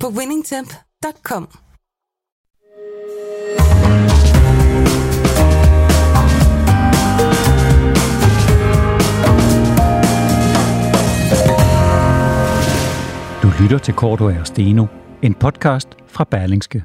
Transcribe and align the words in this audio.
på 0.00 0.08
winningtemp.com. 0.08 1.48
Du 13.42 13.52
lytter 13.62 13.78
til 13.78 13.94
Korto 13.94 14.24
og 14.24 14.46
Steno, 14.46 14.86
en 15.22 15.34
podcast 15.34 15.88
fra 16.06 16.24
Berlingske. 16.24 16.84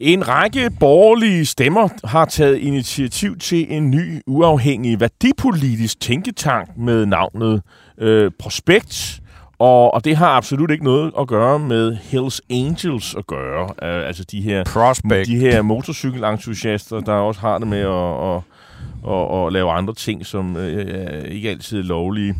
En 0.00 0.28
række 0.28 0.70
borgerlige 0.80 1.46
stemmer 1.46 1.88
har 2.04 2.24
taget 2.24 2.58
initiativ 2.58 3.38
til 3.38 3.72
en 3.72 3.90
ny 3.90 4.20
uafhængig 4.26 5.00
værdipolitisk 5.00 6.00
tænketank 6.00 6.68
med 6.76 7.06
navnet 7.06 7.62
øh, 7.98 8.30
Prospekt. 8.38 9.21
Og, 9.62 9.94
og 9.94 10.04
det 10.04 10.16
har 10.16 10.28
absolut 10.28 10.70
ikke 10.70 10.84
noget 10.84 11.12
at 11.18 11.28
gøre 11.28 11.58
med 11.58 11.96
Hells 11.96 12.42
Angels 12.50 13.14
at 13.14 13.26
gøre. 13.26 13.62
Uh, 13.62 14.06
altså 14.06 14.24
de 14.24 14.40
her, 14.40 14.64
Prospect. 14.64 15.26
de 15.26 15.36
her 15.36 15.62
motorcykelentusiaster, 15.62 17.00
der 17.00 17.12
også 17.12 17.40
har 17.40 17.58
det 17.58 17.68
med 17.68 17.80
at, 17.80 18.34
at, 18.34 18.42
at, 19.12 19.46
at 19.46 19.52
lave 19.52 19.70
andre 19.70 19.94
ting, 19.94 20.26
som 20.26 20.56
øh, 20.56 21.24
ikke 21.24 21.50
altid 21.50 21.78
er 21.78 21.82
lovlige. 21.82 22.34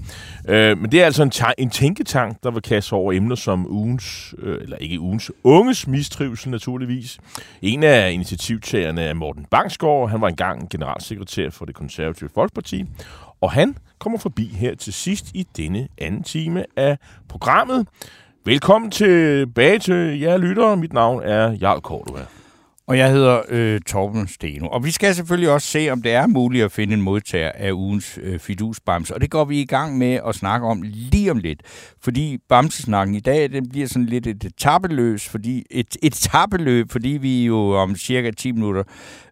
Øh, 0.49 0.79
men 0.79 0.93
det 0.93 1.01
er 1.01 1.05
altså 1.05 1.23
en, 1.23 1.33
en 1.59 1.71
tænketank, 1.71 2.37
der 2.43 2.51
vil 2.51 2.63
kaste 2.63 2.93
over 2.93 3.13
emner 3.13 3.37
som 3.37 3.67
ugens, 3.71 4.35
øh, 4.39 4.59
eller 4.63 4.77
ikke 4.77 5.01
ugens, 5.01 5.31
unges 5.45 5.87
mistrivsel 5.87 6.51
naturligvis. 6.51 7.19
En 7.63 7.83
af 7.83 8.13
initiativtagerne 8.13 9.03
er 9.03 9.15
Morten 9.15 9.47
Bangsgaard. 9.51 10.11
Han 10.11 10.21
var 10.21 10.29
engang 10.29 10.71
generalsekretær 10.71 11.51
for 11.51 11.65
det 11.65 11.75
konservative 11.75 12.31
Folkeparti. 12.35 12.85
Og 13.43 13.53
han 13.53 13.77
kommer 13.99 14.19
forbi 14.19 14.47
her 14.47 14.75
til 14.75 14.93
sidst 14.93 15.31
i 15.35 15.47
denne 15.57 15.89
anden 15.99 16.23
time 16.23 16.65
af 16.77 16.99
programmet. 17.29 17.87
Velkommen 18.45 18.91
tilbage 18.91 19.79
til 19.79 20.21
jer 20.21 20.37
lyttere. 20.37 20.77
Mit 20.77 20.93
navn 20.93 21.23
er 21.23 21.51
Jarl 21.61 21.81
Kortua. 21.81 22.27
Og 22.87 22.99
jeg 22.99 23.11
hedder 23.11 23.41
øh, 23.49 23.81
Torben 23.81 24.29
Steno. 24.29 24.69
Og 24.69 24.85
vi 24.85 24.91
skal 24.91 25.15
selvfølgelig 25.15 25.51
også 25.51 25.69
se, 25.69 25.91
om 25.91 26.03
det 26.03 26.13
er 26.13 26.27
muligt 26.27 26.65
at 26.65 26.73
finde 26.73 26.95
en 26.95 27.03
modtager 27.03 27.53
af 27.55 27.73
ugens 27.73 28.19
øh, 28.23 28.39
fidusbams. 28.39 29.11
Og 29.11 29.21
det 29.21 29.31
går 29.31 29.45
vi 29.45 29.61
i 29.61 29.65
gang 29.65 29.99
med 29.99 30.21
at 30.27 30.35
snakke 30.35 30.67
om 30.67 30.83
lige 30.85 31.31
om 31.31 31.39
lidt. 31.39 31.63
Fordi 32.01 32.39
bamsesnakken 32.49 33.15
i 33.15 33.21
dag, 33.21 33.53
den 33.53 33.69
bliver 33.69 33.87
sådan 33.87 34.07
lidt 34.07 34.27
et 34.27 34.45
etabeløs, 34.45 35.29
fordi, 35.29 35.65
et, 35.71 35.97
et 36.03 36.13
etappeløb, 36.13 36.91
fordi 36.91 37.09
vi 37.09 37.45
jo 37.45 37.57
om 37.57 37.97
cirka 37.97 38.31
10 38.31 38.53
minutter 38.53 38.83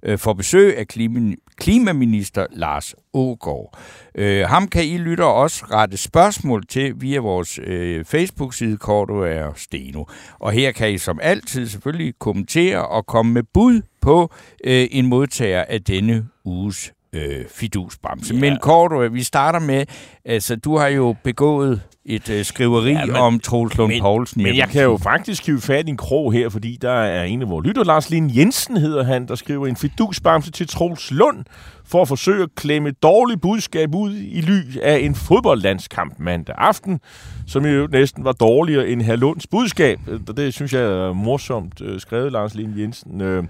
øh, 0.02 0.18
får 0.18 0.32
besøg 0.32 0.78
af 0.78 0.88
klima, 0.88 1.34
klimaminister 1.56 2.46
Lars 2.52 2.94
Ågaard. 3.14 3.78
Øh, 4.14 4.44
ham 4.48 4.68
kan 4.68 4.84
I 4.84 4.98
lytter 4.98 5.24
også 5.24 5.64
rette 5.64 5.96
spørgsmål 5.96 6.66
til 6.66 6.94
via 6.96 7.20
vores 7.20 7.58
øh, 7.62 8.04
Facebook-side 8.04 8.76
Korto 8.76 9.14
er 9.14 9.52
Steno. 9.56 10.04
Og 10.38 10.52
her 10.52 10.72
kan 10.72 10.92
I 10.92 10.98
som 10.98 11.18
altid 11.22 11.68
selvfølgelig 11.68 12.14
kommentere 12.18 12.86
og 12.86 13.06
komme 13.06 13.32
med 13.32 13.42
bud 13.54 13.82
på 14.00 14.32
øh, 14.64 14.86
en 14.90 15.06
modtager 15.06 15.64
af 15.68 15.82
denne 15.82 16.28
uges 16.44 16.92
øh, 17.12 17.44
fidusbamse. 17.48 18.34
Yeah. 18.34 18.40
Men 18.40 18.58
Korto, 18.62 18.96
vi 19.12 19.22
starter 19.22 19.58
med, 19.58 19.86
altså 20.24 20.56
du 20.56 20.76
har 20.76 20.88
jo 20.88 21.16
begået 21.24 21.82
et 22.04 22.30
øh, 22.30 22.44
skriveri 22.44 22.92
ja, 22.92 23.06
men, 23.06 23.16
om 23.16 23.40
Troels 23.40 23.76
Lund 23.76 23.92
men, 23.92 24.00
Poulsen. 24.00 24.42
Men 24.42 24.56
jeg 24.56 24.68
kan 24.68 24.82
jo 24.82 24.96
faktisk 24.96 25.46
hive 25.46 25.60
fat 25.60 25.86
i 25.86 25.90
en 25.90 25.96
krog 25.96 26.32
her, 26.32 26.48
fordi 26.48 26.78
der 26.82 26.92
er 26.92 27.24
en 27.24 27.42
af 27.42 27.48
vores 27.48 27.66
lytter, 27.66 27.84
Lars 27.84 28.10
Lind 28.10 28.32
Jensen 28.36 28.76
hedder 28.76 29.04
han, 29.04 29.28
der 29.28 29.34
skriver 29.34 29.66
en 29.66 29.76
fidusbamse 29.76 30.50
til 30.50 30.68
Troels 30.68 31.10
Lund 31.10 31.44
for 31.90 32.02
at 32.02 32.08
forsøge 32.08 32.42
at 32.42 32.54
klemme 32.54 32.88
et 32.88 33.02
dårligt 33.02 33.40
budskab 33.40 33.94
ud 33.94 34.14
i 34.16 34.40
ly 34.40 34.78
af 34.82 34.98
en 34.98 35.14
fodboldlandskamp 35.14 36.14
mandag 36.18 36.54
aften, 36.58 37.00
som 37.46 37.66
jo 37.66 37.88
næsten 37.92 38.24
var 38.24 38.32
dårligere 38.32 38.88
end 38.88 39.02
herr 39.02 39.16
Lunds 39.16 39.46
budskab. 39.46 39.98
Det 40.36 40.54
synes 40.54 40.72
jeg 40.72 40.82
er 40.82 41.12
morsomt 41.12 41.80
øh, 41.80 42.00
skrevet, 42.00 42.32
Lars 42.32 42.54
Lien 42.54 42.78
Jensen. 42.78 43.20
Øh, 43.20 43.44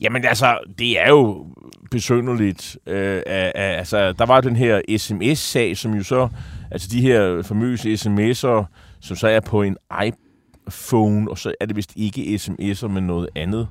jamen 0.00 0.24
altså, 0.24 0.58
det 0.78 1.00
er 1.00 1.08
jo 1.08 1.46
besynderligt. 1.90 2.78
Øh, 2.86 3.22
altså, 3.26 4.12
der 4.12 4.26
var 4.26 4.40
den 4.40 4.56
her 4.56 4.80
sms-sag, 4.98 5.76
som 5.76 5.94
jo 5.94 6.02
så 6.02 6.28
Altså 6.70 6.88
de 6.92 7.00
her 7.00 7.42
famøse 7.42 7.94
sms'er, 7.94 8.64
som 9.00 9.16
så 9.16 9.28
er 9.28 9.40
på 9.40 9.62
en 9.62 9.76
iPhone, 10.04 11.30
og 11.30 11.38
så 11.38 11.54
er 11.60 11.66
det 11.66 11.76
vist 11.76 11.92
ikke 11.96 12.40
sms'er, 12.40 12.88
men 12.88 13.06
noget 13.06 13.28
andet. 13.36 13.68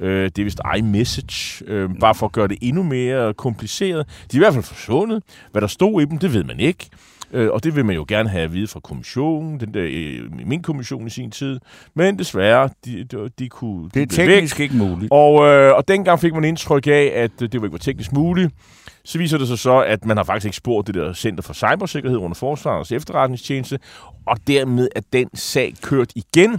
Øh, 0.00 0.24
det 0.24 0.38
er 0.38 0.44
vist 0.44 0.60
iMessage, 0.78 1.64
øh, 1.66 1.90
bare 2.00 2.14
for 2.14 2.26
at 2.26 2.32
gøre 2.32 2.48
det 2.48 2.58
endnu 2.60 2.82
mere 2.82 3.34
kompliceret. 3.34 4.06
De 4.32 4.36
er 4.36 4.40
i 4.40 4.44
hvert 4.44 4.54
fald 4.54 4.64
forsvundet. 4.64 5.22
Hvad 5.52 5.60
der 5.60 5.68
stod 5.68 6.02
i 6.02 6.04
dem, 6.04 6.18
det 6.18 6.34
ved 6.34 6.44
man 6.44 6.60
ikke. 6.60 6.88
Øh, 7.32 7.50
og 7.50 7.64
det 7.64 7.76
vil 7.76 7.84
man 7.84 7.94
jo 7.94 8.04
gerne 8.08 8.28
have 8.28 8.44
at 8.44 8.52
vide 8.52 8.66
fra 8.66 8.80
kommissionen, 8.80 9.60
den 9.60 9.74
der, 9.74 9.86
øh, 9.90 10.46
min 10.46 10.62
kommission 10.62 11.06
i 11.06 11.10
sin 11.10 11.30
tid. 11.30 11.60
Men 11.94 12.18
desværre, 12.18 12.70
de, 12.84 13.04
de, 13.04 13.30
de 13.38 13.48
kunne... 13.48 13.90
Det 13.94 14.02
er 14.02 14.06
teknisk 14.06 14.58
væk. 14.58 14.64
ikke 14.64 14.76
muligt. 14.76 15.12
Og, 15.12 15.46
øh, 15.46 15.74
og 15.74 15.88
dengang 15.88 16.20
fik 16.20 16.34
man 16.34 16.44
indtryk 16.44 16.86
af, 16.86 17.12
at 17.14 17.30
det 17.40 17.54
ikke 17.54 17.72
var 17.72 17.78
teknisk 17.78 18.12
muligt. 18.12 18.52
Så 19.04 19.18
viser 19.18 19.38
det 19.38 19.48
sig 19.48 19.58
så, 19.58 19.78
at 19.78 20.04
man 20.04 20.16
har 20.16 20.24
faktisk 20.24 20.46
ikke 20.46 20.56
spurgt 20.56 20.86
det 20.86 20.94
der 20.94 21.12
Center 21.12 21.42
for 21.42 21.52
Cybersikkerhed 21.52 22.18
under 22.18 22.34
Forsvarets 22.34 22.92
efterretningstjeneste, 22.92 23.78
og 24.26 24.36
dermed 24.46 24.88
er 24.96 25.00
den 25.12 25.28
sag 25.34 25.74
kørt 25.82 26.12
igen. 26.14 26.58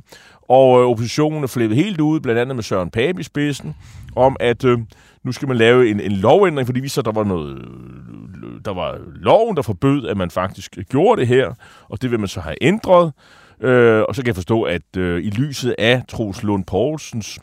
Og 0.49 0.81
øh, 0.81 0.87
oppositionen 0.87 1.43
er 1.43 1.47
flippet 1.47 1.77
helt 1.77 2.01
ud, 2.01 2.19
blandt 2.19 2.41
andet 2.41 2.55
med 2.55 2.63
Søren 2.63 2.91
Pape 2.91 3.19
i 3.19 3.23
spidsen, 3.23 3.75
om 4.15 4.37
at 4.39 4.63
øh, 4.63 4.79
nu 5.23 5.31
skal 5.31 5.47
man 5.47 5.57
lave 5.57 5.89
en, 5.89 5.99
en 5.99 6.11
lovændring, 6.11 6.67
fordi 6.67 6.79
vi 6.79 6.87
så, 6.87 7.01
der 7.01 7.11
var 7.11 7.23
noget, 7.23 7.57
øh, 7.57 8.61
der 8.65 8.73
var 8.73 8.99
loven, 9.15 9.55
der 9.55 9.61
forbød, 9.61 10.07
at 10.07 10.17
man 10.17 10.31
faktisk 10.31 10.77
gjorde 10.89 11.19
det 11.19 11.27
her, 11.27 11.53
og 11.89 12.01
det 12.01 12.11
vil 12.11 12.19
man 12.19 12.27
så 12.27 12.39
have 12.39 12.55
ændret. 12.61 13.13
Øh, 13.61 14.03
og 14.07 14.15
så 14.15 14.21
kan 14.21 14.27
jeg 14.27 14.35
forstå, 14.35 14.63
at 14.63 14.97
øh, 14.97 15.23
i 15.23 15.29
lyset 15.29 15.75
af 15.77 16.03
Troels 16.07 16.43
Lund 16.43 16.65
Poulsens 16.65 17.39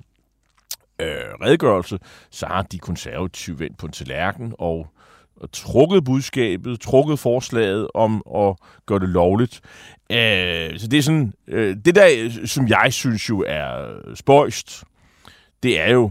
øh, 0.98 1.06
redegørelse, 1.42 1.98
så 2.30 2.46
har 2.46 2.62
de 2.62 2.78
konservative 2.78 3.58
vendt 3.58 3.78
på 3.78 3.86
en 3.86 3.92
tallerken 3.92 4.54
og, 4.58 4.78
og 4.78 4.86
trukket 5.52 6.04
budskabet, 6.04 6.80
trukket 6.80 7.18
forslaget 7.18 7.88
om 7.94 8.22
at 8.36 8.56
gøre 8.86 8.98
det 8.98 9.08
lovligt. 9.08 9.60
Øh, 10.10 10.78
så 10.78 10.88
det 10.90 10.98
er 10.98 11.02
sådan, 11.02 11.32
øh, 11.48 11.76
det 11.84 11.94
der, 11.94 12.30
som 12.44 12.68
jeg 12.68 12.92
synes 12.92 13.28
jo 13.28 13.44
er 13.46 13.86
spøjst, 14.14 14.84
det 15.62 15.80
er 15.80 15.92
jo, 15.92 16.10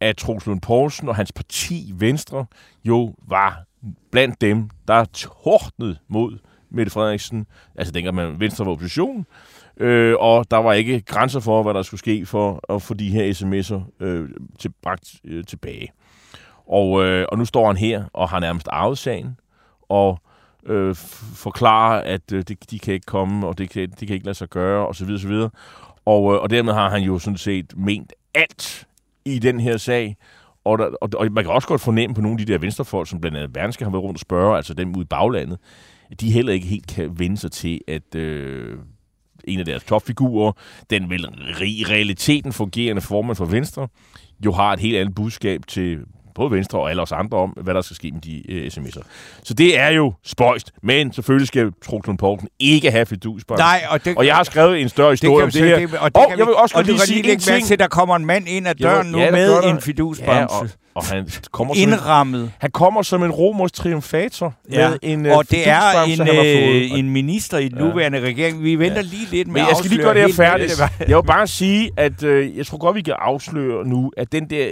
at 0.00 0.16
Troels 0.16 0.46
Lund 0.46 0.60
Poulsen 0.60 1.08
og 1.08 1.16
hans 1.16 1.32
parti 1.32 1.92
Venstre 1.94 2.46
jo 2.84 3.14
var 3.28 3.64
blandt 4.12 4.40
dem, 4.40 4.70
der 4.88 5.04
tordnede 5.04 5.96
mod 6.08 6.38
Mette 6.70 6.92
Frederiksen, 6.92 7.46
altså 7.76 7.92
dengang 7.92 8.16
man 8.16 8.40
Venstre 8.40 8.64
var 8.66 8.72
opposition, 8.72 9.26
øh, 9.76 10.14
og 10.18 10.50
der 10.50 10.56
var 10.56 10.72
ikke 10.72 11.00
grænser 11.00 11.40
for, 11.40 11.62
hvad 11.62 11.74
der 11.74 11.82
skulle 11.82 11.98
ske 11.98 12.26
for 12.26 12.74
at 12.74 12.82
få 12.82 12.94
de 12.94 13.10
her 13.10 13.32
sms'er 13.32 14.04
øh, 14.04 14.28
til, 14.58 14.72
bragt 14.82 15.14
øh, 15.24 15.44
tilbage. 15.44 15.92
Og, 16.70 17.04
øh, 17.04 17.26
og 17.28 17.38
nu 17.38 17.44
står 17.44 17.66
han 17.66 17.76
her 17.76 18.04
og 18.12 18.28
har 18.28 18.40
nærmest 18.40 18.68
arvet 18.70 18.98
sagen, 18.98 19.36
og 19.88 20.18
øh, 20.66 20.94
forklarer, 21.34 22.00
at 22.00 22.32
øh, 22.32 22.44
de, 22.48 22.56
de 22.70 22.78
kan 22.78 22.94
ikke 22.94 23.06
komme, 23.06 23.46
og 23.46 23.58
det 23.58 23.70
kan, 23.70 23.90
de 24.00 24.06
kan 24.06 24.14
ikke 24.14 24.26
lade 24.26 24.34
sig 24.34 24.48
gøre, 24.48 24.86
osv. 24.86 25.08
videre. 25.08 25.50
Og, 26.04 26.34
øh, 26.34 26.40
og 26.42 26.50
dermed 26.50 26.72
har 26.72 26.90
han 26.90 27.02
jo 27.02 27.18
sådan 27.18 27.36
set 27.36 27.72
ment 27.76 28.12
alt 28.34 28.86
i 29.24 29.38
den 29.38 29.60
her 29.60 29.76
sag, 29.76 30.16
og, 30.64 30.78
der, 30.78 30.84
og, 31.00 31.10
og 31.14 31.32
man 31.32 31.44
kan 31.44 31.52
også 31.52 31.68
godt 31.68 31.80
fornemme 31.80 32.14
på 32.14 32.20
nogle 32.20 32.40
af 32.40 32.46
de 32.46 32.52
der 32.52 32.58
venstrefolk, 32.58 33.08
som 33.08 33.20
blandt 33.20 33.36
andet 33.36 33.52
Bernske 33.52 33.84
har 33.84 33.90
været 33.90 34.02
rundt 34.02 34.16
og 34.16 34.20
spørge, 34.20 34.56
altså 34.56 34.74
dem 34.74 34.96
ude 34.96 35.02
i 35.02 35.06
baglandet, 35.06 35.58
at 36.10 36.20
de 36.20 36.32
heller 36.32 36.52
ikke 36.52 36.66
helt 36.66 36.86
kan 36.86 37.18
vende 37.18 37.36
sig 37.36 37.52
til, 37.52 37.80
at 37.88 38.14
øh, 38.14 38.78
en 39.44 39.58
af 39.58 39.64
deres 39.64 39.84
topfigurer, 39.84 40.52
den 40.90 41.10
vel 41.10 41.26
i 41.62 41.84
realiteten 41.88 42.52
fungerende 42.52 43.02
formand 43.02 43.36
for 43.36 43.44
Venstre, 43.44 43.88
jo 44.44 44.52
har 44.52 44.72
et 44.72 44.80
helt 44.80 44.96
andet 44.96 45.14
budskab 45.14 45.66
til 45.66 46.00
både 46.40 46.50
Venstre 46.50 46.78
og 46.78 46.90
alle 46.90 47.02
os 47.02 47.12
andre 47.12 47.38
om, 47.38 47.50
hvad 47.50 47.74
der 47.74 47.80
skal 47.80 47.96
ske 47.96 48.10
med 48.12 48.20
de 48.20 48.52
øh, 48.52 48.66
sms'er. 48.66 49.02
Så 49.42 49.54
det 49.54 49.78
er 49.78 49.88
jo 49.88 50.12
spøjst, 50.24 50.72
men 50.82 51.12
selvfølgelig 51.12 51.48
skal 51.48 51.72
Troklund 51.86 52.18
Poulsen 52.18 52.48
ikke 52.58 52.90
have 52.90 53.06
fidusbånd. 53.06 53.58
Nej, 53.58 53.82
og, 53.90 54.04
det, 54.04 54.16
og 54.16 54.26
jeg 54.26 54.36
har 54.36 54.42
skrevet 54.42 54.80
en 54.80 54.88
større 54.88 55.10
historie 55.10 55.44
om 55.44 55.50
det 55.50 55.64
her. 55.64 55.78
Det, 55.78 55.98
og, 55.98 56.14
det 56.14 56.24
og 56.24 56.38
jeg 56.38 56.46
vil 56.46 56.54
også 56.54 56.78
og 56.78 56.84
lige 56.84 56.98
sige 56.98 57.32
en 57.32 57.38
ting. 57.38 57.66
Til, 57.66 57.78
der 57.78 57.88
kommer 57.88 58.16
en 58.16 58.26
mand 58.26 58.48
ind 58.48 58.68
ad 58.68 58.74
døren 58.74 59.06
ja, 59.06 59.12
nu 59.12 59.18
ja, 59.18 59.30
med 59.30 59.64
en 59.64 59.80
fidusbamse. 59.80 60.32
Ja, 60.32 60.60
og, 60.60 60.68
Og 61.00 61.06
han 61.16 61.28
kommer, 61.52 61.74
som 61.74 61.82
indrammet. 61.82 62.42
en, 62.42 62.52
han 62.58 62.70
kommer 62.70 63.02
som 63.02 63.22
en 63.22 63.30
romersk 63.30 63.74
triumfator 63.74 64.54
Ja. 64.72 64.88
med 64.88 64.98
en 65.02 65.26
øh, 65.26 65.36
og 65.36 65.50
det 65.50 65.68
er 65.68 66.02
en, 66.02 66.16
fået. 66.18 66.28
øh, 66.46 66.98
en 66.98 67.10
minister 67.10 67.58
i 67.58 67.68
den 67.68 67.78
nuværende 67.78 68.20
regering. 68.20 68.62
Vi 68.62 68.76
venter 68.78 69.02
lige 69.02 69.26
lidt 69.30 69.48
med 69.48 69.54
Men 69.60 69.68
jeg 69.68 69.76
skal 69.76 69.90
lige 69.90 70.02
gøre 70.02 70.14
det 70.14 70.22
her 70.22 70.32
færdigt. 70.32 70.80
Jeg 71.08 71.16
vil 71.16 71.22
bare 71.26 71.46
sige, 71.46 71.90
at 71.96 72.22
øh, 72.22 72.56
jeg 72.56 72.66
tror 72.66 72.78
godt, 72.78 72.96
vi 72.96 73.02
kan 73.02 73.14
afsløre 73.18 73.86
nu, 73.86 74.12
at 74.16 74.32
den 74.32 74.50
der 74.50 74.66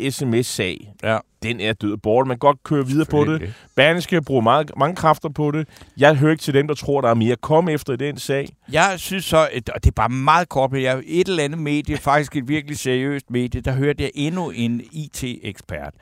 øh, 0.00 0.12
sms-sag, 0.12 0.92
Ja. 1.02 1.18
Den 1.42 1.60
er 1.60 1.72
død 1.72 1.92
og 1.92 2.02
borte. 2.02 2.28
Man 2.28 2.34
kan 2.34 2.38
godt 2.38 2.62
køre 2.62 2.86
videre 2.86 3.06
på 3.10 3.24
det. 3.24 3.54
Berlingske 3.76 4.22
bruger 4.22 4.40
meget, 4.42 4.70
mange 4.76 4.96
kræfter 4.96 5.28
på 5.28 5.50
det. 5.50 5.68
Jeg 5.96 6.16
hører 6.16 6.30
ikke 6.32 6.42
til 6.42 6.54
dem, 6.54 6.68
der 6.68 6.74
tror, 6.74 7.00
der 7.00 7.08
er 7.08 7.14
mere 7.14 7.36
komme 7.36 7.72
efter 7.72 7.92
i 7.92 7.96
den 7.96 8.18
sag. 8.18 8.48
Jeg 8.72 8.94
synes 8.96 9.24
så, 9.24 9.48
at- 9.52 9.68
og 9.70 9.84
det 9.84 9.90
er 9.90 9.94
bare 9.96 10.08
meget 10.08 10.48
kort, 10.48 10.72
men 10.72 10.82
jeg 10.82 11.02
et 11.06 11.28
eller 11.28 11.44
andet 11.44 11.58
medie, 11.58 11.96
faktisk 12.10 12.36
et 12.36 12.48
virkelig 12.48 12.78
seriøst 12.78 13.30
medie, 13.30 13.60
der 13.60 13.72
hørte 13.72 14.02
jeg 14.02 14.10
endnu 14.14 14.50
en 14.50 14.80
IT-ekspert, 14.92 15.94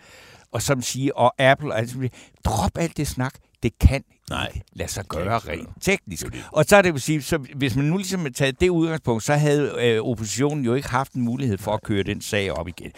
og 0.52 0.62
som 0.62 0.82
siger, 0.82 1.12
og 1.14 1.34
Apple, 1.38 1.74
altså, 1.74 2.08
drop 2.44 2.70
alt 2.78 2.96
det 2.96 3.06
snak, 3.08 3.34
det 3.62 3.78
kan 3.78 4.04
Nej, 4.30 4.60
lade 4.72 4.90
sig 4.90 5.04
gøre 5.08 5.38
rent 5.38 5.68
teknisk. 5.80 6.26
Og 6.52 6.64
så 6.64 6.76
er 6.76 6.82
det 6.82 6.92
vil 6.92 7.02
sige, 7.02 7.22
så 7.22 7.38
hvis 7.54 7.76
man 7.76 7.84
nu 7.84 7.96
ligesom 7.96 8.20
har 8.20 8.30
taget 8.30 8.60
det 8.60 8.68
udgangspunkt, 8.68 9.22
så 9.22 9.34
havde 9.34 9.74
øh, 9.80 10.02
oppositionen 10.02 10.64
jo 10.64 10.74
ikke 10.74 10.88
haft 10.88 11.12
en 11.12 11.22
mulighed 11.22 11.58
for 11.58 11.72
at 11.72 11.82
køre 11.82 12.02
den 12.02 12.20
sag 12.20 12.52
op 12.52 12.68
igen. 12.68 12.92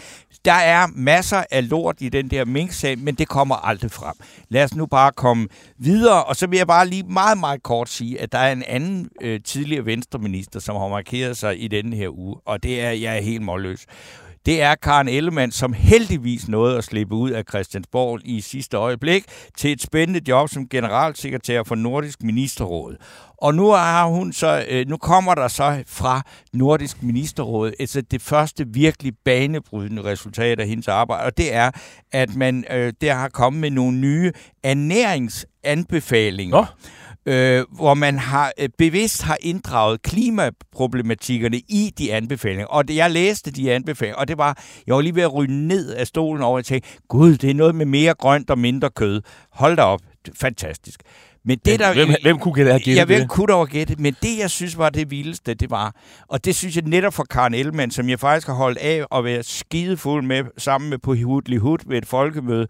Der 0.45 0.53
er 0.53 0.87
masser 0.95 1.45
af 1.51 1.69
lort 1.71 1.97
i 2.01 2.09
den 2.09 2.31
der 2.31 2.45
Mink-sag, 2.45 2.99
men 2.99 3.15
det 3.15 3.29
kommer 3.29 3.55
aldrig 3.55 3.91
frem. 3.91 4.15
Lad 4.49 4.65
os 4.65 4.75
nu 4.75 4.87
bare 4.87 5.13
komme 5.13 5.49
videre, 5.79 6.25
og 6.25 6.37
så 6.37 6.47
vil 6.47 6.57
jeg 6.57 6.67
bare 6.67 6.89
lige 6.89 7.03
meget, 7.03 7.39
meget 7.39 7.63
kort 7.63 7.89
sige, 7.89 8.21
at 8.21 8.33
der 8.33 8.39
er 8.39 8.53
en 8.53 8.63
anden 8.67 9.09
øh, 9.21 9.41
tidligere 9.45 9.87
venstreminister, 9.87 10.61
som 10.61 10.77
har 10.77 10.89
markeret 10.89 11.37
sig 11.37 11.63
i 11.63 11.69
denne 11.69 11.97
her 11.97 12.19
uge, 12.19 12.37
og 12.47 12.63
det 12.63 12.81
er, 12.81 12.91
jeg 12.91 13.17
er 13.17 13.21
helt 13.21 13.43
målløs. 13.43 13.87
Det 14.47 14.63
er 14.63 14.75
Karen 14.75 15.09
Ellemann, 15.09 15.53
som 15.53 15.73
heldigvis 15.73 16.49
nåede 16.49 16.79
at 16.79 16.85
slippe 16.85 17.15
ud 17.15 17.31
af 17.31 17.45
Christiansborg 17.49 18.21
i 18.25 18.41
sidste 18.41 18.77
øjeblik 18.77 19.25
til 19.57 19.73
et 19.73 19.83
spændende 19.83 20.21
job 20.29 20.49
som 20.49 20.69
generalsekretær 20.69 21.63
for 21.63 21.75
Nordisk 21.75 22.23
Ministerråd. 22.23 22.97
Og 23.39 23.55
nu 23.55 23.71
har 23.71 24.07
hun 24.07 24.33
så, 24.33 24.65
øh, 24.69 24.89
nu 24.89 24.97
kommer 24.97 25.35
der 25.35 25.49
så 25.49 25.83
fra 25.87 26.23
Nordisk 26.53 27.03
Ministerråd 27.03 27.73
altså 27.81 28.01
det 28.01 28.23
første 28.23 28.67
virkelig 28.69 29.13
banebrydende 29.25 30.05
resultat 30.05 30.61
af 30.61 30.67
hendes 30.69 30.89
arbejde, 30.89 31.25
og 31.25 31.37
det 31.37 31.55
er, 31.55 31.71
at 32.13 32.37
man 32.37 32.65
øh, 32.71 32.93
der 33.01 33.15
har 33.15 33.29
kommet 33.29 33.61
med 33.61 33.71
nogle 33.71 33.99
nye 33.99 34.33
ernæringsanbefalinger. 34.63 36.57
Nå. 36.57 36.65
Øh, 37.27 37.65
hvor 37.71 37.95
man 37.95 38.19
har 38.19 38.53
øh, 38.59 38.69
bevidst 38.79 39.23
har 39.23 39.37
inddraget 39.41 40.03
klimaproblematikkerne 40.03 41.57
i 41.57 41.93
de 41.99 42.13
anbefalinger. 42.15 42.67
Og 42.67 42.89
det, 42.89 42.97
jeg 42.97 43.11
læste 43.11 43.51
de 43.51 43.73
anbefalinger, 43.73 44.17
og 44.17 44.29
det 44.29 44.39
var, 44.39 44.59
jeg 44.87 44.95
var 44.95 45.01
lige 45.01 45.15
ved 45.15 45.23
at 45.23 45.35
ryge 45.35 45.67
ned 45.69 45.93
af 45.95 46.07
stolen 46.07 46.43
over 46.43 46.59
og 46.59 46.65
tænke, 46.65 46.89
gud, 47.09 47.37
det 47.37 47.51
er 47.51 47.55
noget 47.55 47.75
med 47.75 47.87
mere 47.87 48.15
grønt 48.15 48.51
og 48.51 48.59
mindre 48.59 48.91
kød. 48.91 49.23
Hold 49.51 49.77
da 49.77 49.83
op, 49.83 50.01
fantastisk. 50.41 51.03
Men 51.45 51.59
det, 51.65 51.81
der, 51.81 51.95
hvem, 51.95 52.09
hvem 52.23 52.39
kunne 52.39 52.65
have 52.65 52.79
gættet 52.79 52.97
jeg 52.97 53.09
ved, 53.09 53.21
det? 53.21 53.29
kunne 53.29 53.47
dog 53.47 53.69
gætte, 53.69 53.97
men 53.99 54.17
det, 54.23 54.39
jeg 54.39 54.51
synes 54.51 54.79
var 54.79 54.91
det 54.91 55.11
vildeste, 55.11 55.55
det 55.55 55.71
var, 55.71 55.97
og 56.29 56.45
det 56.45 56.55
synes 56.55 56.77
jeg 56.77 56.85
netop 56.85 57.15
for 57.15 57.25
Karen 57.31 57.55
Ellemann, 57.55 57.91
som 57.91 58.09
jeg 58.09 58.21
faktisk 58.21 58.47
har 58.47 58.55
holdt 58.55 58.79
af 58.79 59.05
at 59.15 59.25
være 59.25 59.43
skidefuld 59.43 60.25
med, 60.25 60.45
sammen 60.59 60.91
med 60.91 60.99
på 60.99 61.15
Hudli 61.15 61.57
Hud 61.57 61.79
ved 61.87 61.99
et 61.99 62.07
folkemøde, 62.07 62.67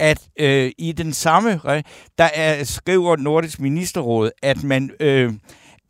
at 0.00 0.28
øh, 0.40 0.70
i 0.78 0.92
den 0.92 1.12
samme, 1.12 1.60
der 2.18 2.28
er, 2.34 2.64
skriver 2.64 3.16
Nordisk 3.16 3.60
Ministerråd, 3.60 4.30
at 4.42 4.64
man 4.64 4.90
øh, 5.00 5.32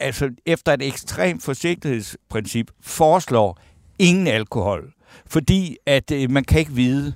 altså 0.01 0.31
efter 0.47 0.73
et 0.73 0.83
ekstremt 0.83 1.43
forsigtighedsprincip 1.43 2.71
foreslår 2.83 3.59
ingen 3.99 4.27
alkohol, 4.27 4.93
fordi 5.27 5.77
at 5.87 6.11
øh, 6.11 6.31
man 6.31 6.45
kan 6.45 6.59
ikke 6.59 6.73
vide, 6.73 7.15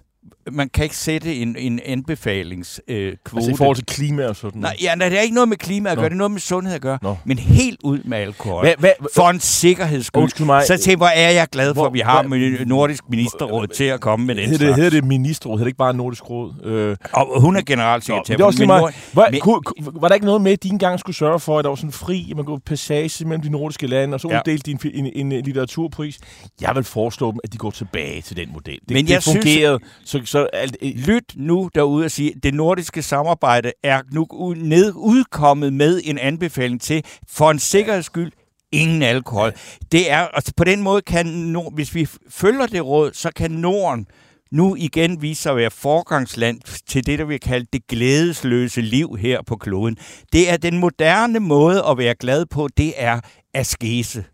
man 0.53 0.69
kan 0.69 0.85
ikke 0.85 0.97
sætte 0.97 1.35
en, 1.37 1.57
en 1.59 1.81
anbefalingskvote. 1.87 2.93
Øh, 2.99 3.17
kvote. 3.25 3.37
Altså 3.39 3.51
i 3.51 3.57
forhold 3.57 3.77
til 3.77 3.87
klima 3.87 4.27
og 4.27 4.37
sådan 4.37 4.61
Nej, 4.61 4.77
ja, 4.83 4.95
nej, 4.95 5.09
det 5.09 5.19
er 5.19 5.23
ikke 5.23 5.35
noget 5.35 5.49
med 5.49 5.57
klima 5.57 5.91
at 5.91 5.97
Nå. 5.97 6.01
gøre, 6.03 6.09
det 6.09 6.15
er 6.15 6.19
noget 6.19 6.31
med 6.31 6.41
sundhed 6.41 6.75
at 6.75 6.81
gøre. 6.81 6.99
Nå. 7.03 7.17
Men 7.25 7.39
helt 7.39 7.81
ud 7.85 7.99
med 8.05 8.19
alkohol. 8.19 8.65
Hvad, 8.65 8.75
hvad, 8.79 8.91
For 9.15 9.31
en 9.31 9.41
sikkerheds 9.41 10.07
skyld. 10.07 10.45
Mig. 10.47 10.63
Så 10.67 10.77
tænk, 10.79 10.99
hvor 10.99 11.07
er 11.07 11.31
jeg 11.31 11.47
glad 11.53 11.69
for, 11.69 11.81
Hvor- 11.81 11.87
at 11.87 11.93
vi 11.93 12.01
har 12.01 12.23
hvor- 12.23 12.29
med 12.37 12.67
Nordisk 12.67 13.03
Ministerråd 13.11 13.67
til 13.67 13.85
at 13.85 14.01
komme 14.01 14.27
med 14.27 14.35
den 14.35 14.45
hedder 14.45 14.59
det, 14.59 14.67
slags. 14.67 14.77
hedder 14.77 14.91
det 14.91 15.05
ministerråd? 15.05 15.55
Hedder 15.59 15.65
det 15.65 15.69
ikke 15.69 15.77
bare 15.79 15.95
Nordisk 15.95 16.31
Råd? 16.31 16.53
Øh, 16.65 16.97
Og 17.13 17.41
hun 17.41 17.57
er 17.57 17.61
Nå, 17.61 17.65
generalsekretær. 17.67 18.35
det 18.35 18.43
er 18.43 18.47
også 18.47 18.59
lige 18.59 18.67
meget. 18.67 18.95
Var, 19.15 19.29
men- 19.31 19.41
kunne, 19.41 19.61
var 19.95 20.09
der 20.09 20.15
ikke 20.15 20.27
noget 20.27 20.41
med, 20.43 20.53
at 20.53 20.63
de 20.63 20.69
engang 20.69 21.01
skulle 21.01 21.17
sørge 21.17 21.41
for, 21.41 21.59
at 21.59 21.63
der 21.65 21.69
var 21.69 21.77
sådan 21.77 21.93
fri, 21.93 22.27
at 22.31 22.37
man 22.37 22.45
kunne 22.45 22.61
passage 22.61 23.25
mellem 23.25 23.43
de 23.43 23.51
nordiske 23.51 23.87
lande, 23.87 24.15
og 24.15 24.21
så 24.21 24.29
Ja. 24.31 24.39
uddelte 24.39 24.63
de 24.67 24.71
en, 24.95 25.07
en, 25.07 25.13
en, 25.15 25.33
en 25.33 25.45
litteraturpris? 25.45 26.19
Jeg 26.61 26.73
vil 26.75 26.85
foreslå 26.85 27.31
dem, 27.31 27.41
at 27.45 27.53
de 27.53 27.59
går 27.59 27.71
tilbage 27.71 28.21
til 28.23 28.37
den 28.37 28.49
model. 28.53 28.75
Det, 28.75 28.91
Men 28.91 29.05
det 29.07 29.13
jeg 29.13 29.23
synes- 29.23 29.37
fungerede. 29.45 29.79
så, 30.05 30.21
så 30.37 30.49
øh, 30.83 30.95
Lyt 30.95 31.33
nu 31.37 31.71
derude 31.75 32.05
og 32.05 32.11
sige, 32.11 32.33
at 32.37 32.43
det 32.43 32.55
nordiske 32.55 33.03
samarbejde 33.03 33.73
er 33.83 34.03
nu 34.13 34.55
ned, 34.57 34.93
udkommet 34.97 35.73
med 35.73 36.01
en 36.05 36.19
anbefaling 36.19 36.81
til, 36.81 37.05
for 37.29 37.51
en 37.51 37.59
sikkerheds 37.59 38.07
skyld, 38.07 38.33
ingen 38.73 39.03
alkohol. 39.03 39.53
Det 39.93 40.11
er, 40.11 40.19
altså 40.19 40.53
på 40.57 40.65
den 40.65 40.83
måde 40.83 41.03
kan, 41.03 41.27
Nord, 41.27 41.75
hvis 41.75 41.95
vi 41.95 42.09
følger 42.29 42.67
det 42.67 42.85
råd, 42.85 43.11
så 43.13 43.31
kan 43.37 43.51
Norden 43.51 44.07
nu 44.53 44.77
igen 44.79 45.23
vise 45.23 45.43
sig 45.43 45.51
at 45.51 45.57
være 45.57 45.71
forgangsland 45.71 46.61
til 46.87 47.07
det, 47.07 47.19
der 47.19 47.25
vi 47.25 47.39
kalde 47.39 47.67
det 47.73 47.87
glædesløse 47.87 48.81
liv 48.81 49.17
her 49.17 49.43
på 49.47 49.57
kloden. 49.57 49.97
Det 50.33 50.51
er 50.51 50.57
den 50.57 50.79
moderne 50.79 51.41
måde 51.41 51.85
at 51.91 51.99
være 51.99 52.15
glad 52.15 52.47
på, 52.47 52.69
det 52.77 52.93
er 52.97 53.21
askese. 53.55 54.25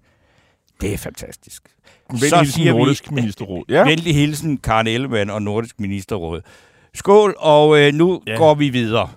Det 0.80 0.92
er 0.92 0.98
fantastisk 0.98 1.62
venlig 2.20 2.38
hilsen 2.40 2.66
Nordisk 2.66 3.10
Ministerråd. 3.10 3.64
Ja. 3.68 3.84
Venlig 3.84 4.14
hilsen 4.14 4.56
Karen 4.58 4.86
Ellemann 4.86 5.30
og 5.30 5.42
Nordisk 5.42 5.80
Ministerråd. 5.80 6.40
Skål, 6.94 7.34
og 7.38 7.78
øh, 7.80 7.94
nu 7.94 8.20
Ja. 8.26 8.36
går 8.36 8.54
vi 8.54 8.68
videre. 8.68 9.08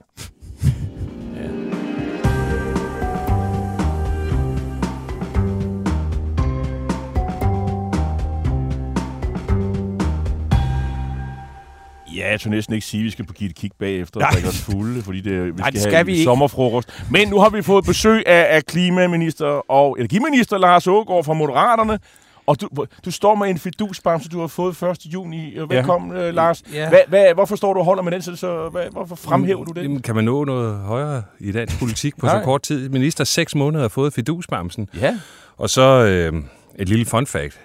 Ja, 12.16 12.30
jeg 12.32 12.40
tør 12.40 12.50
næsten 12.50 12.74
ikke 12.76 12.86
sige, 12.88 13.02
at 13.02 13.06
vi 13.06 13.10
skal 13.10 13.26
på 13.26 13.34
give 13.34 13.50
et 13.50 13.56
kig 13.56 13.72
bagefter 13.80 14.20
og 14.20 14.22
Nej. 14.22 14.32
drikke 14.32 14.50
os 14.50 14.62
fulde, 14.62 15.02
fordi 15.04 15.22
det, 15.22 15.46
vi 15.46 15.52
Nej, 15.52 15.58
skal, 15.58 15.74
det 15.74 15.82
skal 15.82 15.94
have 15.96 16.06
vi 16.06 16.12
ikke. 16.12 16.24
sommerfrokost. 16.24 17.04
Men 17.12 17.28
nu 17.28 17.40
har 17.40 17.50
vi 17.50 17.62
fået 17.62 17.86
besøg 17.86 18.24
af, 18.28 18.56
af 18.56 18.66
klimaminister 18.66 19.72
og 19.72 20.00
energiminister 20.00 20.58
Lars 20.58 20.88
Ågaard 20.88 21.24
fra 21.24 21.34
Moderaterne. 21.34 22.00
Og 22.48 22.62
du, 22.62 22.70
du 23.06 23.12
står 23.12 23.36
med 23.36 23.48
en 23.48 23.58
fidusbamse, 23.58 24.30
du 24.30 24.40
har 24.40 24.48
fået 24.48 24.84
1. 24.84 25.06
juni. 25.06 25.58
Velkommen, 25.70 26.18
ja. 26.18 26.32
Lars. 26.32 26.64
Ja. 26.74 26.90
Hvad, 26.90 27.00
hvad, 27.08 27.34
hvorfor 27.34 27.56
står 27.56 27.74
du 27.74 27.80
og 27.80 27.86
holder 27.86 28.04
med 28.04 28.12
den? 28.12 28.22
Så, 28.22 28.36
så 28.36 28.70
hvad, 28.70 28.84
hvorfor 28.92 29.16
fremhæver 29.16 29.64
du 29.64 29.72
den? 29.72 29.84
Jamen, 29.84 30.02
kan 30.02 30.16
man 30.16 30.24
nå 30.24 30.44
noget 30.44 30.80
højere 30.80 31.24
i 31.40 31.52
dansk 31.52 31.80
politik 31.80 32.18
på 32.18 32.28
så 32.30 32.42
kort 32.44 32.62
tid? 32.62 32.90
Minister 32.90 33.24
seks 33.24 33.56
måneder 33.56 33.82
har 33.84 33.90
fået 33.90 34.14
fidusbamsen. 34.14 34.90
Ja. 35.02 35.20
Og 35.58 35.70
så 35.70 35.82
øh, 35.82 36.44
et 36.76 36.90
lille 36.90 37.06
fun 37.06 37.28
fact. 37.28 37.60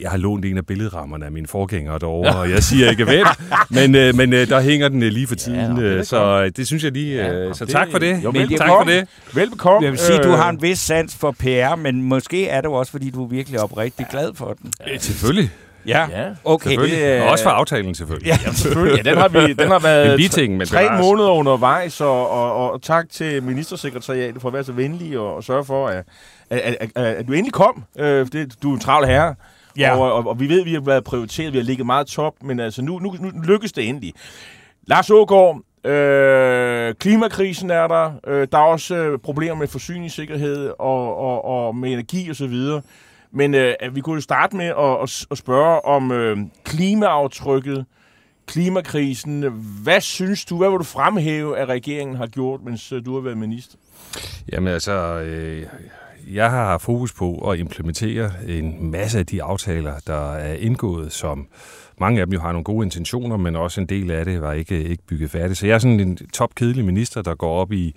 Jeg 0.00 0.10
har 0.10 0.18
lånt 0.18 0.44
en 0.44 0.58
af 0.58 0.66
billedrammerne 0.66 1.24
af 1.26 1.32
mine 1.32 1.46
forgængere 1.46 1.98
derovre, 1.98 2.36
og 2.36 2.50
jeg 2.50 2.62
siger 2.62 2.90
ikke 2.90 3.04
hvem, 3.04 3.26
men, 3.70 3.94
øh, 3.94 4.14
men 4.16 4.32
øh, 4.32 4.48
der 4.48 4.60
hænger 4.60 4.88
den 4.88 5.02
øh, 5.02 5.08
lige 5.12 5.26
for 5.26 5.34
tiden, 5.34 5.78
er 5.78 5.96
øh, 5.98 6.04
så 6.04 6.42
øh, 6.44 6.50
det 6.56 6.66
synes 6.66 6.84
jeg 6.84 6.92
lige. 6.92 7.28
Øh, 7.28 7.54
så 7.54 7.66
tak 7.66 7.88
for 7.90 7.98
det. 7.98 8.24
Jo, 8.24 8.30
Men 8.30 8.48
tak 8.56 8.68
for 8.68 8.84
det. 8.86 9.08
Velbekomme. 9.34 9.84
Jeg 9.84 9.92
vil 9.92 9.98
sige, 10.00 10.18
at 10.18 10.24
du 10.24 10.28
Øh, 10.30 10.38
har 10.38 10.50
en 10.50 10.62
vis 10.62 10.78
sans 10.78 11.14
for 11.14 11.30
PR, 11.32 11.76
men 11.76 12.02
måske 12.02 12.48
er 12.48 12.60
det 12.60 12.68
jo 12.68 12.72
også, 12.72 12.92
fordi 12.92 13.10
du 13.10 13.24
er 13.24 13.28
virkelig 13.28 13.60
oprigtig 13.60 14.06
glad 14.10 14.30
for 14.34 14.56
den. 14.62 14.72
Øh, 14.92 15.00
Selvfølgelig. 15.00 15.50
Ja, 15.86 16.06
Ja, 16.10 16.24
okay. 16.44 16.68
selvfølgelig. 16.68 16.98
det 16.98 17.06
er- 17.06 17.22
Og 17.22 17.28
også 17.30 17.44
for 17.44 17.50
aftalen, 17.50 17.94
selvfølgelig. 17.94 18.26
Ja. 18.26 18.38
Ja, 18.46 18.52
selvfølgelig. 18.52 19.04
Ja, 19.04 19.10
den 19.10 19.18
har, 19.18 19.28
vi, 19.28 19.52
den 19.52 19.68
har 19.68 19.78
været 19.78 20.12
En 20.12 20.16
biting, 20.16 20.56
men 20.56 20.66
tre 20.66 21.02
måneder 21.02 21.28
undervejs, 21.30 22.00
og, 22.00 22.30
og, 22.30 22.52
og, 22.54 22.72
og 22.72 22.82
tak 22.82 23.06
til 23.10 23.42
ministersekretariatet 23.42 24.42
for 24.42 24.48
at 24.48 24.54
være 24.54 24.64
så 24.64 24.72
venlig 24.72 25.18
og, 25.18 25.36
og 25.36 25.44
sørge 25.44 25.64
for, 25.64 25.86
at, 25.88 26.04
at, 26.50 26.58
at, 26.60 26.76
at, 26.96 27.04
at 27.04 27.28
du 27.28 27.32
endelig 27.32 27.52
kom. 27.52 27.84
Øh, 27.98 28.26
det, 28.32 28.54
du 28.62 28.70
er 28.70 28.74
en 28.74 28.80
travl 28.80 29.06
herre. 29.06 29.34
Ja. 29.78 29.96
Og, 29.96 30.12
og, 30.12 30.26
og 30.26 30.40
vi 30.40 30.48
ved, 30.48 30.60
at 30.60 30.66
vi 30.66 30.72
har 30.72 30.80
været 30.80 31.04
prioriteret, 31.04 31.52
vi 31.52 31.58
har 31.58 31.64
ligget 31.64 31.86
meget 31.86 32.06
top, 32.06 32.34
men 32.42 32.60
altså 32.60 32.82
nu, 32.82 32.98
nu, 32.98 33.16
nu 33.20 33.30
lykkes 33.44 33.72
det 33.72 33.88
endelig. 33.88 34.14
Lars 34.86 35.10
Ågaard, 35.10 35.60
øh, 35.84 36.94
klimakrisen 36.94 37.70
er 37.70 37.88
der. 37.88 38.12
Øh, 38.26 38.48
der 38.52 38.58
er 38.58 38.62
også 38.62 38.96
øh, 38.96 39.18
problemer 39.18 39.54
med 39.54 39.68
forsyningssikkerhed 39.68 40.72
og, 40.78 41.16
og, 41.16 41.44
og 41.44 41.76
med 41.76 41.92
energi 41.92 42.30
og 42.30 42.36
så 42.36 42.46
videre. 42.46 42.82
Men 43.32 43.54
øh, 43.54 43.74
at 43.80 43.94
vi 43.94 44.00
kunne 44.00 44.14
jo 44.14 44.20
starte 44.20 44.56
med 44.56 44.66
at, 44.66 45.02
at, 45.02 45.26
at 45.30 45.38
spørge 45.38 45.84
om 45.84 46.12
øh, 46.12 46.38
klimaaftrykket, 46.64 47.84
klimakrisen. 48.46 49.42
Hvad 49.82 50.00
synes 50.00 50.44
du, 50.44 50.56
hvad 50.56 50.68
vil 50.68 50.78
du 50.78 50.84
fremhæve, 50.84 51.58
at 51.58 51.68
regeringen 51.68 52.16
har 52.16 52.26
gjort, 52.26 52.60
mens 52.64 52.92
øh, 52.92 53.04
du 53.04 53.14
har 53.14 53.20
været 53.20 53.38
minister? 53.38 53.76
Jamen 54.52 54.72
altså, 54.72 54.92
øh, 55.20 55.66
jeg 56.28 56.50
har 56.50 56.78
fokus 56.78 57.12
på 57.12 57.50
at 57.50 57.58
implementere 57.58 58.30
en 58.48 58.90
masse 58.90 59.18
af 59.18 59.26
de 59.26 59.42
aftaler, 59.42 59.94
der 60.06 60.32
er 60.32 60.54
indgået, 60.54 61.12
som 61.12 61.46
mange 62.00 62.20
af 62.20 62.26
dem 62.26 62.32
jo 62.32 62.40
har 62.40 62.52
nogle 62.52 62.64
gode 62.64 62.84
intentioner, 62.84 63.36
men 63.36 63.56
også 63.56 63.80
en 63.80 63.86
del 63.86 64.10
af 64.10 64.24
det 64.24 64.42
var 64.42 64.52
ikke, 64.52 64.84
ikke 64.84 65.02
bygget 65.06 65.30
færdigt. 65.30 65.58
Så 65.58 65.66
jeg 65.66 65.74
er 65.74 65.78
sådan 65.78 66.00
en 66.00 66.18
topkedelig 66.32 66.84
minister, 66.84 67.22
der 67.22 67.34
går 67.34 67.60
op 67.60 67.72
i 67.72 67.96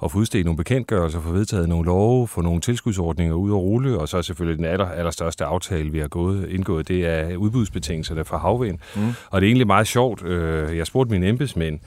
og 0.00 0.10
få 0.10 0.18
udstedt 0.18 0.44
nogle 0.44 0.56
bekendtgørelser, 0.56 1.20
få 1.20 1.30
vedtaget 1.30 1.68
nogle 1.68 1.86
love, 1.86 2.28
få 2.28 2.40
nogle 2.40 2.60
tilskudsordninger 2.60 3.34
ud 3.34 3.50
og 3.50 3.62
rulle, 3.62 3.98
og 3.98 4.08
så 4.08 4.22
selvfølgelig 4.22 4.58
den 4.58 4.64
aller, 4.64 4.88
allerstørste 4.88 5.44
aftale, 5.44 5.92
vi 5.92 5.98
har 5.98 6.08
gået, 6.08 6.48
indgået, 6.48 6.88
det 6.88 7.06
er 7.06 7.36
udbudsbetingelserne 7.36 8.24
for 8.24 8.38
havvind. 8.38 8.78
Mm. 8.96 9.02
Og 9.30 9.40
det 9.40 9.46
er 9.46 9.48
egentlig 9.48 9.66
meget 9.66 9.86
sjovt. 9.86 10.24
Øh, 10.24 10.76
jeg 10.76 10.86
spurgte 10.86 11.12
mine 11.12 11.28
embedsmænd, 11.28 11.78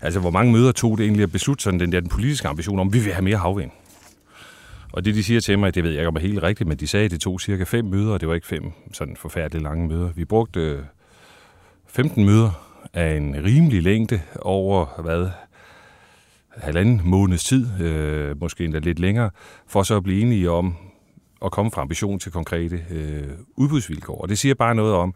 altså 0.00 0.20
hvor 0.20 0.30
mange 0.30 0.52
møder 0.52 0.72
tog 0.72 0.98
det 0.98 1.04
egentlig 1.04 1.22
at 1.22 1.32
beslutte 1.32 1.62
sådan 1.62 1.80
den 1.80 1.92
der 1.92 2.00
den 2.00 2.08
politiske 2.08 2.48
ambition 2.48 2.78
om, 2.78 2.92
vi 2.92 2.98
vil 2.98 3.12
have 3.12 3.24
mere 3.24 3.36
havvind. 3.36 3.70
Og 4.94 5.04
det, 5.04 5.14
de 5.14 5.24
siger 5.24 5.40
til 5.40 5.58
mig, 5.58 5.74
det 5.74 5.84
ved 5.84 5.90
jeg 5.90 6.00
ikke 6.00 6.08
om 6.08 6.16
er 6.16 6.20
helt 6.20 6.42
rigtigt, 6.42 6.68
men 6.68 6.78
de 6.78 6.86
sagde, 6.86 7.04
at 7.04 7.10
det 7.10 7.20
tog 7.20 7.40
cirka 7.40 7.64
fem 7.64 7.84
møder, 7.84 8.12
og 8.12 8.20
det 8.20 8.28
var 8.28 8.34
ikke 8.34 8.46
fem 8.46 8.72
sådan 8.92 9.16
forfærdeligt 9.16 9.62
lange 9.62 9.88
møder. 9.88 10.12
Vi 10.12 10.24
brugte 10.24 10.60
øh, 10.60 10.82
15 11.86 12.24
møder 12.24 12.50
af 12.92 13.16
en 13.16 13.44
rimelig 13.44 13.82
længde 13.82 14.20
over, 14.40 15.02
hvad, 15.02 15.28
halvanden 16.56 17.00
måneds 17.04 17.44
tid, 17.44 17.80
øh, 17.80 18.40
måske 18.40 18.64
endda 18.64 18.78
lidt 18.78 18.98
længere, 18.98 19.30
for 19.66 19.82
så 19.82 19.96
at 19.96 20.02
blive 20.02 20.22
enige 20.22 20.50
om 20.50 20.76
at 21.44 21.52
komme 21.52 21.70
fra 21.70 21.82
ambition 21.82 22.18
til 22.18 22.32
konkrete 22.32 22.84
øh, 22.90 23.30
udbudsvilkår. 23.56 24.20
Og 24.20 24.28
det 24.28 24.38
siger 24.38 24.54
bare 24.54 24.74
noget 24.74 24.94
om, 24.94 25.14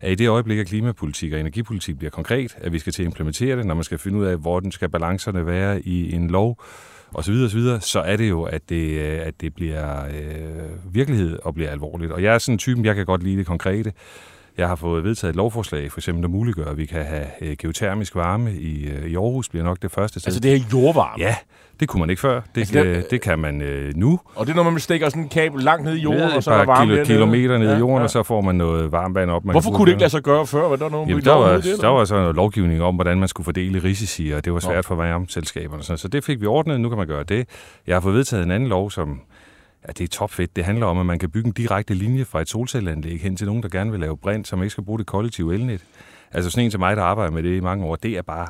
at 0.00 0.12
i 0.12 0.14
det 0.14 0.28
øjeblik, 0.28 0.58
at 0.58 0.66
klimapolitik 0.66 1.32
og 1.32 1.40
energipolitik 1.40 1.98
bliver 1.98 2.10
konkret, 2.10 2.56
at 2.60 2.72
vi 2.72 2.78
skal 2.78 2.92
til 2.92 3.02
at 3.02 3.06
implementere 3.06 3.56
det, 3.56 3.66
når 3.66 3.74
man 3.74 3.84
skal 3.84 3.98
finde 3.98 4.18
ud 4.18 4.24
af, 4.24 4.38
hvor 4.38 4.60
den 4.60 4.72
skal 4.72 4.88
balancerne 4.88 5.46
være 5.46 5.82
i 5.82 6.14
en 6.14 6.30
lov, 6.30 6.58
og 7.14 7.24
så 7.24 7.32
videre, 7.32 7.46
og 7.46 7.50
så 7.50 7.56
videre, 7.56 7.80
så 7.80 8.00
er 8.00 8.16
det 8.16 8.28
jo, 8.28 8.42
at 8.42 8.68
det, 8.68 8.98
øh, 8.98 9.26
at 9.26 9.40
det 9.40 9.54
bliver 9.54 10.04
øh, 10.04 10.94
virkelighed 10.94 11.38
og 11.42 11.54
bliver 11.54 11.70
alvorligt. 11.70 12.12
Og 12.12 12.22
jeg 12.22 12.34
er 12.34 12.38
sådan 12.38 12.54
en 12.54 12.58
typen, 12.58 12.84
jeg 12.84 12.94
kan 12.94 13.06
godt 13.06 13.22
lide 13.22 13.36
det 13.36 13.46
konkrete. 13.46 13.92
Jeg 14.58 14.68
har 14.68 14.76
fået 14.76 15.04
vedtaget 15.04 15.32
et 15.32 15.36
lovforslag, 15.36 15.92
for 15.92 16.00
eksempel, 16.00 16.22
der 16.22 16.28
muliggør, 16.28 16.64
at 16.64 16.78
vi 16.78 16.86
kan 16.86 17.04
have 17.04 17.26
øh, 17.40 17.56
geotermisk 17.58 18.14
varme 18.14 18.54
i, 18.54 18.84
øh, 18.84 19.06
i 19.06 19.14
Aarhus, 19.14 19.48
bliver 19.48 19.64
nok 19.64 19.82
det 19.82 19.90
første 19.90 20.20
sted. 20.20 20.28
Altså 20.28 20.40
det 20.40 20.52
er 20.54 20.60
jordvarme? 20.72 21.24
Ja, 21.24 21.36
det 21.82 21.88
kunne 21.88 22.00
man 22.00 22.10
ikke 22.10 22.20
før. 22.20 22.40
Det, 22.54 22.60
altså, 22.60 22.78
det, 22.78 23.10
det 23.10 23.20
kan 23.20 23.38
man 23.38 23.62
øh, 23.62 23.96
nu. 23.96 24.20
Og 24.34 24.46
det 24.46 24.52
er, 24.52 24.56
når 24.56 24.70
man 24.70 24.80
stikker 24.80 25.08
sådan 25.08 25.22
en 25.22 25.28
kabel 25.28 25.62
langt 25.62 25.84
ned 25.84 25.94
i 25.94 26.00
jorden, 26.00 26.20
Ned, 26.20 26.32
og 26.32 26.42
så 26.42 26.50
er 26.50 26.58
der 26.58 26.64
varme 26.64 26.92
kilo, 26.92 27.04
kilometer 27.04 27.58
ned 27.58 27.76
i 27.76 27.78
jorden, 27.78 27.96
ja. 27.96 28.02
og 28.02 28.10
så 28.10 28.22
får 28.22 28.40
man 28.40 28.54
noget 28.54 28.92
varmt 28.92 29.14
vand 29.14 29.30
op. 29.30 29.44
Man 29.44 29.54
Hvorfor 29.54 29.70
kunne 29.70 29.86
det 29.86 29.92
ikke 29.92 30.00
lade 30.00 30.10
sig 30.10 30.22
gøre 30.22 30.46
før? 30.46 30.68
Var 30.68 30.76
der, 30.76 30.88
nogen 30.88 31.08
Jamen, 31.08 31.24
der, 31.24 31.34
var, 31.34 31.52
det, 31.52 31.80
der 31.80 31.88
var 31.88 32.04
så 32.04 32.14
noget 32.14 32.36
lovgivning 32.36 32.82
om, 32.82 32.94
hvordan 32.94 33.18
man 33.18 33.28
skulle 33.28 33.44
fordele 33.44 33.82
risici, 33.84 34.30
og 34.30 34.44
det 34.44 34.52
var 34.52 34.58
svært 34.58 34.76
Nå. 34.76 34.82
for 34.82 34.94
varmeselskaberne. 34.94 35.82
Så 35.82 36.08
det 36.08 36.24
fik 36.24 36.40
vi 36.40 36.46
ordnet, 36.46 36.80
nu 36.80 36.88
kan 36.88 36.98
man 36.98 37.06
gøre 37.06 37.24
det. 37.24 37.48
Jeg 37.86 37.96
har 37.96 38.00
fået 38.00 38.14
vedtaget 38.14 38.44
en 38.44 38.50
anden 38.50 38.68
lov, 38.68 38.90
som 38.90 39.20
Ja, 39.86 39.92
det 39.92 40.04
er 40.04 40.08
topfedt. 40.08 40.56
Det 40.56 40.64
handler 40.64 40.86
om, 40.86 40.98
at 40.98 41.06
man 41.06 41.18
kan 41.18 41.30
bygge 41.30 41.46
en 41.46 41.52
direkte 41.52 41.94
linje 41.94 42.24
fra 42.24 42.40
et 42.40 42.48
solcelleanlæg 42.48 43.20
hen 43.20 43.36
til 43.36 43.46
nogen, 43.46 43.62
der 43.62 43.68
gerne 43.68 43.90
vil 43.90 44.00
lave 44.00 44.16
brint, 44.16 44.48
som 44.48 44.62
ikke 44.62 44.70
skal 44.70 44.84
bruge 44.84 44.98
det 44.98 45.06
kollektive 45.06 45.54
elnet. 45.54 45.84
Altså 46.32 46.50
sådan 46.50 46.64
en 46.64 46.70
til 46.70 46.80
mig, 46.80 46.96
der 46.96 47.02
arbejder 47.02 47.32
med 47.32 47.42
det 47.42 47.56
i 47.56 47.60
mange 47.60 47.84
år, 47.84 47.96
det 47.96 48.10
er 48.10 48.22
bare 48.22 48.46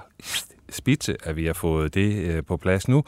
spidse, 0.73 1.17
at 1.25 1.37
vi 1.37 1.47
har 1.47 1.52
fået 1.52 1.95
det 1.95 2.14
øh, 2.14 2.43
på 2.49 2.57
plads 2.57 2.88
nu. 2.88 3.05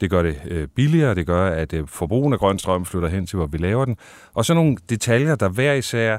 Det 0.00 0.10
gør 0.10 0.22
det 0.22 0.42
øh, 0.48 0.68
billigere, 0.68 1.14
det 1.14 1.26
gør, 1.26 1.46
at 1.46 1.72
øh, 1.72 1.86
forbrugen 1.86 2.32
af 2.32 2.38
grøn 2.38 2.58
strøm 2.58 2.84
flytter 2.84 3.08
hen 3.08 3.26
til, 3.26 3.36
hvor 3.36 3.46
vi 3.46 3.58
laver 3.58 3.84
den. 3.84 3.96
Og 4.34 4.44
så 4.44 4.54
nogle 4.54 4.76
detaljer, 4.90 5.34
der 5.34 5.48
hver 5.48 5.72
især, 5.72 6.18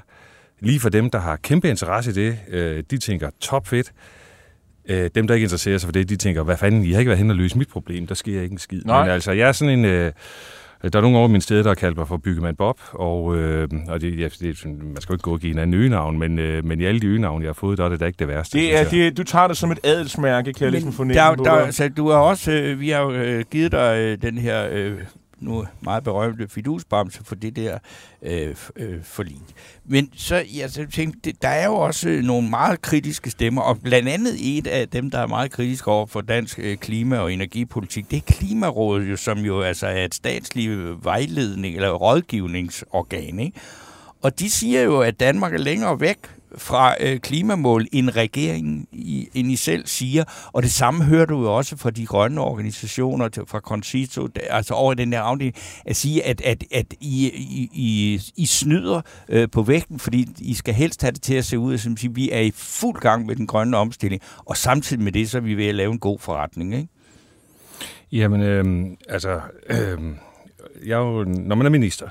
lige 0.60 0.80
for 0.80 0.90
dem, 0.90 1.10
der 1.10 1.20
har 1.20 1.36
kæmpe 1.36 1.70
interesse 1.70 2.12
i 2.12 2.14
det, 2.14 2.92
de 2.92 2.98
tænker 2.98 3.30
topfedt. 3.40 3.94
Øh, 4.90 5.10
dem, 5.16 5.28
der 5.28 5.34
ikke 5.34 5.44
interesserer 5.44 5.78
sig 5.78 5.88
for 5.88 5.92
det, 5.92 6.10
de 6.10 6.16
tænker, 6.16 6.44
hvad 6.44 6.58
fanden, 6.58 6.84
I 6.84 6.92
har 6.92 7.00
ikke 7.00 7.10
været 7.10 7.20
hen 7.20 7.30
og 7.30 7.36
løse 7.36 7.58
mit 7.58 7.70
problem, 7.70 8.08
der 8.08 8.16
sker 8.16 8.42
ikke 8.42 8.54
en 8.54 8.58
skid. 8.58 8.82
Nej. 8.86 9.04
Men 9.04 9.12
altså, 9.12 9.32
jeg 9.32 9.48
er 9.48 9.52
sådan 9.52 9.80
en... 9.80 9.86
Øh, 9.86 10.12
der 10.84 11.00
er 11.00 11.02
nogle 11.02 11.18
over 11.18 11.28
min 11.28 11.42
sted, 11.42 11.64
der 11.64 11.70
har 11.70 11.76
kaldt 11.76 11.98
mig 11.98 12.08
for 12.08 12.18
Byggemand 12.18 12.58
Bob, 12.58 12.80
og, 12.94 13.38
øh, 13.38 13.68
og 13.88 14.02
det, 14.02 14.20
ja, 14.20 14.28
det, 14.40 14.66
man 14.66 15.02
skal 15.02 15.14
jo 15.14 15.16
ikke 15.16 15.24
gå 15.24 15.32
og 15.32 15.40
give 15.40 15.54
en 15.54 15.60
anden 15.60 15.74
øgenavn, 15.74 16.20
men, 16.20 16.40
øh, 16.40 16.66
men 16.66 16.80
i 16.82 16.86
alle 16.86 17.02
de 17.02 17.08
øgenavn, 17.08 17.42
jeg 17.42 17.50
har 17.50 17.54
fået, 17.54 17.78
der 17.78 17.86
er 17.86 17.90
det 17.90 18.00
da 18.00 18.06
ikke 18.06 18.20
det 18.20 18.28
værste. 18.28 18.58
Det 18.58 18.80
er, 18.80 18.90
det, 18.90 19.18
du 19.18 19.24
tager 19.24 19.48
det 19.48 19.58
som 19.58 19.72
et 19.72 19.80
adelsmærke, 19.84 20.54
kan 20.54 20.64
jeg 20.64 20.72
ligesom 20.72 20.94
fornemme. 20.94 21.22
Der, 21.22 21.36
der, 21.36 21.72
så 21.72 21.90
du 21.90 22.10
har 22.10 22.18
også, 22.18 22.52
øh, 22.52 22.80
vi 22.80 22.90
har 22.90 23.02
jo 23.02 23.12
øh, 23.12 23.44
givet 23.52 23.72
dig 23.72 23.98
øh, 24.00 24.18
den 24.22 24.38
her 24.38 24.68
øh, 24.72 24.94
nu 25.44 25.66
meget 25.82 26.04
berømte 26.04 26.48
fidusbamse 26.48 27.24
for 27.24 27.36
det 27.36 27.56
der 27.56 27.78
øh, 28.22 28.56
øh, 28.76 29.04
forlig. 29.04 29.38
Men 29.86 30.10
så, 30.16 30.46
jeg 30.56 30.70
så 30.70 30.86
tænkte, 30.92 31.34
der 31.42 31.48
er 31.48 31.66
jo 31.66 31.76
også 31.76 32.10
nogle 32.24 32.50
meget 32.50 32.82
kritiske 32.82 33.30
stemmer, 33.30 33.62
og 33.62 33.80
blandt 33.80 34.10
andet 34.10 34.58
et 34.58 34.68
af 34.68 34.90
dem, 34.90 35.12
der 35.12 35.20
er 35.20 35.28
meget 35.28 35.52
kritisk 35.52 35.88
over 35.88 36.06
for 36.06 36.22
dansk 36.22 36.60
øh, 36.60 36.78
klima- 36.78 37.20
og 37.20 37.34
energipolitik, 37.34 38.12
det 38.12 38.18
er 38.18 38.22
Klimarådet, 38.34 39.12
jo, 39.12 39.16
som 39.16 39.38
jo 39.38 39.62
altså 39.62 39.88
er 39.88 40.06
et 40.06 40.16
statsligt 40.16 41.06
vejledning 41.06 41.76
eller 41.76 41.90
rådgivningsorgan. 41.90 43.40
Ikke? 43.40 43.60
Og 44.22 44.40
de 44.40 44.50
siger 44.50 44.82
jo, 44.82 45.02
at 45.02 45.20
Danmark 45.20 45.54
er 45.54 45.58
længere 45.58 46.00
væk 46.00 46.18
fra 46.58 46.96
øh, 47.00 47.20
klimamål, 47.20 47.88
end 47.92 48.10
regeringen 48.10 48.88
i, 48.92 49.30
end 49.34 49.52
I 49.52 49.56
selv 49.56 49.88
siger. 49.88 50.24
Og 50.54 50.64
det 50.64 50.72
samme 50.72 51.04
hører 51.04 51.26
du 51.26 51.42
jo 51.42 51.56
også 51.56 51.78
fra 51.78 51.92
de 51.92 52.06
grønne 52.06 52.42
organisationer, 52.42 53.28
til, 53.28 53.44
fra 53.48 53.60
Concito, 53.60 54.28
altså 54.50 54.74
over 54.74 54.94
den 54.94 55.12
der 55.12 55.22
afdeling, 55.22 55.56
at 55.86 55.96
sige, 55.96 56.26
at, 56.26 56.42
at, 56.42 56.64
at 56.72 56.94
I, 57.02 57.32
I, 57.34 57.70
I, 57.74 58.22
I 58.36 58.46
snyder 58.46 59.02
øh, 59.30 59.50
på 59.52 59.64
vægten, 59.64 60.00
fordi 60.00 60.28
I 60.40 60.54
skal 60.54 60.74
helst 60.74 61.02
have 61.02 61.12
det 61.12 61.22
til 61.22 61.36
at 61.36 61.46
se 61.46 61.60
ud, 61.60 61.78
som 61.78 61.92
at 61.92 62.16
vi 62.16 62.30
er 62.32 62.40
i 62.40 62.52
fuld 62.56 63.00
gang 63.00 63.26
med 63.26 63.36
den 63.36 63.48
grønne 63.48 63.78
omstilling, 63.78 64.22
og 64.38 64.58
samtidig 64.58 65.04
med 65.04 65.12
det, 65.12 65.30
så 65.30 65.38
er 65.38 65.42
vi 65.42 65.56
ved 65.56 65.66
at 65.68 65.76
lave 65.76 65.92
en 65.92 66.00
god 66.00 66.20
forretning, 66.20 66.76
ikke? 66.76 66.88
Jamen, 68.12 68.42
øh, 68.42 68.86
altså, 69.10 69.42
øh, 69.70 70.00
jeg 70.86 70.98
jo, 70.98 71.24
når 71.24 71.56
man 71.56 71.66
er 71.66 71.70
minister, 71.70 72.08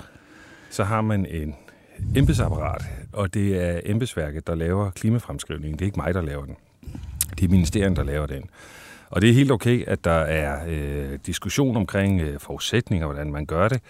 så 0.71 0.85
har 0.85 1.01
man 1.01 1.27
en 1.27 1.55
embedsapparat, 2.17 2.83
og 3.13 3.35
det 3.35 3.65
er 3.65 3.81
embedsværket, 3.85 4.47
der 4.47 4.55
laver 4.55 4.91
klimafremskrivningen. 4.91 5.79
Det 5.79 5.85
er 5.85 5.87
ikke 5.87 6.01
mig, 6.01 6.15
der 6.15 6.23
laver 6.23 6.45
den. 6.45 6.57
Det 7.39 7.45
er 7.45 7.49
ministeriet, 7.49 7.97
der 7.97 8.05
laver 8.05 8.27
den. 8.27 8.45
Og 9.11 9.23
det 9.23 9.31
er 9.31 9.35
helt 9.35 9.51
okay, 9.51 9.85
at 9.87 10.05
der 10.05 10.11
er 10.21 10.61
øh, 10.69 11.19
diskussion 11.27 11.77
omkring 11.77 12.21
øh, 12.21 12.41
forudsætninger, 12.41 13.07
hvordan 13.07 13.33
man 13.33 13.47
gør 13.47 13.69
det. 13.69 13.81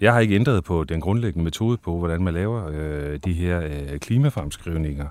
Jeg 0.00 0.12
har 0.12 0.20
ikke 0.20 0.34
ændret 0.34 0.64
på 0.64 0.84
den 0.84 1.00
grundlæggende 1.00 1.44
metode 1.44 1.76
på, 1.76 1.98
hvordan 1.98 2.22
man 2.22 2.34
laver 2.34 2.70
øh, 2.72 3.18
de 3.24 3.32
her 3.32 3.60
øh, 3.60 3.98
klimafremskrivninger. 3.98 5.06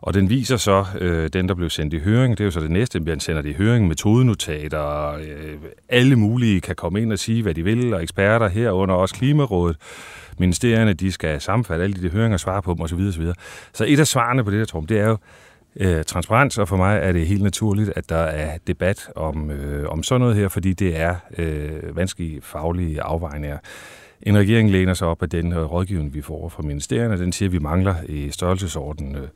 Og 0.00 0.14
den 0.14 0.30
viser 0.30 0.56
så, 0.56 0.84
øh, 1.00 1.28
den 1.32 1.48
der 1.48 1.54
blev 1.54 1.70
sendt 1.70 1.94
i 1.94 1.98
høring, 1.98 2.38
det 2.38 2.44
er 2.44 2.46
jo 2.46 2.50
så 2.50 2.60
det 2.60 2.70
næste, 2.70 3.00
man 3.00 3.20
sender 3.20 3.42
det 3.42 3.50
i 3.50 3.52
høring, 3.52 3.88
metodenotater, 3.88 5.12
øh, 5.12 5.54
alle 5.88 6.16
mulige 6.16 6.60
kan 6.60 6.76
komme 6.76 7.02
ind 7.02 7.12
og 7.12 7.18
sige, 7.18 7.42
hvad 7.42 7.54
de 7.54 7.64
vil, 7.64 7.94
og 7.94 8.02
eksperter 8.02 8.48
herunder 8.48 8.94
også 8.94 9.14
Klimarådet 9.14 9.76
ministerierne, 10.38 10.92
de 10.92 11.12
skal 11.12 11.40
sammenfatte 11.40 11.84
alle 11.84 11.96
de 11.96 12.02
der 12.02 12.10
høringer 12.10 12.36
og 12.36 12.40
svare 12.40 12.62
på 12.62 12.74
dem 12.74 12.80
osv. 12.80 13.00
osv. 13.08 13.26
Så 13.72 13.84
et 13.88 14.00
af 14.00 14.06
svarene 14.06 14.44
på 14.44 14.50
det 14.50 14.58
der, 14.58 14.64
Trum, 14.64 14.86
det 14.86 14.98
er 15.00 15.08
jo 15.08 15.16
øh, 15.76 16.04
transparens, 16.04 16.58
og 16.58 16.68
for 16.68 16.76
mig 16.76 16.98
er 17.02 17.12
det 17.12 17.26
helt 17.26 17.42
naturligt, 17.42 17.92
at 17.96 18.08
der 18.08 18.16
er 18.16 18.58
debat 18.66 19.08
om, 19.16 19.50
øh, 19.50 19.88
om 19.88 20.02
sådan 20.02 20.20
noget 20.20 20.36
her, 20.36 20.48
fordi 20.48 20.72
det 20.72 21.00
er 21.00 21.14
øh, 21.38 21.96
vanskelige 21.96 22.40
faglige 22.42 23.02
afvejninger. 23.02 23.58
En 24.22 24.38
regering 24.38 24.70
læner 24.70 24.94
sig 24.94 25.08
op 25.08 25.22
af 25.22 25.30
den 25.30 25.52
øh, 25.52 25.72
rådgivning, 25.72 26.14
vi 26.14 26.22
får 26.22 26.48
fra 26.48 26.62
ministerierne. 26.62 27.18
Den 27.18 27.32
siger, 27.32 27.48
at 27.48 27.52
vi 27.52 27.58
mangler 27.58 27.94
i 28.08 28.30
størrelsesordenen 28.30 29.16
øh, 29.16 29.28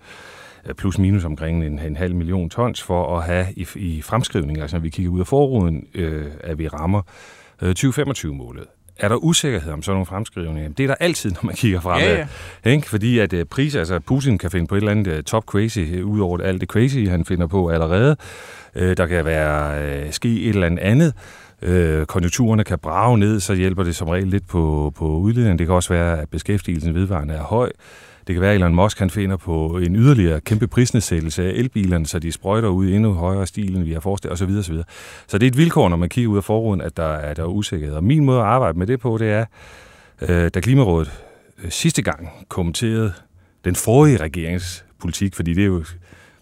plus 0.76 0.98
minus 0.98 1.24
omkring 1.24 1.64
en, 1.64 1.78
en 1.78 1.96
halv 1.96 2.14
million 2.14 2.50
tons 2.50 2.82
for 2.82 3.18
at 3.18 3.24
have 3.24 3.46
i, 3.56 3.66
i 3.76 4.02
fremskrivning, 4.02 4.60
altså 4.60 4.76
når 4.76 4.82
vi 4.82 4.88
kigger 4.88 5.12
ud 5.12 5.20
af 5.20 5.26
forruden, 5.26 5.86
øh, 5.94 6.26
at 6.40 6.58
vi 6.58 6.68
rammer 6.68 7.02
øh, 7.62 7.74
2025-målet 7.78 8.66
er 8.98 9.08
der 9.08 9.16
usikkerhed 9.16 9.72
om 9.72 9.82
sådan 9.82 9.94
nogle 9.94 10.06
fremskrivninger? 10.06 10.70
Det 10.70 10.84
er 10.84 10.86
der 10.86 10.94
altid, 10.94 11.30
når 11.30 11.40
man 11.42 11.54
kigger 11.54 11.80
fremad. 11.80 12.16
Ja, 12.16 12.26
ja. 12.64 12.70
Ikke? 12.70 12.88
Fordi 12.88 13.18
at 13.18 13.32
uh, 13.32 13.40
priser, 13.50 13.78
altså 13.78 14.00
Putin 14.00 14.38
kan 14.38 14.50
finde 14.50 14.66
på 14.66 14.74
et 14.74 14.78
eller 14.78 14.90
andet 14.90 15.18
uh, 15.18 15.24
top 15.24 15.44
crazy, 15.44 15.78
uh, 15.78 16.10
ud 16.10 16.20
over 16.20 16.38
alt 16.38 16.60
det 16.60 16.68
crazy, 16.68 17.08
han 17.08 17.24
finder 17.24 17.46
på 17.46 17.68
allerede. 17.68 18.16
Uh, 18.76 18.82
der 18.82 19.06
kan 19.06 19.24
være 19.24 20.04
uh, 20.06 20.10
ske 20.10 20.42
et 20.42 20.48
eller 20.48 20.78
andet 20.80 21.14
uh, 21.62 22.06
konjunkturerne 22.06 22.64
kan 22.64 22.78
brage 22.78 23.18
ned, 23.18 23.40
så 23.40 23.54
hjælper 23.54 23.82
det 23.82 23.96
som 23.96 24.08
regel 24.08 24.28
lidt 24.28 24.48
på, 24.48 24.92
på 24.96 25.06
udledningen. 25.06 25.58
Det 25.58 25.66
kan 25.66 25.74
også 25.74 25.92
være, 25.92 26.20
at 26.20 26.28
beskæftigelsen 26.28 26.94
vedvarende 26.94 27.34
er 27.34 27.42
høj. 27.42 27.70
Det 28.26 28.34
kan 28.34 28.40
være, 28.40 28.50
at 28.50 28.56
Elon 28.56 28.74
Musk 28.74 28.98
han 28.98 29.10
finder 29.10 29.36
på 29.36 29.78
en 29.78 29.96
yderligere 29.96 30.40
kæmpe 30.40 30.66
prisnedsættelse 30.66 31.44
af 31.44 31.50
elbilerne, 31.50 32.06
så 32.06 32.18
de 32.18 32.32
sprøjter 32.32 32.68
ud 32.68 32.86
i 32.86 32.94
endnu 32.94 33.12
højere 33.12 33.46
stil, 33.46 33.76
end 33.76 33.84
vi 33.84 33.92
har 33.92 34.00
forestillet 34.00 34.42
osv. 34.42 34.50
osv. 34.58 34.76
Så 35.26 35.38
det 35.38 35.46
er 35.46 35.50
et 35.50 35.56
vilkår, 35.56 35.88
når 35.88 35.96
man 35.96 36.08
kigger 36.08 36.30
ud 36.30 36.36
af 36.36 36.44
forruden, 36.44 36.80
at 36.80 36.96
der 36.96 37.12
er, 37.12 37.34
der 37.34 37.42
er 37.42 37.46
usikkerhed. 37.46 37.96
Og 37.96 38.04
min 38.04 38.24
måde 38.24 38.38
at 38.38 38.46
arbejde 38.46 38.78
med 38.78 38.86
det 38.86 39.00
på, 39.00 39.18
det 39.18 39.30
er, 39.30 39.44
øh, 40.22 40.50
da 40.54 40.60
Klimarådet 40.60 41.12
øh, 41.64 41.70
sidste 41.70 42.02
gang 42.02 42.28
kommenterede 42.48 43.12
den 43.64 43.76
forrige 43.76 44.16
regeringspolitik, 44.16 45.34
fordi 45.34 45.54
det 45.54 45.62
er 45.62 45.66
jo, 45.66 45.84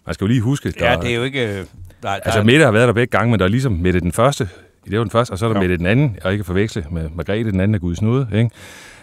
man 0.06 0.14
skal 0.14 0.24
jo 0.24 0.28
lige 0.28 0.40
huske... 0.40 0.70
Der, 0.70 0.90
ja, 0.90 0.96
det 0.96 1.10
er 1.10 1.16
jo 1.16 1.22
ikke... 1.22 1.56
Der, 1.56 1.64
der, 2.02 2.08
altså 2.08 2.42
Mette 2.42 2.64
har 2.64 2.72
været 2.72 2.86
der 2.86 2.94
begge 2.94 3.18
gange, 3.18 3.30
men 3.30 3.38
der 3.38 3.44
er 3.44 3.50
ligesom 3.50 3.72
Mette 3.72 4.00
den 4.00 4.12
første, 4.12 4.48
det 4.84 4.98
var 4.98 5.04
den 5.04 5.10
første, 5.10 5.32
og 5.32 5.38
så 5.38 5.46
er 5.46 5.52
der 5.52 5.56
ja. 5.56 5.60
Mette 5.60 5.76
den 5.76 5.86
anden, 5.86 6.16
og 6.24 6.32
ikke 6.32 6.44
forveksle 6.44 6.86
med 6.90 7.08
Margrethe, 7.14 7.50
den 7.50 7.60
anden 7.60 7.74
af 7.74 7.80
Guds 7.80 8.02
nåde. 8.02 8.28
Ikke? 8.34 8.50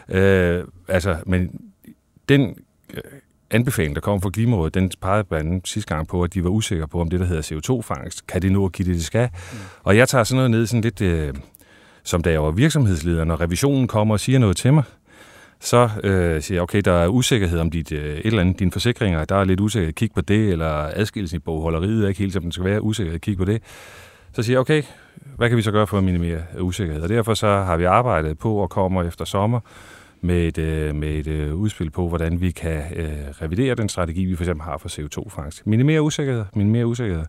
Øh, 0.09 0.63
altså, 0.87 1.15
men 1.25 1.51
den 2.29 2.41
Øh, 2.41 2.55
anbefaling, 3.51 3.95
der 3.95 4.01
kom 4.01 4.21
fra 4.21 4.29
Klimarådet, 4.29 4.73
den 4.73 4.91
pegede 5.01 5.23
blandt 5.23 5.49
andet 5.49 5.67
sidste 5.67 5.95
gang 5.95 6.07
på, 6.07 6.23
at 6.23 6.33
de 6.33 6.43
var 6.43 6.49
usikre 6.49 6.87
på, 6.87 7.01
om 7.01 7.09
det, 7.09 7.19
der 7.19 7.25
hedder 7.25 7.41
CO2-fangst, 7.41 8.27
kan 8.27 8.41
det 8.41 8.51
nu 8.51 8.65
at 8.65 8.71
give 8.71 8.87
det, 8.87 8.95
det 8.95 9.05
skal? 9.05 9.29
Mm. 9.51 9.57
Og 9.83 9.97
jeg 9.97 10.09
tager 10.09 10.23
sådan 10.23 10.35
noget 10.35 10.51
ned 10.51 10.65
sådan 10.65 10.81
lidt, 10.81 11.01
øh, 11.01 11.33
som 12.03 12.21
da 12.21 12.31
jeg 12.31 12.43
var 12.43 12.51
virksomhedsleder, 12.51 13.23
når 13.23 13.41
revisionen 13.41 13.87
kommer 13.87 14.15
og 14.15 14.19
siger 14.19 14.39
noget 14.39 14.57
til 14.57 14.73
mig, 14.73 14.83
så 15.59 15.89
øh, 16.03 16.41
siger 16.41 16.55
jeg, 16.55 16.61
okay, 16.61 16.81
der 16.85 16.91
er 16.91 17.07
usikkerhed 17.07 17.59
om 17.59 17.71
dit, 17.71 17.91
øh, 17.91 18.17
et 18.17 18.25
eller 18.25 18.41
andet, 18.41 18.59
dine 18.59 18.71
forsikringer, 18.71 19.25
der 19.25 19.35
er 19.35 19.43
lidt 19.43 19.59
usikkerhed, 19.59 19.93
kig 19.93 20.11
på 20.15 20.21
det, 20.21 20.51
eller 20.51 20.91
adskillelsen 20.93 21.35
i 21.35 21.39
bogholderiet 21.39 22.03
er 22.03 22.07
ikke 22.07 22.19
helt, 22.19 22.33
som 22.33 22.41
den 22.41 22.51
skal 22.51 22.65
være, 22.65 22.81
usikkerhed, 22.81 23.19
kig 23.19 23.37
på 23.37 23.45
det. 23.45 23.61
Så 24.33 24.43
siger 24.43 24.53
jeg, 24.53 24.59
okay, 24.59 24.83
hvad 25.35 25.49
kan 25.49 25.57
vi 25.57 25.61
så 25.61 25.71
gøre 25.71 25.87
for 25.87 25.97
at 25.97 26.03
minimere 26.03 26.41
usikkerhed? 26.59 27.03
Og 27.03 27.09
derfor 27.09 27.33
så 27.33 27.47
har 27.47 27.77
vi 27.77 27.83
arbejdet 27.83 28.37
på 28.37 28.55
og 28.55 28.69
kommer 28.69 29.03
efter 29.03 29.25
sommer 29.25 29.59
med 30.21 30.47
et, 30.47 30.57
øh, 30.57 30.95
med 30.95 31.09
et 31.09 31.27
øh, 31.27 31.55
udspil 31.55 31.89
på, 31.89 32.07
hvordan 32.07 32.41
vi 32.41 32.51
kan 32.51 32.93
øh, 32.95 33.27
revidere 33.41 33.75
den 33.75 33.89
strategi, 33.89 34.25
vi 34.25 34.35
for 34.35 34.43
eksempel 34.43 34.63
har 34.63 34.77
for 34.77 34.89
CO2-fangst. 34.89 35.67
Minimere 35.67 36.01
usikkerhed, 36.01 36.45
minimere 36.55 36.87
usikkerhed. 36.87 37.25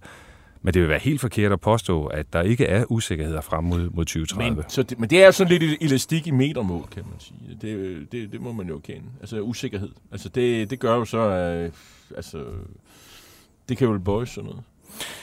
Men 0.63 0.75
det 0.75 0.83
vil 0.83 0.89
være 0.89 0.99
helt 0.99 1.21
forkert 1.21 1.53
at 1.53 1.61
påstå, 1.61 2.07
at 2.07 2.33
der 2.33 2.43
ikke 2.43 2.67
er 2.67 2.85
usikkerheder 2.89 3.41
frem 3.41 3.65
mod, 3.65 3.91
mod 3.91 4.05
2030. 4.05 4.57
Men, 4.57 4.65
så 4.69 4.83
det, 4.83 4.99
men 4.99 5.11
det 5.11 5.25
er 5.25 5.31
sådan 5.31 5.59
lidt 5.59 5.83
elastik 5.83 6.27
i 6.27 6.31
metermål, 6.31 6.87
kan 6.91 7.03
man 7.11 7.21
sige. 7.21 7.59
Det, 7.61 8.13
det, 8.13 8.33
det 8.33 8.41
må 8.41 8.53
man 8.53 8.69
jo 8.69 8.79
kende. 8.79 9.07
Altså 9.21 9.41
usikkerhed. 9.41 9.91
Altså 10.13 10.29
det, 10.29 10.71
det 10.71 10.79
gør 10.79 10.95
jo 10.95 11.05
så, 11.05 11.19
øh, 11.19 11.73
altså, 12.17 12.45
det 13.69 13.77
kan 13.77 13.89
jo 13.89 13.99
bøjes 13.99 14.29
sådan 14.29 14.51
noget. 14.51 14.63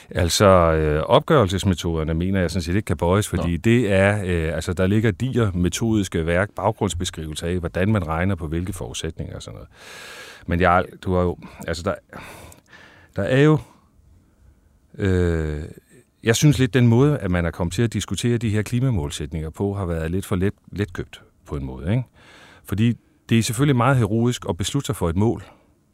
Altså, 0.10 0.46
øh, 0.46 1.02
opgørelsesmetoderne 1.02 2.14
mener 2.14 2.40
jeg 2.40 2.52
sådan 2.52 2.62
set 2.62 2.76
ikke 2.76 2.86
kan 2.86 2.98
bøjes, 2.98 3.28
fordi 3.28 3.52
Nå. 3.52 3.58
det 3.58 3.92
er, 3.92 4.24
øh, 4.26 4.56
altså 4.56 4.74
der 4.74 4.88
ligger 4.88 5.12
diger 5.12 5.52
metodiske 5.52 6.26
værk, 6.26 6.50
baggrundsbeskrivelser 6.56 7.48
af, 7.48 7.60
hvordan 7.60 7.92
man 7.92 8.08
regner 8.08 8.36
på 8.36 8.48
hvilke 8.48 8.74
forudsætninger 8.74 9.36
og 9.36 9.42
sådan 9.42 9.56
noget. 9.56 9.70
Men 10.48 10.62
jeg, 10.62 10.86
du 11.02 11.14
har 11.14 11.22
jo, 11.22 11.38
altså 11.68 11.84
der, 11.84 11.96
der 13.16 13.24
er 13.24 13.42
jo, 13.42 13.60
øh, 14.98 15.64
jeg 16.24 16.36
synes 16.36 16.60
lidt, 16.60 16.74
den 16.74 16.88
måde, 16.88 17.18
at 17.18 17.32
man 17.32 17.46
er 17.46 17.52
kommet 17.52 17.74
til 17.74 17.82
at 17.82 17.94
diskutere 17.94 18.38
de 18.38 18.50
her 18.50 18.62
klimamålsætninger 18.62 19.50
på, 19.50 19.74
har 19.74 19.86
været 19.86 20.12
lidt 20.12 20.26
for 20.26 20.36
let, 20.36 20.54
letkøbt 20.72 21.22
på 21.46 21.56
en 21.56 21.66
måde. 21.66 21.92
Ikke? 21.92 22.04
Fordi 22.64 22.98
det 23.30 23.40
er 23.40 23.44
selvfølgelig 23.44 23.76
meget 23.76 23.98
heroisk 23.98 24.46
at 24.50 24.58
beslutte 24.58 24.86
sig 24.86 24.96
for 24.96 25.10
et 25.10 25.16
mål. 25.16 25.44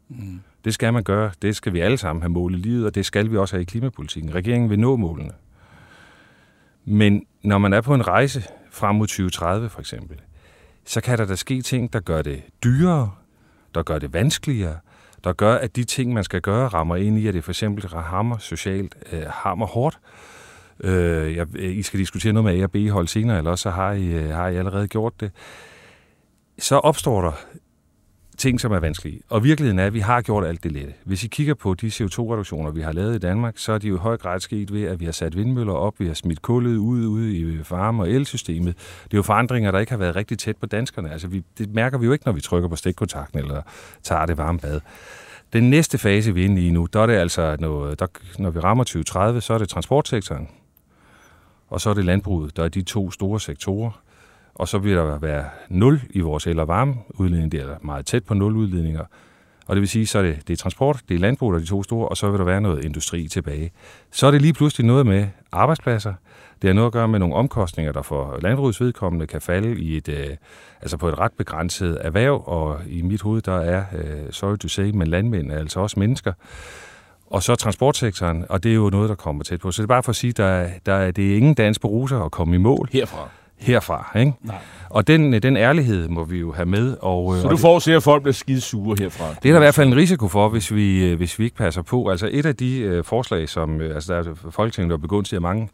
Mm. 0.08 0.40
Det 0.64 0.74
skal 0.74 0.92
man 0.92 1.02
gøre. 1.02 1.30
Det 1.42 1.56
skal 1.56 1.72
vi 1.72 1.80
alle 1.80 1.96
sammen 1.96 2.22
have 2.22 2.30
mål 2.30 2.54
i 2.54 2.58
livet, 2.58 2.86
og 2.86 2.94
det 2.94 3.06
skal 3.06 3.30
vi 3.30 3.36
også 3.36 3.56
have 3.56 3.62
i 3.62 3.64
klimapolitikken. 3.64 4.34
Regeringen 4.34 4.70
vil 4.70 4.78
nå 4.78 4.96
målene. 4.96 5.32
Men 6.84 7.26
når 7.42 7.58
man 7.58 7.72
er 7.72 7.80
på 7.80 7.94
en 7.94 8.06
rejse 8.06 8.44
frem 8.70 8.94
mod 8.94 9.06
2030 9.06 9.68
for 9.68 9.80
eksempel, 9.80 10.20
så 10.84 11.00
kan 11.00 11.18
der 11.18 11.24
da 11.24 11.34
ske 11.34 11.62
ting, 11.62 11.92
der 11.92 12.00
gør 12.00 12.22
det 12.22 12.42
dyrere, 12.64 13.10
der 13.74 13.82
gør 13.82 13.98
det 13.98 14.12
vanskeligere, 14.12 14.76
der 15.24 15.32
gør, 15.32 15.54
at 15.54 15.76
de 15.76 15.84
ting, 15.84 16.12
man 16.12 16.24
skal 16.24 16.40
gøre, 16.40 16.68
rammer 16.68 16.96
ind 16.96 17.18
i, 17.18 17.26
at 17.26 17.34
det 17.34 17.44
for 17.44 17.50
eksempel 17.50 17.86
rammer 17.86 18.38
socialt, 18.38 18.94
øh, 19.12 19.22
hammer 19.26 19.66
hårdt. 19.66 19.98
Øh, 20.80 21.36
jeg, 21.36 21.46
øh, 21.54 21.76
I 21.76 21.82
skal 21.82 22.00
diskutere 22.00 22.32
noget 22.32 22.44
med 22.44 22.60
A 22.60 22.64
og 22.64 22.70
B-hold 22.70 23.08
senere, 23.08 23.38
eller 23.38 23.50
også 23.50 23.62
så 23.62 23.70
har 23.70 23.92
I, 23.92 24.06
øh, 24.06 24.30
har 24.30 24.48
I 24.48 24.56
allerede 24.56 24.88
gjort 24.88 25.20
det. 25.20 25.30
Så 26.58 26.76
opstår 26.76 27.22
der 27.22 27.32
ting, 28.38 28.60
som 28.60 28.72
er 28.72 28.78
vanskelige. 28.78 29.20
Og 29.28 29.44
virkeligheden 29.44 29.78
er, 29.78 29.86
at 29.86 29.94
vi 29.94 30.00
har 30.00 30.20
gjort 30.20 30.46
alt 30.46 30.62
det 30.62 30.72
lette. 30.72 30.92
Hvis 31.04 31.24
I 31.24 31.28
kigger 31.28 31.54
på 31.54 31.74
de 31.74 31.86
CO2-reduktioner, 31.86 32.70
vi 32.70 32.80
har 32.80 32.92
lavet 32.92 33.14
i 33.14 33.18
Danmark, 33.18 33.58
så 33.58 33.72
er 33.72 33.78
de 33.78 33.88
jo 33.88 33.96
i 33.96 33.98
høj 33.98 34.16
grad 34.16 34.40
sket 34.40 34.72
ved, 34.72 34.84
at 34.84 35.00
vi 35.00 35.04
har 35.04 35.12
sat 35.12 35.36
vindmøller 35.36 35.72
op, 35.72 36.00
vi 36.00 36.06
har 36.06 36.14
smidt 36.14 36.42
kullet 36.42 36.76
ud, 36.76 37.06
ude 37.06 37.36
i 37.36 37.58
varme- 37.70 38.02
og 38.02 38.10
elsystemet. 38.10 38.76
Det 39.04 39.14
er 39.14 39.18
jo 39.18 39.22
forandringer, 39.22 39.70
der 39.70 39.78
ikke 39.78 39.92
har 39.92 39.98
været 39.98 40.16
rigtig 40.16 40.38
tæt 40.38 40.56
på 40.56 40.66
danskerne. 40.66 41.12
Altså, 41.12 41.28
vi, 41.28 41.42
det 41.58 41.74
mærker 41.74 41.98
vi 41.98 42.06
jo 42.06 42.12
ikke, 42.12 42.26
når 42.26 42.32
vi 42.32 42.40
trykker 42.40 42.68
på 42.68 42.76
stikkontakten 42.76 43.38
eller 43.38 43.62
tager 44.02 44.26
det 44.26 44.38
varme 44.38 44.58
bad. 44.58 44.80
Den 45.52 45.70
næste 45.70 45.98
fase, 45.98 46.34
vi 46.34 46.40
er 46.40 46.44
inde 46.44 46.66
i 46.66 46.70
nu, 46.70 46.86
der 46.92 47.00
er 47.00 47.06
det 47.06 47.14
altså, 47.14 47.56
noget, 47.60 48.00
der, 48.00 48.06
når 48.38 48.50
vi 48.50 48.58
rammer 48.58 48.84
2030, 48.84 49.40
så 49.40 49.54
er 49.54 49.58
det 49.58 49.68
transportsektoren, 49.68 50.48
og 51.68 51.80
så 51.80 51.90
er 51.90 51.94
det 51.94 52.04
landbruget, 52.04 52.56
der 52.56 52.64
er 52.64 52.68
de 52.68 52.82
to 52.82 53.10
store 53.10 53.40
sektorer 53.40 54.02
og 54.54 54.68
så 54.68 54.78
vil 54.78 54.96
der 54.96 55.18
være 55.18 55.44
0 55.68 56.00
i 56.10 56.20
vores 56.20 56.46
el- 56.46 56.58
og 56.58 56.68
varmeudledning. 56.68 57.52
Det 57.52 57.60
er 57.60 57.76
meget 57.82 58.06
tæt 58.06 58.24
på 58.24 58.34
0 58.34 58.56
udledninger. 58.56 59.04
Og 59.66 59.76
det 59.76 59.80
vil 59.80 59.88
sige, 59.88 60.06
så 60.06 60.18
er 60.18 60.22
det, 60.22 60.48
det 60.48 60.52
er 60.52 60.56
transport, 60.56 61.00
det 61.08 61.14
er 61.14 61.18
landbrug, 61.18 61.52
der 61.52 61.58
er 61.58 61.62
de 61.62 61.68
to 61.68 61.82
store, 61.82 62.08
og 62.08 62.16
så 62.16 62.30
vil 62.30 62.38
der 62.38 62.44
være 62.44 62.60
noget 62.60 62.84
industri 62.84 63.28
tilbage. 63.28 63.72
Så 64.10 64.26
er 64.26 64.30
det 64.30 64.42
lige 64.42 64.52
pludselig 64.52 64.86
noget 64.86 65.06
med 65.06 65.26
arbejdspladser. 65.52 66.14
Det 66.62 66.68
har 66.68 66.74
noget 66.74 66.86
at 66.86 66.92
gøre 66.92 67.08
med 67.08 67.18
nogle 67.18 67.34
omkostninger, 67.34 67.92
der 67.92 68.02
for 68.02 68.38
landbrugets 68.42 68.80
vedkommende 68.80 69.26
kan 69.26 69.40
falde 69.40 69.80
i 69.80 69.96
et, 69.96 70.08
øh, 70.08 70.26
altså 70.82 70.96
på 70.96 71.08
et 71.08 71.18
ret 71.18 71.32
begrænset 71.32 71.98
erhverv, 72.00 72.42
og 72.46 72.80
i 72.86 73.02
mit 73.02 73.22
hoved, 73.22 73.42
der 73.42 73.60
er, 73.60 73.84
øh, 73.94 74.32
sorry 74.32 74.56
to 74.56 74.68
say, 74.68 74.90
men 74.90 75.08
landmænd 75.08 75.50
er 75.50 75.58
altså 75.58 75.80
også 75.80 76.00
mennesker. 76.00 76.32
Og 77.26 77.42
så 77.42 77.56
transportsektoren, 77.56 78.44
og 78.48 78.62
det 78.62 78.70
er 78.70 78.74
jo 78.74 78.90
noget, 78.90 79.08
der 79.08 79.14
kommer 79.14 79.44
tæt 79.44 79.60
på. 79.60 79.72
Så 79.72 79.82
det 79.82 79.86
er 79.86 79.88
bare 79.88 80.02
for 80.02 80.10
at 80.10 80.16
sige, 80.16 80.32
der, 80.32 80.68
der, 80.86 81.10
det 81.10 81.32
er 81.32 81.36
ingen 81.36 81.54
dans 81.54 81.78
på 81.78 81.88
ruser 81.88 82.20
at 82.20 82.30
komme 82.30 82.54
i 82.54 82.58
mål. 82.58 82.88
Herfra 82.92 83.28
herfra. 83.62 84.18
Ikke? 84.18 84.32
Nej. 84.40 84.56
Og 84.90 85.06
den, 85.06 85.32
den 85.32 85.56
ærlighed 85.56 86.08
må 86.08 86.24
vi 86.24 86.38
jo 86.38 86.52
have 86.52 86.66
med. 86.66 86.96
Og, 87.00 87.36
så 87.36 87.44
og 87.44 87.50
du 87.50 87.56
forudser, 87.56 87.96
at 87.96 88.02
folk 88.02 88.22
bliver 88.22 88.32
skide 88.32 88.60
sure 88.60 88.96
herfra? 89.00 89.28
Det 89.42 89.48
er 89.48 89.52
der 89.52 89.60
i 89.60 89.64
hvert 89.64 89.74
fald 89.74 89.88
en 89.88 89.96
risiko 89.96 90.28
for, 90.28 90.48
hvis 90.48 90.74
vi, 90.74 91.04
øh, 91.04 91.16
hvis 91.16 91.38
vi 91.38 91.44
ikke 91.44 91.56
passer 91.56 91.82
på. 91.82 92.08
Altså 92.08 92.28
et 92.32 92.46
af 92.46 92.56
de 92.56 92.98
uh, 92.98 93.04
forslag, 93.04 93.48
som 93.48 93.76
uh, 93.76 93.82
altså 93.82 94.14
der 94.14 94.30
er 94.30 94.34
Folketinget, 94.50 94.90
der 94.90 94.96
er 94.96 95.00
begunstiget 95.00 95.38
af 95.38 95.42
mange 95.42 95.68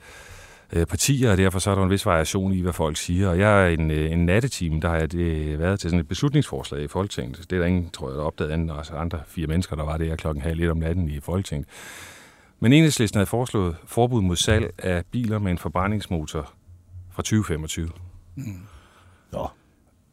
uh, 0.76 0.82
partier, 0.82 1.30
og 1.30 1.36
derfor 1.36 1.58
så 1.58 1.70
er 1.70 1.74
der 1.74 1.82
en 1.82 1.90
vis 1.90 2.06
variation 2.06 2.52
i, 2.52 2.60
hvad 2.60 2.72
folk 2.72 2.96
siger. 2.96 3.28
Og 3.28 3.38
jeg 3.38 3.64
er 3.64 3.68
en, 3.68 3.90
uh, 3.90 3.96
en 3.96 4.26
natteteam, 4.26 4.80
der 4.80 4.88
har 4.88 5.06
det 5.06 5.58
været 5.58 5.80
til 5.80 5.90
sådan 5.90 6.00
et 6.00 6.08
beslutningsforslag 6.08 6.82
i 6.82 6.88
Folketinget. 6.88 7.36
Det 7.50 7.52
er 7.52 7.60
der 7.60 7.66
ingen, 7.66 7.90
tror 7.90 8.08
jeg, 8.08 8.16
der 8.16 8.22
opdaget 8.22 8.50
andet, 8.50 8.70
også 8.70 8.94
andre 8.94 9.20
fire 9.26 9.46
mennesker, 9.46 9.76
der 9.76 9.84
var 9.84 9.96
det 9.96 10.18
klokken 10.18 10.42
halv 10.42 10.56
lidt 10.56 10.70
om 10.70 10.76
natten 10.76 11.08
i 11.08 11.20
Folketinget. 11.20 11.68
Men 12.60 12.72
enhedslisten 12.72 13.18
havde 13.18 13.26
foreslået 13.26 13.76
forbud 13.86 14.22
mod 14.22 14.36
salg 14.36 14.70
af 14.78 15.02
biler 15.12 15.38
med 15.38 15.50
en 15.50 15.58
forbrændingsmotor 15.58 16.52
fra 17.18 17.22
2025. 17.22 17.90
Mm. 18.36 18.44
Nå. 19.32 19.48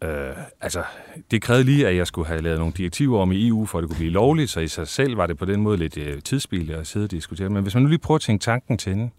Øh, 0.04 0.36
altså, 0.62 0.84
det 1.32 1.42
krævede 1.42 1.64
lige, 1.64 1.88
at 1.88 1.96
jeg 1.96 2.08
skulle 2.08 2.28
have 2.28 2.42
lavet 2.42 2.60
nogle 2.60 2.74
direktiver 2.78 3.20
om 3.20 3.32
i 3.32 3.48
EU, 3.48 3.66
for 3.66 3.78
at 3.78 3.82
det 3.82 3.90
kunne 3.90 3.98
blive 3.98 4.12
lovligt, 4.12 4.50
så 4.50 4.60
i 4.60 4.68
sig 4.68 4.88
selv 4.88 5.18
var 5.18 5.28
det 5.28 5.38
på 5.38 5.46
den 5.46 5.62
måde 5.62 5.78
lidt 5.78 5.98
øh, 5.98 6.22
tidsspil 6.22 6.72
at 6.72 6.88
sidde 6.88 7.04
og 7.04 7.12
diskutere. 7.12 7.50
Men 7.50 7.64
hvis 7.64 7.74
man 7.74 7.84
nu 7.84 7.90
lige 7.90 8.00
prøver 8.00 8.16
at 8.16 8.22
tænke 8.22 8.44
tanken 8.44 8.78
til 8.78 8.94
hende, 8.96 9.10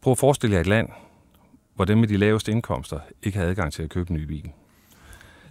prøv 0.00 0.10
at 0.10 0.18
forestille 0.18 0.54
jer 0.54 0.60
et 0.60 0.66
land, 0.66 0.88
hvor 1.74 1.84
dem 1.84 1.98
med 1.98 2.08
de 2.08 2.16
laveste 2.16 2.52
indkomster 2.52 3.00
ikke 3.22 3.38
har 3.38 3.46
adgang 3.46 3.72
til 3.72 3.82
at 3.82 3.90
købe 3.90 4.10
en 4.10 4.16
ny 4.16 4.24
bil. 4.24 4.50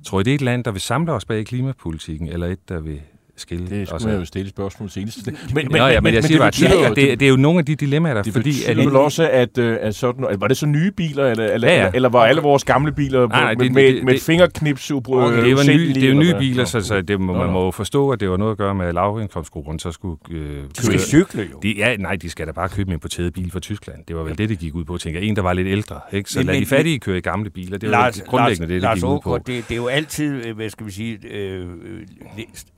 Tror 0.06 0.20
I, 0.20 0.24
det 0.24 0.32
er 0.32 0.36
et 0.36 0.42
land, 0.42 0.64
der 0.64 0.72
vil 0.72 0.82
samle 0.82 1.12
os 1.12 1.26
bag 1.26 1.46
klimapolitikken, 1.46 2.28
eller 2.28 2.48
et, 2.48 2.70
der 2.70 2.80
vil 2.80 3.02
skille. 3.42 3.70
Det 3.70 3.88
skulle 3.88 4.10
jeg 4.10 4.20
jo 4.20 4.26
stille 4.26 4.50
spørgsmål 4.50 4.90
senest. 4.90 5.26
Men, 5.26 5.38
men, 5.54 5.68
Nå, 5.72 5.78
ja, 5.78 5.94
men, 5.94 6.04
men 6.04 6.14
jeg 6.14 6.24
siger 6.24 6.40
bare, 6.40 6.52
ja, 6.62 6.82
ja, 6.82 6.90
det, 6.90 7.20
det, 7.20 7.26
er 7.26 7.30
jo 7.30 7.36
nogle 7.36 7.60
af 7.60 7.66
de 7.66 7.76
dilemmaer, 7.76 8.14
der... 8.14 8.24
Det 8.24 8.34
fordi, 8.34 8.64
at 8.68 8.78
det 8.78 8.92
også, 8.92 9.30
at, 9.30 9.58
øh, 9.58 9.78
at 9.82 9.96
sådan, 9.96 10.26
var 10.40 10.48
det 10.48 10.58
så 10.58 10.66
nye 10.66 10.92
biler, 10.92 11.32
eller, 11.32 11.46
eller, 11.46 11.72
ja, 11.72 11.84
ja. 11.84 11.92
eller 11.94 12.10
var 12.10 12.26
alle 12.26 12.42
vores 12.42 12.64
gamle 12.64 12.92
biler 12.92 13.28
nej, 13.28 13.42
nej, 13.42 13.56
med, 13.56 13.66
det, 13.66 13.74
med, 13.74 13.96
det, 13.96 14.04
med 14.04 14.20
fingerknips? 14.20 14.92
Okay, 14.92 15.44
det, 15.44 15.56
var 15.56 15.64
ny, 15.64 15.88
det 15.88 16.04
er 16.04 16.08
jo 16.08 16.14
nye 16.14 16.36
biler, 16.40 16.66
så, 16.66 16.82
så 16.82 17.02
det 17.02 17.22
må, 17.22 17.34
man 17.34 17.50
må 17.50 17.66
jo 17.66 17.72
forstå, 17.72 18.10
at 18.10 18.20
det 18.20 18.30
var 18.30 18.38
noget 18.38 18.52
at 18.52 18.58
gøre 18.58 18.76
med, 18.76 18.86
at 18.86 18.94
lavindkomstgruppen 18.94 19.80
så 19.80 19.92
skulle... 19.92 20.18
Øh, 20.32 20.64
de 20.78 20.86
skal 20.86 21.00
cykle 21.00 21.48
jo. 21.52 21.60
De, 21.64 21.74
ja, 21.78 21.98
nej, 21.98 22.16
de 22.16 22.30
skal 22.30 22.48
da 22.48 22.52
bare 22.52 22.70
købe 22.70 22.88
en 22.90 22.94
importeret 22.94 23.34
bil 23.34 23.52
fra 23.52 23.60
Tyskland. 23.60 24.00
Det 24.08 24.16
var 24.16 24.24
vel 24.24 24.38
det, 24.38 24.50
det 24.50 24.60
gik 24.60 24.76
ud 24.76 24.84
på. 24.84 24.98
Tænker 24.98 25.20
en, 25.20 25.36
der 25.36 25.42
var 25.42 25.54
lidt 25.54 25.68
ældre. 25.68 26.00
Ikke? 26.12 26.30
Så 26.30 26.44
lad 26.44 26.62
de 26.62 26.66
fattige 26.66 27.00
køre 27.00 27.18
i 27.18 27.22
gamle 27.22 27.50
biler. 27.50 27.78
Det 27.78 27.92
var 27.92 28.16
grundlæggende 28.26 28.74
det, 28.74 28.82
det 28.82 28.94
gik 28.94 29.04
ud 29.04 29.20
på. 29.24 29.38
Det, 29.38 29.48
det 29.48 29.72
er 29.72 29.76
jo 29.76 29.88
altid, 29.88 30.46
øh, 30.46 30.56
hvad 30.56 30.70
skal 30.70 30.86
vi 30.86 30.92
sige, 30.92 31.20
øh, 31.32 31.66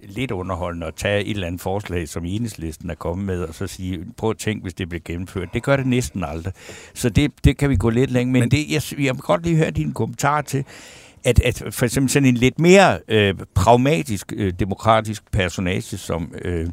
lidt 0.02 0.32
underholdende 0.54 0.88
at 0.88 0.96
tage 0.96 1.24
et 1.24 1.30
eller 1.30 1.48
andet 1.48 1.62
forslag, 1.62 2.10
som 2.10 2.26
enhedslisten 2.26 2.90
er 2.90 2.96
kommet 2.96 3.26
med, 3.26 3.42
og 3.44 3.56
så 3.56 3.68
sige, 3.68 4.06
prøv 4.18 4.30
at 4.30 4.38
tænke, 4.38 4.64
hvis 4.64 4.74
det 4.74 4.90
bliver 4.90 5.02
gennemført. 5.06 5.50
Det 5.54 5.64
gør 5.64 5.76
det 5.78 5.86
næsten 5.88 6.24
aldrig. 6.24 6.54
Så 6.94 7.10
det, 7.10 7.32
det 7.44 7.58
kan 7.58 7.70
vi 7.70 7.76
gå 7.76 7.90
lidt 7.90 8.12
længere. 8.12 8.32
Men, 8.34 8.40
Men 8.40 8.52
det, 8.52 8.72
jeg, 8.72 9.06
jeg 9.06 9.14
vil 9.16 9.22
godt 9.22 9.44
lige 9.44 9.56
høre 9.56 9.72
din 9.72 9.94
kommentar 9.94 10.42
til, 10.42 10.66
at, 11.24 11.40
at 11.40 11.64
for 11.72 11.86
eksempel 11.86 12.10
sådan 12.10 12.30
en 12.30 12.36
lidt 12.36 12.60
mere 12.60 13.00
øh, 13.08 13.36
pragmatisk, 13.56 14.34
øh, 14.36 14.54
demokratisk 14.60 15.32
personage, 15.32 15.98
som 15.98 16.34
øh, 16.42 16.70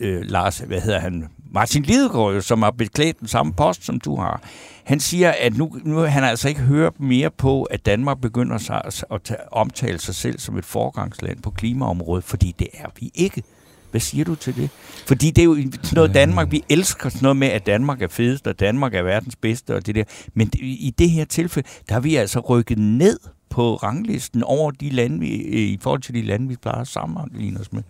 øh, 0.00 0.22
Lars, 0.22 0.58
hvad 0.58 0.80
hedder 0.80 0.98
han, 1.00 1.28
Martin 1.54 1.82
Lidegaard, 1.82 2.40
som 2.40 2.62
har 2.62 2.70
beklædt 2.70 3.20
den 3.20 3.28
samme 3.28 3.52
post, 3.52 3.84
som 3.84 4.00
du 4.00 4.16
har, 4.16 4.42
han 4.84 5.00
siger, 5.00 5.34
at 5.40 5.56
nu, 5.56 5.76
nu 5.84 5.98
han 5.98 6.24
altså 6.24 6.48
ikke 6.48 6.60
hørt 6.60 7.00
mere 7.00 7.30
på, 7.30 7.62
at 7.62 7.86
Danmark 7.86 8.20
begynder 8.20 8.58
sig 8.58 8.82
at 9.10 9.22
tage, 9.24 9.52
omtale 9.52 9.98
sig 9.98 10.14
selv 10.14 10.38
som 10.38 10.58
et 10.58 10.64
forgangsland 10.64 11.42
på 11.42 11.50
klimaområdet, 11.50 12.24
fordi 12.24 12.54
det 12.58 12.68
er 12.74 12.86
vi 13.00 13.10
ikke. 13.14 13.42
Hvad 13.90 14.00
siger 14.00 14.24
du 14.24 14.34
til 14.34 14.56
det? 14.56 14.70
Fordi 15.06 15.30
det 15.30 15.42
er 15.42 15.46
jo 15.46 15.56
noget 15.92 16.14
Danmark, 16.14 16.50
vi 16.50 16.64
elsker 16.68 17.08
sådan 17.08 17.22
noget 17.22 17.36
med, 17.36 17.48
at 17.48 17.66
Danmark 17.66 18.02
er 18.02 18.08
fedest, 18.08 18.46
og 18.46 18.60
Danmark 18.60 18.94
er 18.94 19.02
verdens 19.02 19.36
bedste, 19.36 19.74
og 19.74 19.86
det 19.86 19.94
der. 19.94 20.04
Men 20.34 20.50
i 20.60 20.94
det 20.98 21.10
her 21.10 21.24
tilfælde, 21.24 21.68
der 21.88 21.94
har 21.94 22.00
vi 22.00 22.16
altså 22.16 22.40
rykket 22.40 22.78
ned 22.78 23.18
på 23.50 23.76
ranglisten 23.76 24.42
over 24.42 24.70
de 24.70 24.90
lande, 24.90 25.20
vi, 25.20 25.26
i 25.72 25.78
forhold 25.80 26.02
til 26.02 26.14
de 26.14 26.22
lande, 26.22 26.48
vi 26.48 26.56
plejer 26.56 26.80
at 26.80 26.88
sammenligne 26.88 27.60
os 27.60 27.72
med. 27.72 27.82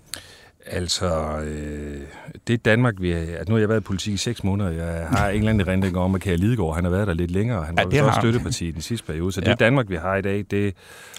Altså, 0.66 1.40
øh, 1.40 2.00
det 2.46 2.64
Danmark, 2.64 2.94
vi 2.98 3.11
er, 3.11 3.38
at 3.38 3.48
nu 3.48 3.55
har 3.55 3.61
jeg 3.61 3.68
været 3.68 3.81
i 3.81 3.85
politik 3.85 4.14
i 4.14 4.16
seks 4.16 4.44
måneder. 4.44 4.70
Jeg 4.70 5.07
har 5.09 5.29
en 5.29 5.38
eller 5.38 5.50
anden 5.50 5.66
rending 5.66 5.98
om, 5.98 6.14
at 6.14 6.20
Kjær 6.20 6.37
Lidegaard, 6.37 6.74
han 6.74 6.85
har 6.85 6.90
været 6.90 7.07
der 7.07 7.14
lidt 7.14 7.31
længere, 7.31 7.64
han 7.64 7.79
ja, 7.92 8.03
var 8.03 8.09
også 8.09 8.20
støtteparti 8.20 8.68
i 8.68 8.70
den 8.70 8.81
sidste 8.81 9.07
periode. 9.07 9.33
Så 9.33 9.40
ja. 9.44 9.50
det 9.50 9.61
Danmark, 9.61 9.90
vi 9.90 9.96
har 9.96 10.16
i 10.16 10.22
dag, 10.22 10.44
det... 10.50 10.74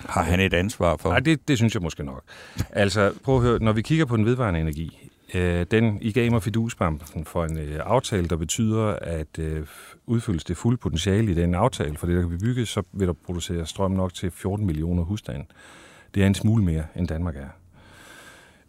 Har 0.06 0.24
han 0.24 0.40
et 0.40 0.54
ansvar 0.54 0.98
for? 0.98 1.10
Nej, 1.10 1.20
det, 1.20 1.48
det 1.48 1.58
synes 1.58 1.74
jeg 1.74 1.82
måske 1.82 2.04
nok. 2.04 2.24
Altså, 2.72 3.12
prøv 3.24 3.36
at 3.36 3.42
høre, 3.42 3.60
når 3.60 3.72
vi 3.72 3.82
kigger 3.82 4.06
på 4.06 4.18
den 4.18 4.26
vedvarende 4.26 4.60
energi, 4.60 5.12
øh, 5.34 5.66
den, 5.72 5.98
I 6.02 6.12
gav 6.12 6.32
mig 6.32 6.44
fidusbamsen 6.44 7.26
for 7.26 7.46
en 7.46 7.58
øh, 7.58 7.80
aftale, 7.84 8.28
der 8.28 8.38
betyder, 8.38 8.86
at 9.02 9.40
øh, 9.40 9.66
udfyldes 10.06 10.44
det 10.44 10.58
fulde 10.58 10.78
potentiale 10.78 11.32
i 11.32 11.36
den 11.36 11.56
aftale, 11.56 11.98
for 11.98 12.08
det, 12.08 12.16
der 12.16 12.22
kan 12.22 12.30
blive 12.30 12.42
bygget, 12.42 12.68
så 12.68 12.84
vil 12.94 13.08
der 13.08 13.14
producere 13.26 13.66
strøm 13.66 13.92
nok 13.92 14.14
til 14.14 14.32
14 14.32 14.66
millioner 14.66 15.04
husstande. 15.04 15.46
Det 16.16 16.24
er 16.24 16.28
en 16.28 16.36
smule 16.36 16.64
mere, 16.64 16.84
end 16.96 17.08
Danmark 17.08 17.36
er. 17.36 17.50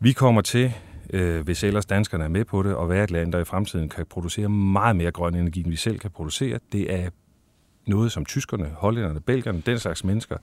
Vi 0.01 0.13
kommer 0.13 0.41
til 0.41 0.75
øh, 1.11 1.45
hvis 1.45 1.65
ellers 1.65 1.87
danskerne 1.87 2.25
er 2.25 2.29
med 2.29 2.45
på 2.45 2.63
det, 2.63 2.75
og 2.75 2.89
være 2.89 3.05
et 3.05 3.11
land, 3.11 3.33
der 3.33 3.39
i 3.39 3.45
fremtiden 3.45 3.89
kan 3.89 4.07
producere 4.07 4.49
meget 4.49 4.97
mere 4.97 5.11
grøn 5.11 5.35
energi, 5.35 5.61
end 5.61 5.71
vi 5.71 5.77
selv 5.77 5.99
kan 5.99 6.11
producere. 6.11 6.59
Det 6.73 6.95
er 6.95 7.11
noget, 7.87 8.13
som 8.13 8.25
tyskerne, 8.25 8.71
hollænderne, 8.77 9.21
belgierne, 9.21 9.63
den 9.67 9.79
slags 9.79 10.05
mennesker 10.05 10.37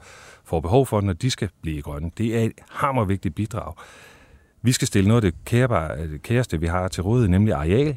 får 0.44 0.60
behov 0.60 0.86
for, 0.86 1.02
når 1.02 1.14
de 1.14 1.32
skal 1.32 1.50
blive 1.62 1.82
grønne. 1.82 2.12
Det 2.18 2.38
er 2.38 2.42
et 2.42 2.52
hammervigtigt 2.70 3.36
bidrag. 3.36 3.74
Vi 4.62 4.72
skal 4.72 4.88
stille 4.88 5.08
noget 5.08 5.26
af 5.26 5.32
det, 5.32 5.46
kærebare, 5.46 5.98
det 5.98 6.10
øh, 6.10 6.20
kæreste, 6.20 6.60
vi 6.60 6.68
har 6.68 6.88
til 6.88 7.04
rådighed, 7.04 7.30
nemlig 7.30 7.54
areal. 7.54 7.96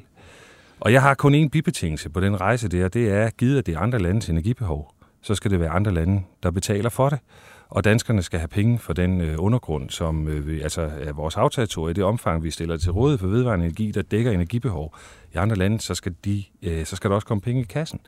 Og 0.80 0.92
jeg 0.92 1.02
har 1.02 1.14
kun 1.14 1.44
én 1.44 1.48
bibetingelse 1.48 2.08
på 2.08 2.20
den 2.20 2.40
rejse 2.40 2.68
der, 2.68 2.88
det 2.88 3.08
er, 3.08 3.30
givet 3.30 3.58
at 3.58 3.66
det 3.66 3.74
er 3.74 3.78
andre 3.78 3.98
landes 3.98 4.28
energibehov, 4.28 4.94
så 5.22 5.34
skal 5.34 5.50
det 5.50 5.60
være 5.60 5.70
andre 5.70 5.94
lande, 5.94 6.22
der 6.42 6.50
betaler 6.50 6.88
for 6.88 7.08
det. 7.08 7.18
Og 7.68 7.84
danskerne 7.84 8.22
skal 8.22 8.38
have 8.38 8.48
penge 8.48 8.78
for 8.78 8.92
den 8.92 9.20
øh, 9.20 9.34
undergrund, 9.38 9.90
som 9.90 10.28
øh, 10.28 10.48
vi, 10.48 10.60
altså 10.60 10.90
er 11.00 11.12
vores 11.12 11.36
aftagertor 11.36 11.88
i 11.88 11.92
det 11.92 12.04
omfang, 12.04 12.42
vi 12.42 12.50
stiller 12.50 12.76
til 12.76 12.92
rådighed 12.92 13.18
for 13.18 13.26
vedvarende 13.26 13.64
energi, 13.64 13.90
der 13.90 14.02
dækker 14.02 14.30
energibehov 14.30 14.94
i 15.34 15.36
andre 15.36 15.56
lande, 15.56 15.80
så 15.80 15.94
skal, 15.94 16.14
de, 16.24 16.44
øh, 16.62 16.86
så 16.86 16.96
skal 16.96 17.10
der 17.10 17.14
også 17.14 17.26
komme 17.26 17.40
penge 17.40 17.60
i 17.62 17.64
kassen. 17.64 18.00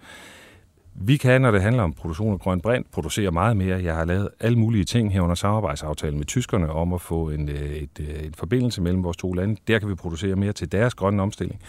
Vi 1.00 1.16
kan, 1.16 1.40
når 1.40 1.50
det 1.50 1.62
handler 1.62 1.82
om 1.82 1.92
produktion 1.92 2.32
af 2.32 2.38
grøn 2.40 2.60
brint, 2.60 2.90
producere 2.90 3.30
meget 3.30 3.56
mere. 3.56 3.82
Jeg 3.82 3.94
har 3.94 4.04
lavet 4.04 4.28
alle 4.40 4.58
mulige 4.58 4.84
ting 4.84 5.12
her 5.12 5.20
under 5.20 5.34
samarbejdsaftalen 5.34 6.18
med 6.18 6.26
tyskerne 6.26 6.70
om 6.70 6.92
at 6.92 7.00
få 7.00 7.28
en, 7.30 7.48
øh, 7.48 7.54
et, 7.54 7.90
et, 7.98 8.24
en 8.24 8.34
forbindelse 8.34 8.82
mellem 8.82 9.04
vores 9.04 9.16
to 9.16 9.32
lande. 9.32 9.56
Der 9.68 9.78
kan 9.78 9.88
vi 9.88 9.94
producere 9.94 10.36
mere 10.36 10.52
til 10.52 10.72
deres 10.72 10.94
grønne 10.94 11.22
omstilling. 11.22 11.60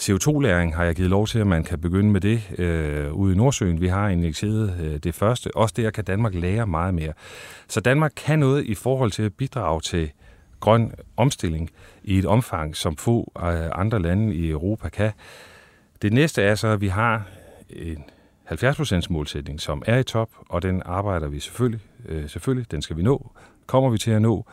CO2-læring 0.00 0.76
har 0.76 0.84
jeg 0.84 0.94
givet 0.94 1.10
lov 1.10 1.26
til, 1.26 1.38
at 1.38 1.46
man 1.46 1.64
kan 1.64 1.80
begynde 1.80 2.10
med 2.10 2.20
det 2.20 2.42
øh, 2.58 3.12
ude 3.12 3.34
i 3.34 3.36
Nordsøen. 3.36 3.80
Vi 3.80 3.88
har 3.88 4.08
initieret 4.08 4.80
øh, 4.80 4.96
det 4.96 5.14
første. 5.14 5.56
Også 5.56 5.74
der 5.76 5.90
kan 5.90 6.04
Danmark 6.04 6.34
lære 6.34 6.66
meget 6.66 6.94
mere. 6.94 7.12
Så 7.68 7.80
Danmark 7.80 8.12
kan 8.16 8.38
noget 8.38 8.64
i 8.64 8.74
forhold 8.74 9.10
til 9.10 9.22
at 9.22 9.34
bidrage 9.34 9.80
til 9.80 10.10
grøn 10.60 10.92
omstilling 11.16 11.70
i 12.02 12.18
et 12.18 12.24
omfang, 12.24 12.76
som 12.76 12.96
få 12.96 13.32
øh, 13.38 13.70
andre 13.74 14.02
lande 14.02 14.34
i 14.34 14.50
Europa 14.50 14.88
kan. 14.88 15.12
Det 16.02 16.12
næste 16.12 16.42
er 16.42 16.54
så, 16.54 16.68
at 16.68 16.80
vi 16.80 16.88
har 16.88 17.22
en 17.70 18.04
70% 18.50 19.06
målsætning, 19.10 19.60
som 19.60 19.82
er 19.86 19.98
i 19.98 20.02
top, 20.02 20.30
og 20.48 20.62
den 20.62 20.82
arbejder 20.84 21.28
vi 21.28 21.40
selvfølgelig. 21.40 21.80
Øh, 22.08 22.28
selvfølgelig, 22.28 22.70
den 22.70 22.82
skal 22.82 22.96
vi 22.96 23.02
nå. 23.02 23.30
Kommer 23.66 23.90
vi 23.90 23.98
til 23.98 24.10
at 24.10 24.22
nå. 24.22 24.46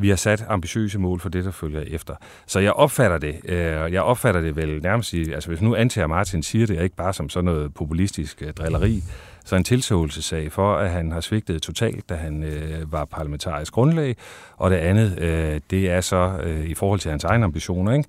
Vi 0.00 0.08
har 0.08 0.16
sat 0.16 0.44
ambitiøse 0.48 0.98
mål 0.98 1.20
for 1.20 1.28
det, 1.28 1.44
der 1.44 1.50
følger 1.50 1.80
efter. 1.86 2.14
Så 2.46 2.60
jeg 2.60 2.72
opfatter 2.72 3.18
det, 3.18 3.40
øh, 3.44 3.92
jeg 3.92 4.02
opfatter 4.02 4.40
det 4.40 4.56
vel 4.56 4.82
nærmest, 4.82 5.12
i, 5.12 5.32
altså 5.32 5.48
hvis 5.48 5.60
nu 5.60 5.74
antager 5.74 6.06
Martin 6.06 6.42
siger 6.42 6.66
det, 6.66 6.78
er 6.78 6.82
ikke 6.82 6.96
bare 6.96 7.12
som 7.12 7.28
sådan 7.28 7.44
noget 7.44 7.74
populistisk 7.74 8.42
øh, 8.42 8.52
drilleri, 8.52 9.02
så 9.44 9.56
en 9.56 9.64
tilsåelsesag 9.64 10.52
for, 10.52 10.74
at 10.74 10.90
han 10.90 11.12
har 11.12 11.20
svigtet 11.20 11.62
totalt, 11.62 12.08
da 12.08 12.14
han 12.14 12.42
øh, 12.42 12.92
var 12.92 13.04
parlamentarisk 13.04 13.72
grundlag, 13.72 14.16
og 14.56 14.70
det 14.70 14.76
andet, 14.76 15.18
øh, 15.18 15.60
det 15.70 15.90
er 15.90 16.00
så 16.00 16.40
øh, 16.42 16.64
i 16.64 16.74
forhold 16.74 17.00
til 17.00 17.10
hans 17.10 17.24
egne 17.24 17.44
ambitioner, 17.44 17.92
ikke? 17.92 18.08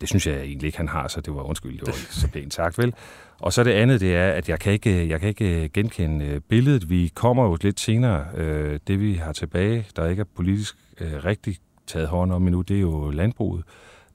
Det 0.00 0.08
synes 0.08 0.26
jeg 0.26 0.40
egentlig 0.40 0.66
ikke, 0.66 0.78
han 0.78 0.88
har, 0.88 1.08
så 1.08 1.20
det 1.20 1.34
var 1.34 1.42
undskyld, 1.42 1.78
det 1.78 1.86
var 1.86 1.92
ikke 1.92 2.14
så 2.14 2.28
pænt 2.28 2.54
sagt, 2.54 2.78
vel? 2.78 2.94
Og 3.40 3.52
så 3.52 3.64
det 3.64 3.70
andet, 3.70 4.00
det 4.00 4.16
er, 4.16 4.30
at 4.30 4.48
jeg 4.48 4.60
kan 4.60 4.72
ikke, 4.72 5.08
jeg 5.08 5.20
kan 5.20 5.28
ikke 5.28 5.62
øh, 5.62 5.70
genkende 5.74 6.24
øh, 6.24 6.40
billedet. 6.40 6.90
Vi 6.90 7.12
kommer 7.14 7.44
jo 7.44 7.56
lidt 7.62 7.80
senere. 7.80 8.26
Øh, 8.36 8.80
det 8.86 9.00
vi 9.00 9.14
har 9.14 9.32
tilbage, 9.32 9.86
der 9.96 10.06
ikke 10.06 10.20
er 10.20 10.26
politisk 10.36 10.76
øh, 11.00 11.24
rigtig 11.24 11.56
taget 11.86 12.08
hånd 12.08 12.32
om 12.32 12.46
endnu, 12.46 12.62
det 12.62 12.76
er 12.76 12.80
jo 12.80 13.10
landbruget. 13.10 13.64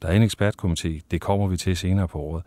Der 0.02 0.08
er 0.08 0.14
en 0.14 0.24
ekspertkomité. 0.24 1.02
Det 1.12 1.22
kommer 1.22 1.48
vi 1.48 1.58
til 1.58 1.78
senere 1.78 2.08
på 2.08 2.20
året. 2.20 2.44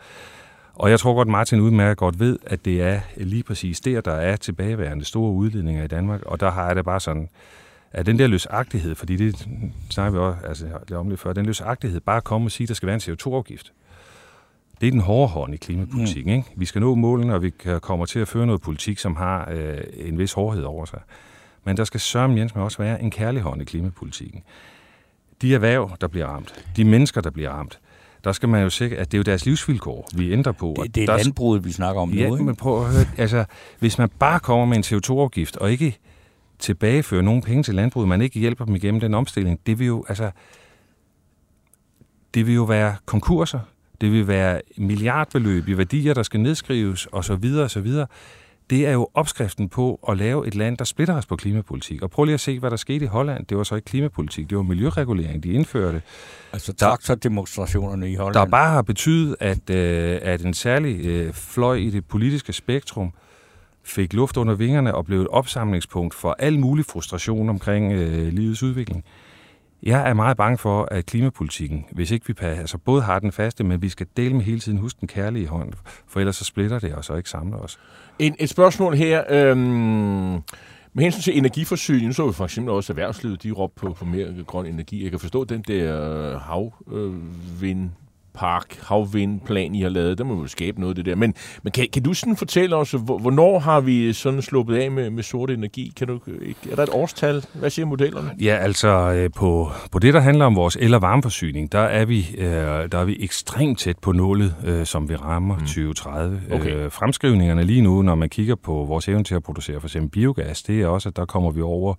Og 0.74 0.90
jeg 0.90 1.00
tror 1.00 1.14
godt, 1.14 1.28
Martin 1.28 1.60
udmærket 1.60 1.96
godt 1.96 2.20
ved, 2.20 2.38
at 2.46 2.64
det 2.64 2.82
er 2.82 3.00
lige 3.16 3.42
præcis 3.42 3.80
der, 3.80 4.00
der 4.00 4.12
er 4.12 4.36
tilbageværende 4.36 5.04
store 5.04 5.32
udledninger 5.32 5.84
i 5.84 5.86
Danmark. 5.86 6.22
Og 6.22 6.40
der 6.40 6.50
har 6.50 6.66
jeg 6.66 6.76
det 6.76 6.84
bare 6.84 7.00
sådan, 7.00 7.28
at 7.92 8.06
den 8.06 8.18
der 8.18 8.26
løsagtighed, 8.26 8.94
fordi 8.94 9.16
det 9.16 9.48
snakker 9.90 10.12
vi 10.12 10.18
også 10.18 10.66
altså, 10.66 10.96
om 10.96 11.08
lidt 11.08 11.20
før, 11.20 11.32
den 11.32 11.46
løsagtighed 11.46 12.00
bare 12.00 12.20
komme 12.20 12.46
og 12.46 12.50
sige, 12.50 12.64
at 12.64 12.68
der 12.68 12.74
skal 12.74 12.86
være 12.86 12.94
en 12.94 13.00
CO2-afgift. 13.00 13.72
Det 14.80 14.86
er 14.86 14.90
den 14.90 15.00
hårde 15.00 15.28
hånd 15.28 15.54
i 15.54 15.56
klimapolitikken. 15.56 16.32
Mm. 16.32 16.38
Ikke? 16.38 16.50
Vi 16.56 16.64
skal 16.64 16.80
nå 16.80 16.94
målene, 16.94 17.34
og 17.34 17.42
vi 17.42 17.50
kommer 17.80 18.06
til 18.06 18.18
at 18.18 18.28
føre 18.28 18.46
noget 18.46 18.62
politik, 18.62 18.98
som 18.98 19.16
har 19.16 19.50
øh, 19.50 19.78
en 19.94 20.18
vis 20.18 20.32
hårdhed 20.32 20.64
over 20.64 20.84
sig. 20.84 21.00
Men 21.66 21.76
der 21.76 21.84
skal 21.84 22.00
Søren 22.00 22.38
Jensen 22.38 22.60
også 22.60 22.78
være 22.78 23.02
en 23.02 23.10
kærlig 23.10 23.42
hånd 23.42 23.62
i 23.62 23.64
klimapolitikken. 23.64 24.42
De 25.42 25.54
erhverv, 25.54 25.96
der 26.00 26.08
bliver 26.08 26.26
ramt, 26.26 26.64
de 26.76 26.84
mennesker, 26.84 27.20
der 27.20 27.30
bliver 27.30 27.50
ramt, 27.50 27.80
der 28.24 28.32
skal 28.32 28.48
man 28.48 28.62
jo 28.62 28.70
sikre, 28.70 28.96
at 28.96 29.12
det 29.12 29.16
er 29.16 29.18
jo 29.18 29.22
deres 29.22 29.46
livsvilkår, 29.46 30.08
vi 30.16 30.32
ændrer 30.32 30.52
på. 30.52 30.74
Det, 30.82 30.94
det 30.94 31.02
er 31.02 31.06
der, 31.06 31.16
landbruget, 31.16 31.64
vi 31.64 31.72
snakker 31.72 32.02
om 32.02 32.10
ja, 32.10 32.28
nu, 32.28 32.34
ikke? 32.34 32.44
men 32.44 32.56
prøv 32.56 32.86
at 32.86 32.92
høre, 32.92 33.04
altså, 33.18 33.44
hvis 33.78 33.98
man 33.98 34.08
bare 34.08 34.40
kommer 34.40 34.66
med 34.66 34.76
en 34.76 34.82
CO2-afgift, 34.82 35.56
og 35.56 35.72
ikke 35.72 35.98
tilbagefører 36.58 37.22
nogen 37.22 37.42
penge 37.42 37.62
til 37.62 37.74
landbruget, 37.74 38.08
man 38.08 38.20
ikke 38.20 38.38
hjælper 38.38 38.64
dem 38.64 38.74
igennem 38.74 39.00
den 39.00 39.14
omstilling, 39.14 39.60
det 39.66 39.78
vil 39.78 39.86
jo, 39.86 40.04
altså, 40.08 40.30
det 42.34 42.46
vil 42.46 42.54
jo 42.54 42.64
være 42.64 42.96
konkurser, 43.04 43.60
det 44.00 44.12
vil 44.12 44.28
være 44.28 44.60
milliardbeløb 44.76 45.68
i 45.68 45.78
værdier, 45.78 46.14
der 46.14 46.22
skal 46.22 46.40
nedskrives, 46.40 47.06
og 47.06 47.24
så 47.24 47.36
Det 48.70 48.86
er 48.86 48.92
jo 48.92 49.08
opskriften 49.14 49.68
på 49.68 50.00
at 50.08 50.16
lave 50.16 50.46
et 50.46 50.54
land, 50.54 50.76
der 50.76 50.84
splitter 50.84 51.14
os 51.14 51.26
på 51.26 51.36
klimapolitik. 51.36 52.02
Og 52.02 52.10
prøv 52.10 52.24
lige 52.24 52.34
at 52.34 52.40
se, 52.40 52.58
hvad 52.58 52.70
der 52.70 52.76
skete 52.76 53.04
i 53.04 53.08
Holland. 53.08 53.46
Det 53.46 53.56
var 53.56 53.62
så 53.64 53.74
ikke 53.74 53.86
klimapolitik, 53.86 54.50
det 54.50 54.56
var 54.56 54.62
miljøregulering, 54.62 55.42
de 55.42 55.52
indførte. 55.52 56.02
Altså 56.52 56.72
traktordemonstrationerne 56.72 58.10
i 58.10 58.14
Holland. 58.14 58.34
Der 58.34 58.44
bare 58.44 58.70
har 58.70 58.82
betydet, 58.82 59.36
at, 59.40 59.70
øh, 59.70 60.18
at 60.22 60.44
en 60.44 60.54
særlig 60.54 61.06
øh, 61.06 61.32
fløj 61.32 61.74
i 61.74 61.90
det 61.90 62.04
politiske 62.04 62.52
spektrum 62.52 63.12
fik 63.84 64.12
luft 64.12 64.36
under 64.36 64.54
vingerne 64.54 64.94
og 64.94 65.04
blev 65.04 65.20
et 65.20 65.28
opsamlingspunkt 65.28 66.14
for 66.14 66.36
al 66.38 66.58
mulig 66.58 66.84
frustration 66.84 67.48
omkring 67.48 67.92
øh, 67.92 68.28
livets 68.32 68.62
udvikling. 68.62 69.04
Jeg 69.82 70.10
er 70.10 70.14
meget 70.14 70.36
bange 70.36 70.58
for, 70.58 70.88
at 70.90 71.06
klimapolitikken, 71.06 71.84
hvis 71.92 72.10
ikke 72.10 72.26
vi 72.26 72.32
passer, 72.32 72.60
altså 72.60 72.78
både 72.78 73.02
har 73.02 73.18
den 73.18 73.32
faste, 73.32 73.64
men 73.64 73.82
vi 73.82 73.88
skal 73.88 74.06
dele 74.16 74.34
med 74.34 74.42
hele 74.42 74.60
tiden 74.60 74.78
huske 74.78 75.00
den 75.00 75.08
kærlige 75.08 75.46
hånd, 75.46 75.72
for 76.06 76.20
ellers 76.20 76.36
så 76.36 76.44
splitter 76.44 76.78
det 76.78 76.94
os 76.98 77.10
og 77.10 77.16
ikke 77.16 77.30
samler 77.30 77.58
os. 77.58 77.78
En, 78.18 78.36
et 78.38 78.48
spørgsmål 78.48 78.94
her. 78.94 79.24
Øhm, 79.30 80.42
med 80.96 81.04
hensyn 81.04 81.20
til 81.20 81.38
energiforsyning, 81.38 82.14
så 82.14 82.26
vi 82.26 82.32
for 82.32 82.44
eksempel 82.44 82.72
også 82.72 82.92
erhvervslivet, 82.92 83.42
de 83.42 83.50
råb 83.50 83.74
på, 83.76 83.92
på 83.92 84.04
mere 84.04 84.44
grøn 84.46 84.66
energi. 84.66 85.02
Jeg 85.02 85.10
kan 85.10 85.20
forstå 85.20 85.44
den 85.44 85.62
der 85.62 86.10
øh, 86.32 86.40
havvind 86.40 87.90
park, 88.36 88.78
havvindplan, 88.82 89.74
I 89.74 89.82
har 89.82 89.88
lavet, 89.88 90.18
der 90.18 90.24
må 90.24 90.40
jo 90.40 90.46
skabe 90.46 90.80
noget 90.80 90.98
af 90.98 91.04
det 91.04 91.06
der. 91.06 91.14
Men, 91.14 91.34
men 91.62 91.70
kan, 91.70 91.86
kan 91.92 92.02
du 92.02 92.14
sådan 92.14 92.36
fortælle 92.36 92.76
os, 92.76 92.90
hvornår 92.90 93.58
har 93.58 93.80
vi 93.80 94.12
sådan 94.12 94.42
sluppet 94.42 94.76
af 94.76 94.90
med, 94.90 95.10
med 95.10 95.22
sort 95.22 95.50
energi? 95.50 95.92
Kan 95.96 96.06
du, 96.06 96.20
er 96.70 96.76
der 96.76 96.82
et 96.82 96.88
årstal? 96.92 97.44
Hvad 97.54 97.70
siger 97.70 97.86
modellerne? 97.86 98.30
Ja, 98.40 98.56
altså 98.56 98.88
øh, 98.88 99.30
på, 99.36 99.70
på 99.92 99.98
det, 99.98 100.14
der 100.14 100.20
handler 100.20 100.44
om 100.44 100.56
vores 100.56 100.76
el- 100.80 100.94
og 100.94 101.02
varmeforsyning, 101.02 101.72
der 101.72 101.78
er 101.78 102.04
vi, 102.04 102.34
øh, 102.38 102.46
der 102.92 102.98
er 102.98 103.04
vi 103.04 103.16
ekstremt 103.20 103.78
tæt 103.78 103.98
på 103.98 104.12
nålet, 104.12 104.54
øh, 104.64 104.86
som 104.86 105.08
vi 105.08 105.16
rammer 105.16 105.54
mm. 105.54 105.60
2030. 105.60 106.40
Okay. 106.52 106.90
fremskrivningerne 106.90 107.64
lige 107.64 107.82
nu, 107.82 108.02
når 108.02 108.14
man 108.14 108.28
kigger 108.28 108.54
på 108.54 108.72
vores 108.72 109.08
evne 109.08 109.24
til 109.24 109.34
at 109.34 109.42
producere 109.42 109.80
for 109.80 109.88
eksempel 109.88 110.10
biogas, 110.10 110.62
det 110.62 110.82
er 110.82 110.86
også, 110.86 111.08
at 111.08 111.16
der 111.16 111.24
kommer 111.24 111.50
vi 111.50 111.62
over, 111.62 111.94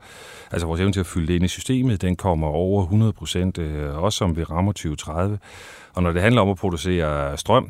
altså 0.52 0.68
vores 0.68 0.82
evne 0.82 0.94
til 0.94 1.00
at 1.00 1.06
fylde 1.06 1.28
det 1.28 1.34
ind 1.34 1.44
i 1.44 1.48
systemet, 1.48 2.02
den 2.02 2.16
kommer 2.16 2.48
over 2.48 2.84
100 2.84 3.14
procent, 3.14 3.60
også 3.94 4.18
som 4.18 4.38
vi 4.38 4.44
rammer 4.44 4.72
2030. 4.72 5.38
Og 5.98 6.04
når 6.04 6.12
det 6.12 6.22
handler 6.22 6.42
om 6.42 6.50
at 6.50 6.58
producere 6.58 7.38
strøm, 7.38 7.70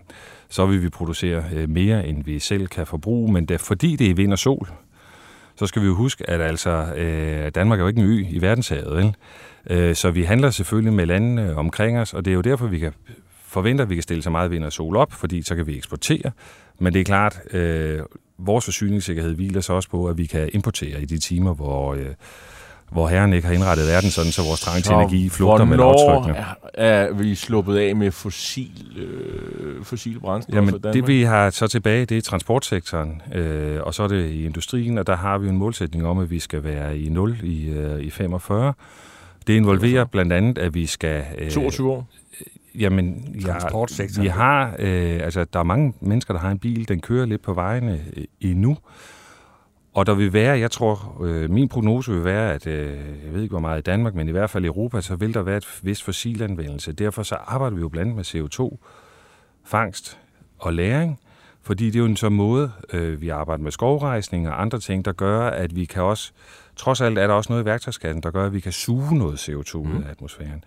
så 0.50 0.66
vil 0.66 0.84
vi 0.84 0.90
producere 0.90 1.44
øh, 1.54 1.70
mere, 1.70 2.08
end 2.08 2.24
vi 2.24 2.40
selv 2.40 2.68
kan 2.68 2.88
forbruge, 2.88 3.34
men 3.34 3.46
det, 3.46 3.62
fordi 3.62 3.96
det 3.96 4.10
er 4.10 4.14
vind 4.14 4.32
og 4.32 4.40
sol, 4.40 4.70
så 5.56 5.68
skal 5.68 5.82
vi 5.82 5.88
jo 5.88 5.96
huske, 5.96 6.30
at 6.30 6.42
altså, 6.42 6.94
øh, 6.96 7.52
Danmark 7.56 7.80
er 7.80 7.84
jo 7.84 7.88
ikke 7.88 8.02
en 8.02 8.08
ø 8.08 8.26
i 8.30 8.42
verdenshavet, 8.42 8.98
vel? 8.98 9.16
Øh, 9.70 9.96
så 9.96 10.12
vi 10.12 10.24
handler 10.24 10.50
selvfølgelig 10.50 10.94
med 10.94 11.06
landene 11.06 11.56
omkring 11.56 12.00
os, 12.00 12.14
og 12.14 12.26
det 12.26 12.32
er 12.32 12.36
jo 12.36 12.42
derfor, 12.42 12.68
vi 12.68 12.80
kan 12.80 12.94
forvente, 13.46 13.84
at 13.84 13.90
vi 13.90 13.96
kan 13.96 14.04
stille 14.04 14.24
så 14.24 14.30
meget 14.30 14.52
vind 14.52 14.64
og 14.64 14.72
sol 14.72 14.96
op, 14.96 15.12
fordi 15.12 15.42
så 15.42 15.56
kan 15.56 15.68
vi 15.68 15.78
eksportere. 15.78 16.32
Men 16.80 16.94
det 16.94 17.00
er 17.00 17.06
klart, 17.06 17.40
øh, 17.52 18.00
vores 18.38 18.66
forsyningssikkerhed 18.66 19.36
hviler 19.36 19.62
så 19.62 19.74
også 19.74 19.90
på, 19.90 20.08
at 20.08 20.18
vi 20.18 20.26
kan 20.26 20.50
importere 20.54 21.02
i 21.02 21.06
de 21.06 21.18
timer, 21.18 21.54
hvor, 21.54 21.94
øh, 21.94 22.08
hvor 22.92 23.08
herren 23.08 23.34
ikke 23.34 23.48
har 23.48 23.54
indrettet 23.54 23.88
verden 23.88 24.10
sådan, 24.10 24.32
så 24.32 24.42
vores 24.42 24.62
trang 24.62 24.84
til 24.84 24.94
energi 24.94 25.30
flugter 25.30 25.66
med 25.66 25.78
lavtrykkene. 25.78 26.46
er 26.74 27.14
vi 27.14 27.36
sluppet 27.36 27.78
af 27.78 27.96
med 27.96 28.12
fossil, 28.12 28.98
øh, 28.98 29.84
fossile 29.84 30.20
brændstoffer 30.20 30.62
Jamen, 30.62 30.94
det 30.94 31.08
vi 31.08 31.24
har 31.24 31.50
så 31.50 31.68
tilbage, 31.68 32.06
det 32.06 32.18
er 32.18 32.22
transportsektoren, 32.22 33.22
øh, 33.34 33.80
og 33.84 33.94
så 33.94 34.04
er 34.04 34.08
det 34.08 34.30
i 34.30 34.46
industrien, 34.46 34.98
og 34.98 35.08
der 35.08 35.16
har 35.16 35.38
vi 35.38 35.50
en 35.50 35.58
målsætning 35.58 36.08
om, 36.08 36.20
at 36.20 36.32
vi 36.32 36.40
skal 36.40 36.64
være 36.64 37.00
i 37.00 37.10
0 37.10 37.38
i, 37.44 37.68
øh, 37.70 38.00
i 38.00 38.10
45. 38.10 38.74
Det 39.48 39.54
involverer 39.54 40.06
blandt 40.06 40.34
andet, 40.34 40.58
at 40.58 40.74
vi 40.74 40.86
skal... 40.86 41.24
Øh, 41.38 41.52
22 41.52 41.92
år? 41.92 42.08
Jamen, 42.76 43.36
ja, 43.48 43.56
vi 44.22 44.28
har, 44.28 44.76
øh, 44.80 45.20
altså, 45.24 45.46
der 45.54 45.60
er 45.60 45.64
mange 45.64 45.94
mennesker, 46.02 46.34
der 46.34 46.42
har 46.42 46.52
en 46.52 46.60
bil, 46.60 46.88
den 46.88 47.00
kører 47.00 47.26
lidt 47.26 47.42
på 47.42 47.54
vejene 47.54 48.02
øh, 48.18 48.24
endnu, 48.42 48.78
og 49.98 50.06
der 50.06 50.14
vil 50.14 50.34
være, 50.34 50.60
jeg 50.60 50.72
tror, 50.72 51.22
øh, 51.24 51.50
min 51.50 51.70
prognose 51.70 52.12
vil 52.12 52.24
være, 52.24 52.54
at 52.54 52.68
øh, 52.68 52.98
jeg 53.26 53.34
ved 53.34 53.42
ikke 53.42 53.54
hvor 53.54 53.60
meget 53.60 53.80
i 53.80 53.82
Danmark, 53.82 54.16
men 54.16 54.28
i 54.28 54.32
hvert 54.32 54.50
fald 54.50 54.64
i 54.64 54.68
Europa, 54.68 55.02
så 55.02 55.16
vil 55.16 55.34
der 55.34 55.42
være 55.42 55.58
et 55.58 55.80
vist 55.82 56.04
fossilanvendelse. 56.04 56.92
Derfor 56.92 57.24
så 57.24 57.36
arbejder 57.36 57.76
vi 57.76 57.82
jo 57.82 57.90
blandt 57.90 58.16
med 58.16 58.26
CO2, 58.26 58.78
fangst 59.66 60.20
og 60.60 60.74
læring, 60.74 61.20
fordi 61.62 61.86
det 61.86 61.96
er 61.96 62.00
jo 62.00 62.06
en 62.06 62.18
så 62.18 62.30
måde, 62.30 62.72
øh, 62.94 63.22
vi 63.22 63.30
arbejder 63.30 63.64
med 63.64 63.72
skovrejsning 63.72 64.48
og 64.50 64.62
andre 64.62 64.80
ting, 64.80 65.06
der 65.06 65.12
gør, 65.12 65.48
at 65.48 65.76
vi 65.76 65.86
kan 65.86 66.04
også 66.04 66.32
trods 66.76 67.02
alt 67.02 67.18
er 67.18 67.28
der 67.28 67.34
også 67.34 67.54
noget 67.54 67.64
i 67.64 67.66
værktøjskassen, 67.66 68.24
der 68.24 68.32
gør, 68.32 68.46
at 68.46 68.54
vi 68.54 68.60
kan 68.60 68.72
suge 68.72 69.18
noget 69.18 69.50
CO2 69.50 69.78
mm. 69.78 69.98
ud 69.98 70.04
af 70.04 70.10
atmosfæren. 70.10 70.64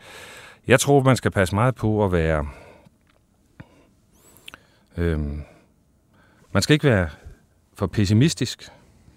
Jeg 0.67 0.81
tror, 0.81 1.03
man 1.03 1.17
skal 1.17 1.31
passe 1.31 1.55
meget 1.55 1.75
på 1.75 2.05
at 2.05 2.13
være... 2.13 2.49
Øhm, 4.97 5.43
man 6.53 6.63
skal 6.63 6.75
ikke 6.75 6.89
være 6.89 7.09
for 7.75 7.87
pessimistisk, 7.87 8.71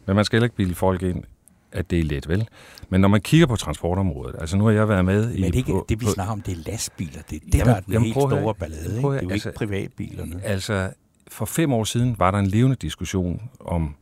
men 0.06 0.16
man 0.16 0.26
skal 0.26 0.38
heller 0.38 0.46
ikke 0.46 0.56
bilde 0.56 0.76
folk 0.76 1.02
ind, 1.04 1.24
at 1.72 1.92
det 1.92 2.00
er 2.00 2.04
let, 2.04 2.30
vel? 2.30 2.48
Men 2.90 3.02
når 3.02 3.08
man 3.08 3.22
kigger 3.22 3.48
på 3.48 3.56
transportområdet, 3.56 4.36
altså 4.40 4.58
nu 4.58 4.64
har 4.66 4.72
jeg 4.72 4.90
været 4.90 5.06
med 5.06 5.28
Men 5.28 5.38
i... 5.38 5.42
det 5.42 5.54
er 5.54 5.58
ikke 5.58 5.72
på, 5.72 5.86
det, 5.90 6.02
vi 6.02 6.06
snakker 6.06 6.34
om, 6.34 6.42
det 6.42 6.52
er 6.52 6.72
lastbiler. 6.72 7.22
Det 7.30 7.36
er 7.36 7.40
det, 7.46 7.56
Jamen, 7.56 7.68
der 7.68 7.76
er 7.76 7.80
den 7.80 7.94
jamen, 7.94 8.06
helt 8.06 8.16
store 8.18 8.56
ballade. 8.56 8.82
Ikke? 8.84 8.92
Det 8.96 8.98
er 8.98 9.02
jo 9.02 9.10
høre. 9.12 9.22
ikke 9.24 9.34
Altså- 9.34 9.52
privatbilerne. 9.56 10.42
Altså, 10.44 10.90
for 11.28 11.46
fem 11.46 11.74
år 11.74 11.84
siden 11.84 12.16
var 12.20 12.32
der 12.32 12.40
en 12.40 12.48
levende 12.48 12.76
diskussion 12.76 13.42
om, 13.60 13.96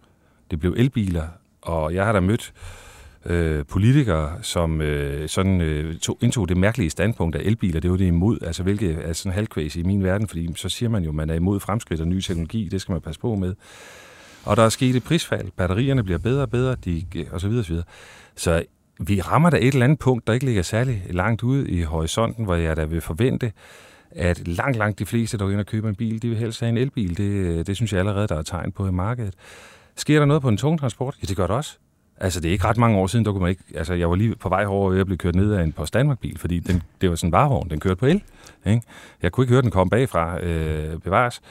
det 0.52 0.60
blev 0.60 0.74
elbiler, 0.78 1.28
og 1.62 1.94
jeg 1.94 2.06
har 2.06 2.12
da 2.12 2.20
mødt 2.20 2.54
øh, 3.26 3.66
politikere, 3.66 4.32
som 4.42 4.82
øh, 4.82 5.30
sådan, 5.30 5.62
øh, 5.62 5.98
tog, 5.98 6.18
indtog 6.22 6.50
det 6.50 6.58
mærkelige 6.58 6.90
standpunkt, 6.90 7.36
at 7.36 7.46
elbiler, 7.46 7.80
det 7.80 7.92
var 7.92 7.98
det 7.98 8.06
imod, 8.06 8.40
altså 8.42 8.64
hvilket 8.64 8.98
er 9.10 9.14
sådan 9.14 9.34
halvkvæs 9.34 9.76
i 9.76 9.84
min 9.84 10.04
verden, 10.04 10.28
fordi 10.28 10.50
så 10.56 10.70
siger 10.70 10.90
man 10.90 11.04
jo, 11.04 11.12
man 11.12 11.30
er 11.30 11.34
imod 11.34 11.60
fremskridt 11.60 12.02
og 12.02 12.08
ny 12.08 12.20
teknologi, 12.22 12.68
det 12.72 12.82
skal 12.82 12.92
man 12.94 13.02
passe 13.02 13.22
på 13.22 13.36
med. 13.36 13.56
Og 14.46 14.58
der 14.58 14.64
er 14.64 14.70
sket 14.70 14.96
et 14.96 15.04
prisfald, 15.04 15.52
batterierne 15.58 16.04
bliver 16.04 16.20
bedre 16.20 16.42
og 16.42 16.50
bedre, 16.50 16.76
de, 16.86 17.06
øh, 17.16 17.26
og 17.32 17.42
så 17.42 17.48
videre, 17.48 17.62
og 17.62 17.66
så 17.66 17.72
videre. 17.72 17.86
Så 18.36 18.64
vi 19.00 19.22
rammer 19.22 19.50
da 19.50 19.58
et 19.58 19.68
eller 19.68 19.84
andet 19.84 20.00
punkt, 20.00 20.28
der 20.28 20.34
ikke 20.34 20.46
ligger 20.46 20.62
særlig 20.62 21.04
langt 21.10 21.44
ude 21.44 21.70
i 21.70 21.82
horisonten, 21.82 22.46
hvor 22.46 22.56
jeg 22.56 22.78
da 22.78 22.86
vil 22.86 23.02
forvente, 23.02 23.52
at 24.12 24.48
langt, 24.48 24.78
langt 24.78 25.00
de 25.00 25.06
fleste, 25.06 25.38
der 25.38 25.44
går 25.44 25.52
ind 25.52 25.60
og 25.60 25.66
køber 25.66 25.90
en 25.90 25.96
bil, 25.96 26.22
de 26.22 26.30
vil 26.30 26.38
helst 26.38 26.60
have 26.60 26.70
en 26.70 26.78
elbil. 26.78 27.18
Det, 27.18 27.24
øh, 27.24 27.66
det 27.66 27.76
synes 27.76 27.94
jeg 27.94 28.00
allerede, 28.00 28.28
der 28.28 28.38
er 28.38 28.42
tegn 28.42 28.72
på 28.72 28.88
i 28.88 28.92
markedet. 28.92 29.34
Sker 29.96 30.20
der 30.20 30.26
noget 30.26 30.42
på 30.42 30.50
en 30.50 30.58
tung 30.58 30.80
transport? 30.80 31.16
Ja, 31.22 31.26
det 31.26 31.38
gør 31.38 31.48
det 31.48 31.56
også. 31.56 31.78
Altså, 32.18 32.40
det 32.40 32.48
er 32.48 32.52
ikke 32.52 32.66
ret 32.66 32.78
mange 32.78 32.98
år 32.98 33.08
siden, 33.08 33.26
der 33.26 33.32
kunne 33.32 33.42
man 33.42 33.50
ikke... 33.50 33.64
Altså, 33.76 33.94
jeg 33.94 34.10
var 34.10 34.16
lige 34.16 34.36
på 34.36 34.50
vej 34.50 34.66
over, 34.66 34.92
og 34.92 34.98
jeg 34.98 35.06
blev 35.06 35.18
kørt 35.18 35.36
ned 35.36 35.54
af 35.54 35.64
en 35.64 35.72
Post 35.72 35.94
Danmark-bil, 35.94 36.38
fordi 36.38 36.60
den, 36.60 36.84
det 37.02 37.10
var 37.10 37.16
sådan 37.16 37.28
en 37.28 37.32
varevogn, 37.32 37.70
den 37.70 37.80
kørte 37.80 37.96
på 37.96 38.06
el. 38.06 38.24
Ikke? 38.66 38.82
Jeg 39.22 39.32
kunne 39.32 39.44
ikke 39.44 39.54
høre 39.54 39.62
den 39.62 39.72
komme 39.72 39.90
bagfra 39.90 40.40
øh, 40.40 41.00
bevares. 41.00 41.42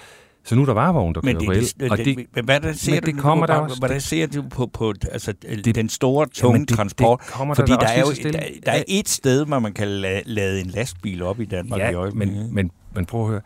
Så 0.44 0.54
nu 0.54 0.62
er 0.62 0.66
der 0.66 0.72
varevogn, 0.72 1.14
der 1.14 1.20
kører 1.20 1.34
Men, 1.34 1.46
på 1.46 1.52
det, 1.52 1.58
el. 1.58 1.80
det, 1.80 1.90
og 1.90 1.98
det, 1.98 2.06
det, 2.34 2.44
hvad 2.44 2.60
der 2.60 2.72
ser 2.72 2.92
men 2.92 3.00
du, 3.00 3.06
det 3.06 3.14
nu 3.16 3.22
kommer 3.22 3.46
på, 3.46 3.52
der 3.52 3.58
også. 3.58 3.78
Hvordan 3.78 4.00
ser 4.00 4.26
du 4.26 4.42
på, 4.50 4.66
på 4.66 4.94
altså, 5.12 5.32
Det- 5.42 5.74
den 5.74 5.88
store, 5.88 6.26
tunge 6.26 6.54
Jamen, 6.54 6.66
det- 6.66 6.76
transport? 6.76 7.20
det 7.20 7.28
kommer 7.32 7.54
der 7.54 7.62
Fordi 7.62 7.72
der, 7.72 7.76
også 7.78 8.22
er 8.22 8.28
jo 8.28 8.32
der, 8.32 8.40
der 8.66 8.72
er 8.72 8.82
et 8.88 9.08
sted, 9.08 9.46
hvor 9.46 9.58
man 9.58 9.72
kan 9.72 9.86
la- 9.88 10.22
lade 10.24 10.60
en 10.60 10.66
lastbil 10.66 11.22
op 11.22 11.40
i 11.40 11.44
Danmark 11.44 11.80
i 11.80 11.82
ja, 11.82 11.92
øjeblikket. 11.92 12.36
men, 12.36 12.54
men, 12.54 12.70
men 12.94 13.06
prøv 13.06 13.22
at 13.22 13.28
høre. 13.28 13.40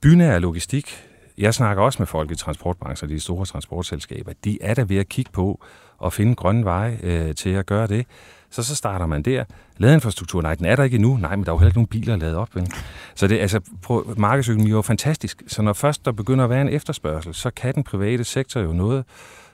Bynær 0.00 0.38
logistik, 0.38 1.04
jeg 1.38 1.54
snakker 1.54 1.82
også 1.82 1.96
med 1.98 2.06
folk 2.06 2.30
i 2.30 2.34
transportbranchen, 2.34 3.10
de 3.10 3.20
store 3.20 3.46
transportselskaber, 3.46 4.32
de 4.44 4.58
er 4.60 4.74
der 4.74 4.84
ved 4.84 4.96
at 4.96 5.08
kigge 5.08 5.30
på 5.32 5.64
og 5.98 6.12
finde 6.12 6.34
grønne 6.34 6.64
veje 6.64 6.98
øh, 7.02 7.34
til 7.34 7.50
at 7.50 7.66
gøre 7.66 7.86
det. 7.86 8.06
Så 8.50 8.62
så 8.62 8.74
starter 8.74 9.06
man 9.06 9.22
der. 9.22 9.44
Ladeinfrastruktur, 9.76 10.42
nej, 10.42 10.54
den 10.54 10.66
er 10.66 10.76
der 10.76 10.84
ikke 10.84 10.94
endnu. 10.94 11.16
Nej, 11.16 11.36
men 11.36 11.44
der 11.44 11.52
er 11.52 11.54
jo 11.54 11.58
heller 11.58 11.70
ikke 11.70 11.78
nogen 11.78 11.86
biler 11.86 12.16
lavet 12.16 12.36
op. 12.36 12.54
Vel? 12.54 12.72
Så 13.14 13.26
det, 13.26 13.38
altså, 13.38 13.60
prøv, 13.82 14.14
markedsøkonomi 14.16 14.70
er 14.70 14.74
jo 14.74 14.82
fantastisk. 14.82 15.42
Så 15.46 15.62
når 15.62 15.72
først 15.72 16.04
der 16.04 16.12
begynder 16.12 16.44
at 16.44 16.50
være 16.50 16.62
en 16.62 16.68
efterspørgsel, 16.68 17.34
så 17.34 17.50
kan 17.50 17.74
den 17.74 17.84
private 17.84 18.24
sektor 18.24 18.60
jo 18.60 18.72
noget, 18.72 19.04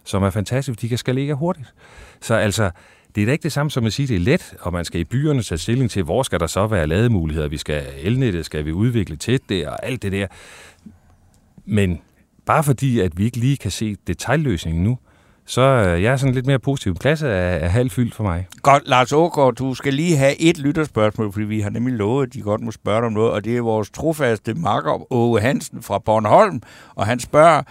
som 0.04 0.22
er 0.22 0.30
fantastisk, 0.30 0.76
fordi 0.76 0.86
de 0.86 0.88
kan 0.88 0.98
skalere 0.98 1.34
hurtigt. 1.34 1.74
Så 2.20 2.34
altså, 2.34 2.70
det 3.14 3.22
er 3.22 3.26
da 3.26 3.32
ikke 3.32 3.42
det 3.42 3.52
samme 3.52 3.70
som 3.70 3.86
at 3.86 3.92
sige, 3.92 4.04
at 4.04 4.08
det 4.08 4.16
er 4.16 4.20
let, 4.20 4.54
og 4.60 4.72
man 4.72 4.84
skal 4.84 5.00
i 5.00 5.04
byerne 5.04 5.42
tage 5.42 5.58
stilling 5.58 5.90
til, 5.90 6.02
hvor 6.02 6.22
skal 6.22 6.40
der 6.40 6.46
så 6.46 6.66
være 6.66 6.86
lademuligheder. 6.86 7.48
Vi 7.48 7.56
skal 7.56 7.86
elnettet, 7.96 8.46
skal 8.46 8.64
vi 8.64 8.72
udvikle 8.72 9.16
tæt 9.16 9.40
det, 9.48 9.66
og 9.66 9.86
alt 9.86 10.02
det 10.02 10.12
der. 10.12 10.26
Men 11.64 12.00
bare 12.46 12.64
fordi, 12.64 13.00
at 13.00 13.18
vi 13.18 13.24
ikke 13.24 13.36
lige 13.36 13.56
kan 13.56 13.70
se 13.70 13.96
detaljløsningen 14.06 14.84
nu, 14.84 14.98
så 15.46 15.60
er 15.60 15.96
jeg 15.96 16.18
sådan 16.18 16.34
lidt 16.34 16.46
mere 16.46 16.58
positiv. 16.58 16.94
Pladset 16.94 17.30
er, 17.30 17.34
er 17.34 17.68
halvfyldt 17.68 18.14
for 18.14 18.24
mig. 18.24 18.46
Godt, 18.62 18.82
Lars 18.88 19.12
Ågaard, 19.12 19.54
du 19.54 19.74
skal 19.74 19.94
lige 19.94 20.16
have 20.16 20.40
et 20.40 20.58
lytterspørgsmål, 20.58 21.32
fordi 21.32 21.44
vi 21.44 21.60
har 21.60 21.70
nemlig 21.70 21.94
lovet, 21.94 22.26
at 22.26 22.34
de 22.34 22.40
godt 22.40 22.60
må 22.60 22.70
spørge 22.70 23.00
dig 23.00 23.06
om 23.06 23.12
noget, 23.12 23.32
og 23.32 23.44
det 23.44 23.56
er 23.56 23.60
vores 23.60 23.90
trofaste 23.90 24.54
makker 24.54 25.12
Åge 25.12 25.40
Hansen 25.40 25.82
fra 25.82 25.98
Bornholm, 25.98 26.62
og 26.94 27.06
han 27.06 27.20
spørger, 27.20 27.62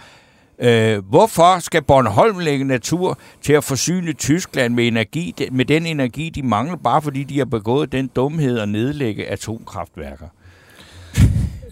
øh, 0.58 1.08
hvorfor 1.08 1.58
skal 1.58 1.82
Bornholm 1.82 2.38
lægge 2.38 2.64
natur 2.64 3.18
til 3.42 3.52
at 3.52 3.64
forsyne 3.64 4.12
Tyskland 4.12 4.74
med 4.74 4.86
energi, 4.86 5.34
med 5.52 5.64
den 5.64 5.86
energi, 5.86 6.30
de 6.30 6.42
mangler, 6.42 6.76
bare 6.76 7.02
fordi 7.02 7.24
de 7.24 7.38
har 7.38 7.44
begået 7.44 7.92
den 7.92 8.10
dumhed 8.16 8.58
at 8.58 8.68
nedlægge 8.68 9.26
atomkraftværker? 9.26 10.26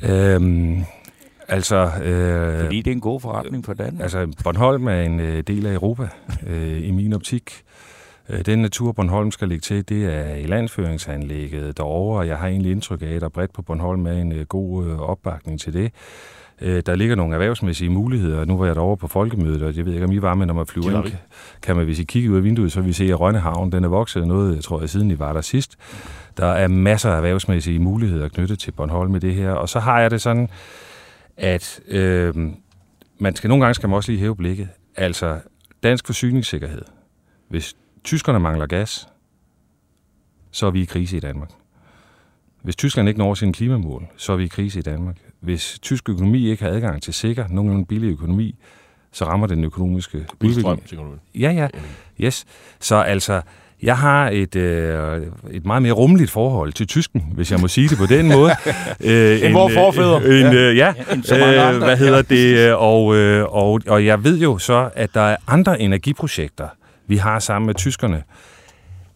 Øhm, 0.03 0.85
altså, 1.53 1.91
øh, 2.05 2.61
Fordi 2.61 2.77
det 2.83 2.91
er 2.91 2.95
en 2.95 3.01
god 3.01 3.21
forretning 3.21 3.65
for 3.65 3.73
Danmark. 3.75 4.03
altså, 4.03 4.33
Bornholm 4.45 4.87
er 4.87 5.01
en 5.01 5.21
øh, 5.21 5.43
del 5.47 5.67
af 5.67 5.73
Europa, 5.73 6.09
øh, 6.47 6.89
i 6.89 6.91
min 6.91 7.13
optik. 7.13 7.63
Øh, 8.29 8.47
Den 8.47 8.59
natur, 8.59 8.93
Bornholm 8.93 9.31
skal 9.31 9.49
ligge 9.49 9.63
til, 9.63 9.89
det 9.89 10.05
er 10.15 10.35
i 10.35 10.47
landføringsanlægget 10.47 11.77
derovre, 11.77 12.19
og 12.19 12.27
jeg 12.27 12.37
har 12.39 12.47
egentlig 12.49 12.73
indtryk 12.73 13.03
af, 13.03 13.07
at 13.15 13.21
der 13.21 13.29
bredt 13.29 13.53
på 13.53 13.63
Bornholm 13.63 14.07
er 14.07 14.13
en 14.13 14.33
øh, 14.33 14.47
god 14.47 14.87
øh, 14.87 14.99
opbakning 15.01 15.61
til 15.61 15.73
det. 15.73 15.93
Øh, 16.61 16.83
Der 16.87 16.95
ligger 16.95 17.17
nogle 17.17 17.35
erhvervsmæssige 17.35 17.91
muligheder. 17.91 18.45
Nu 18.45 18.57
var 18.59 18.67
jeg 18.67 18.75
derovre 18.75 18.97
på 18.97 19.09
folkemødet, 19.09 19.63
og 19.63 19.77
jeg 19.77 19.87
ved 19.87 19.93
ikke, 19.93 20.05
om 20.05 20.13
I 20.13 20.23
var 20.23 20.35
med, 20.35 20.47
når 20.47 20.55
man 20.55 20.67
flyver 20.67 21.05
ind. 21.05 21.13
Kan 21.63 21.77
man, 21.77 21.85
hvis 21.85 21.99
I 21.99 22.05
kigger 22.05 22.31
ud 22.31 22.37
af 22.37 22.45
vinduet, 22.45 22.73
så 22.73 22.81
vil 22.81 22.91
I 22.91 22.93
se, 22.93 23.05
at 23.05 23.21
Rønnehavn 23.21 23.73
den 23.73 23.85
er 23.85 23.89
vokset 23.89 24.27
noget, 24.29 24.55
jeg 24.55 24.65
tror 24.65 24.81
jeg, 24.81 24.91
siden 24.91 25.11
I 25.11 25.19
var 25.19 25.33
der 25.33 25.41
sidst. 25.41 25.77
Der 26.37 26.47
er 26.47 26.69
masser 26.69 27.11
af 27.11 27.17
erhvervsmæssige 27.17 27.79
muligheder 27.79 28.29
knyttet 28.29 28.59
til 28.59 28.71
Bornholm 28.73 29.13
med 29.13 29.21
det 29.21 29.35
her. 29.35 29.51
Og 29.53 29.69
så 29.69 29.81
har 29.81 30.01
jeg 30.01 30.11
det 30.11 30.21
sådan, 30.21 30.49
at 31.37 31.81
øh, 31.89 32.35
man 33.19 33.37
skal 33.37 33.49
nogle 33.49 33.65
gange 33.65 33.75
skal 33.75 33.89
man 33.89 33.97
også 33.97 34.13
lige 34.13 34.21
hæve 34.21 34.37
blikket. 34.37 34.69
Altså, 34.97 35.41
dansk 35.83 36.07
forsyningssikkerhed. 36.07 36.83
Hvis 37.49 37.77
tyskerne 38.05 38.41
mangler 38.41 38.67
gas, 38.67 39.09
så 40.51 40.67
er 40.67 40.71
vi 40.71 40.83
i 40.83 40.85
krise 40.85 41.17
i 41.17 41.21
Danmark. 41.21 41.51
Hvis 42.63 42.77
Tyskland 42.77 43.09
ikke 43.09 43.19
når 43.19 43.35
sine 43.35 43.53
klimamål, 43.53 44.07
så 44.17 44.33
er 44.33 44.37
vi 44.37 44.45
i 44.45 44.49
krise 44.49 44.79
i 44.79 44.83
Danmark. 44.83 45.17
Hvis 45.41 45.79
tysk 45.83 46.09
økonomi 46.09 46.51
ikke 46.51 46.63
har 46.63 46.71
adgang 46.71 47.03
til 47.03 47.15
sikker, 47.15 47.49
nogenlunde 47.49 47.87
billig 47.87 48.13
økonomi, 48.13 48.55
så 49.13 49.25
rammer 49.25 49.47
den 49.47 49.65
økonomiske 49.65 50.27
udvikling. 50.45 51.21
Ja, 51.35 51.51
ja. 51.51 51.69
Yes. 52.21 52.45
Så 52.81 52.97
altså, 52.97 53.43
jeg 53.83 53.99
har 53.99 54.31
et, 54.31 54.57
øh, 54.57 55.23
et 55.51 55.67
meget 55.67 55.83
mere 55.83 55.93
rummeligt 55.93 56.31
forhold 56.31 56.73
til 56.73 56.87
tysken, 56.87 57.25
hvis 57.35 57.53
jeg 57.53 57.61
må 57.61 57.69
sige 57.69 57.89
det 57.89 57.99
på 57.99 58.07
den 58.07 58.29
måde. 58.29 58.51
øh, 59.11 59.53
vore 59.53 59.73
forfædre. 59.73 60.21
Øh, 60.25 60.41
en, 60.41 60.55
øh, 60.57 60.77
ja, 60.77 60.95
end 61.13 61.23
så 61.23 61.39
mange 61.39 61.61
andre. 61.61 61.87
hvad 61.87 61.97
hedder 61.97 62.23
det? 62.23 62.57
øh, 62.57 62.83
Og, 62.83 63.17
øh, 63.17 63.45
og, 63.45 63.81
og 63.87 64.07
jeg 64.07 64.25
ved 64.25 64.39
jo 64.39 64.59
så, 64.59 64.91
at 64.95 65.15
der 65.15 65.21
er 65.21 65.37
andre 65.47 65.81
energiprojekter, 65.81 66.69
vi 67.07 67.17
har 67.17 67.39
sammen 67.39 67.67
med 67.67 67.75
tyskerne, 67.75 68.23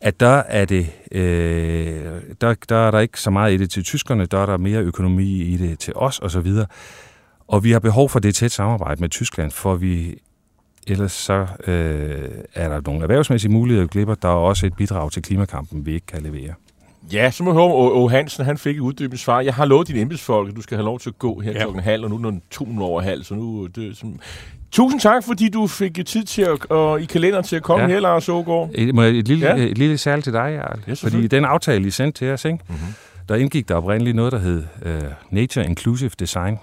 at 0.01 0.21
der 0.21 0.43
er 0.49 0.65
det, 0.65 0.87
øh, 1.13 2.03
der, 2.41 2.55
der 2.69 2.77
er 2.77 2.91
der 2.91 2.99
ikke 3.01 3.21
så 3.21 3.31
meget 3.31 3.55
i 3.55 3.57
det 3.57 3.71
til 3.71 3.85
tyskerne, 3.85 4.27
der 4.27 4.39
er 4.39 4.47
der 4.47 4.57
mere 4.57 4.81
økonomi 4.81 5.43
i 5.43 5.57
det 5.57 5.79
til 5.79 5.93
os 5.97 6.19
og 6.19 6.31
så 6.31 6.41
videre. 6.41 6.67
Og 7.49 7.65
vi 7.65 7.71
har 7.73 7.79
behov 7.79 8.09
for 8.09 8.19
det 8.19 8.35
tæt 8.35 8.53
samarbejde 8.53 9.01
med 9.01 9.09
Tyskland, 9.09 9.51
for 9.51 9.75
vi 9.75 10.15
ellers 10.87 11.13
så 11.13 11.47
øh, 11.67 12.29
er 12.55 12.69
der 12.69 12.81
nogle 12.87 13.03
erhvervsmæssige 13.03 13.53
muligheder, 13.53 13.85
vi 13.85 13.89
glipper. 13.93 14.15
Der 14.15 14.29
er 14.29 14.33
også 14.33 14.67
et 14.67 14.75
bidrag 14.77 15.13
til 15.13 15.23
klimakampen, 15.23 15.87
vi 15.87 15.95
ikke 15.95 16.07
kan 16.07 16.23
levere. 16.23 16.53
Ja, 17.13 17.31
så 17.31 17.43
må 17.45 17.51
jeg 17.51 17.55
høre, 17.55 17.93
om 17.93 18.11
Hansen 18.11 18.45
han 18.45 18.59
fik 18.59 18.77
et 18.77 18.81
uddybende 18.81 19.19
svar. 19.19 19.41
Jeg 19.41 19.55
har 19.55 19.65
lovet 19.65 19.89
dine 19.89 20.01
embedsfolk, 20.01 20.49
at 20.51 20.57
du 20.57 20.61
skal 20.63 20.77
have 20.77 20.85
lov 20.85 21.01
til 21.01 21.11
at 21.11 21.19
gå 21.19 21.41
her 21.41 21.53
Ja. 21.53 21.59
klokken 21.61 21.83
halv, 21.83 22.05
og 22.05 22.11
nu 22.11 22.17
er 22.17 22.31
den 22.31 22.43
to 22.51 22.69
over 22.81 23.01
halv, 23.01 23.25
så 23.25 23.35
nu... 23.35 23.67
Det, 23.67 23.97
som... 23.97 24.19
Tusind 24.71 25.01
tak, 25.01 25.25
fordi 25.25 25.49
du 25.49 25.67
fik 25.67 26.07
tid 26.07 26.25
til 26.25 26.43
at, 26.43 26.67
og, 26.71 27.01
i 27.01 27.05
kalenderen 27.05 27.45
til 27.45 27.57
at 27.57 27.63
komme 27.63 27.85
Ja. 27.85 27.91
her, 27.93 28.01
Lars 28.01 28.29
Ågaard. 28.29 28.71
Et, 28.75 28.95
må 28.95 29.03
jeg 29.03 29.13
et, 29.15 29.29
lille, 29.29 29.47
Ja. 29.47 29.57
et 29.57 29.79
lille 29.79 29.99
særligt 29.99 30.25
til 30.25 30.33
dig, 30.33 30.39
Jarl. 30.63 30.79
Ja, 30.89 30.93
Fordi 30.93 31.27
den 31.27 31.45
aftale, 31.45 31.87
I 31.87 31.91
sendte 31.91 32.19
til 32.19 32.31
os, 32.33 32.45
ikke? 32.45 32.59
Mhm. 32.69 32.77
der 33.29 33.35
indgik 33.35 33.69
der 33.69 33.75
oprindeligt 33.75 34.17
noget, 34.17 34.33
der 34.33 34.39
hed 34.39 34.63
uh, 34.87 34.91
Nature 35.31 35.65
Inclusive 35.67 36.11
Design. 36.19 36.59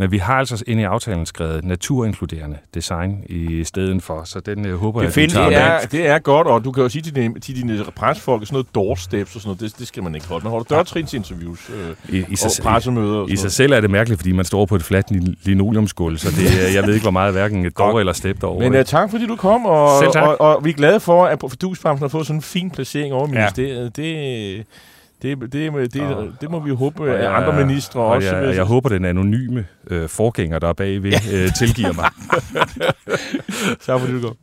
Men 0.00 0.10
vi 0.12 0.18
har 0.18 0.34
altså 0.34 0.64
ind 0.66 0.80
i 0.80 0.82
aftalen 0.82 1.26
skrevet 1.26 1.64
naturinkluderende 1.64 2.56
design 2.74 3.16
i 3.26 3.64
stedet 3.64 4.02
for, 4.02 4.22
så 4.24 4.40
den 4.40 4.66
uh, 4.72 4.80
håber 4.80 5.00
Det 5.00 5.04
jeg, 5.06 5.12
findes 5.12 5.32
du 5.32 5.38
tager 5.38 5.48
Det 5.50 5.58
med. 5.58 5.62
er, 5.82 5.86
det 5.86 6.06
er 6.06 6.18
godt, 6.18 6.46
og 6.46 6.64
du 6.64 6.72
kan 6.72 6.82
jo 6.82 6.88
sige 6.88 7.02
til 7.02 7.14
dine, 7.14 7.40
til 7.40 7.56
dine 7.56 7.84
presfolk, 7.96 8.46
sådan 8.46 8.54
noget 8.54 8.74
doorsteps 8.74 9.34
og 9.34 9.40
sådan 9.40 9.48
noget, 9.48 9.60
det, 9.72 9.78
det 9.78 9.86
skal 9.88 10.02
man 10.02 10.14
ikke 10.14 10.26
holde. 10.26 10.44
Man 10.44 10.50
holder 10.50 10.76
dørtrinsinterviews 10.76 11.70
øh, 11.70 12.14
I, 12.16 12.18
i, 12.18 12.24
og 12.32 12.38
sig, 12.38 12.62
pressemøder 12.62 13.18
og 13.18 13.30
I 13.30 13.36
sådan 13.36 13.50
sig 13.50 13.56
selv 13.56 13.72
er 13.72 13.80
det 13.80 13.90
mærkeligt, 13.90 14.20
fordi 14.20 14.32
man 14.32 14.44
står 14.44 14.66
på 14.66 14.74
et 14.76 14.82
fladt 14.82 15.10
lin- 15.10 15.36
linoleumsgulv, 15.44 16.18
så 16.18 16.28
det, 16.30 16.66
er- 16.68 16.72
jeg 16.74 16.86
ved 16.86 16.94
ikke, 16.94 17.04
hvor 17.04 17.10
meget 17.10 17.32
hverken 17.32 17.66
et 17.66 17.78
dår 17.78 18.00
eller 18.00 18.12
step 18.12 18.40
derovre. 18.40 18.70
Men 18.70 18.78
uh, 18.80 18.84
tak, 18.84 19.10
fordi 19.10 19.26
du 19.26 19.36
kom, 19.36 19.66
og, 19.66 20.12
tak. 20.12 20.22
og, 20.22 20.40
og 20.40 20.64
vi 20.64 20.70
er 20.70 20.74
glade 20.74 21.00
for, 21.00 21.26
at 21.26 21.38
Fidusbamsen 21.50 22.02
har 22.04 22.08
fået 22.08 22.26
sådan 22.26 22.38
en 22.38 22.42
fin 22.42 22.70
placering 22.70 23.12
over 23.14 23.26
i 23.28 23.30
Ja. 23.30 23.38
ministeriet. 23.38 23.96
Det, 23.96 24.64
det, 25.22 25.38
det, 25.40 25.52
det, 25.52 25.92
det, 25.94 26.02
Og- 26.02 26.28
det 26.40 26.50
må 26.50 26.60
vi 26.60 26.70
håbe, 26.70 27.02
Og 27.02 27.08
at 27.16 27.24
jeg- 27.24 27.36
andre 27.36 27.66
ministre 27.66 28.00
og 28.00 28.06
også 28.06 28.28
Jeg, 28.36 28.46
vil- 28.46 28.54
jeg 28.54 28.64
håber, 28.64 28.88
den 28.88 29.04
anonyme 29.04 29.66
øh, 29.90 30.08
forgænger, 30.08 30.58
der 30.58 30.68
er 30.68 30.72
bagved, 30.72 31.12
øh, 31.32 31.48
tilgiver 31.58 31.92
mig. 31.92 32.10
Tak 33.86 34.00
fordi 34.00 34.12
du 34.12 34.20
kom. 34.20 34.36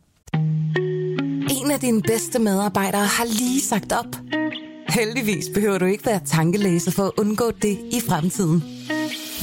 En 1.64 1.70
af 1.70 1.80
dine 1.80 2.02
bedste 2.02 2.38
medarbejdere 2.38 3.00
har 3.04 3.24
lige 3.24 3.60
sagt 3.60 3.92
op. 3.92 4.16
Heldigvis 4.88 5.44
behøver 5.54 5.78
du 5.78 5.84
ikke 5.84 6.06
være 6.06 6.20
tankelæser 6.26 6.90
for 6.90 7.02
at 7.02 7.10
undgå 7.18 7.50
det 7.62 7.78
i 7.92 8.00
fremtiden. 8.08 8.64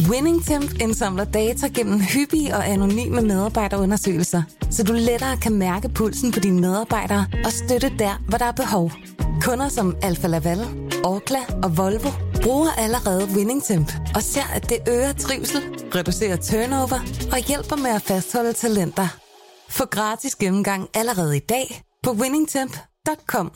WinningTemp 0.10 0.82
indsamler 0.82 1.24
data 1.24 1.68
gennem 1.68 2.00
hyppige 2.02 2.56
og 2.56 2.68
anonyme 2.70 3.22
medarbejderundersøgelser, 3.22 4.42
så 4.70 4.84
du 4.84 4.94
lettere 4.94 5.38
kan 5.38 5.54
mærke 5.54 5.90
pulsen 5.90 6.32
på 6.32 6.40
dine 6.40 6.62
medarbejdere 6.62 7.26
og 7.46 7.52
støtte 7.52 7.92
der, 8.00 8.22
hvor 8.28 8.38
der 8.38 8.46
er 8.46 8.52
behov. 8.52 8.92
Kunder 9.42 9.70
som 9.70 9.96
Alfa 10.02 10.28
Laval, 10.28 10.60
Orkla 11.04 11.40
og 11.64 11.78
Volvo 11.78 12.10
bruger 12.44 12.72
allerede 12.78 13.28
WinningTemp 13.36 13.92
og 14.16 14.22
ser, 14.22 14.48
at 14.56 14.70
det 14.70 14.78
øger 14.88 15.14
trivsel, 15.14 15.62
reducerer 15.96 16.38
turnover 16.38 17.00
og 17.32 17.40
hjælper 17.48 17.76
med 17.76 17.92
at 17.96 18.02
fastholde 18.02 18.54
talenter. 18.54 19.08
Få 19.70 19.86
gratis 19.86 20.36
gennemgang 20.36 20.90
allerede 20.94 21.38
i 21.38 21.40
dag 21.40 21.82
på 22.04 22.12
winningtemp.com. 22.12 23.52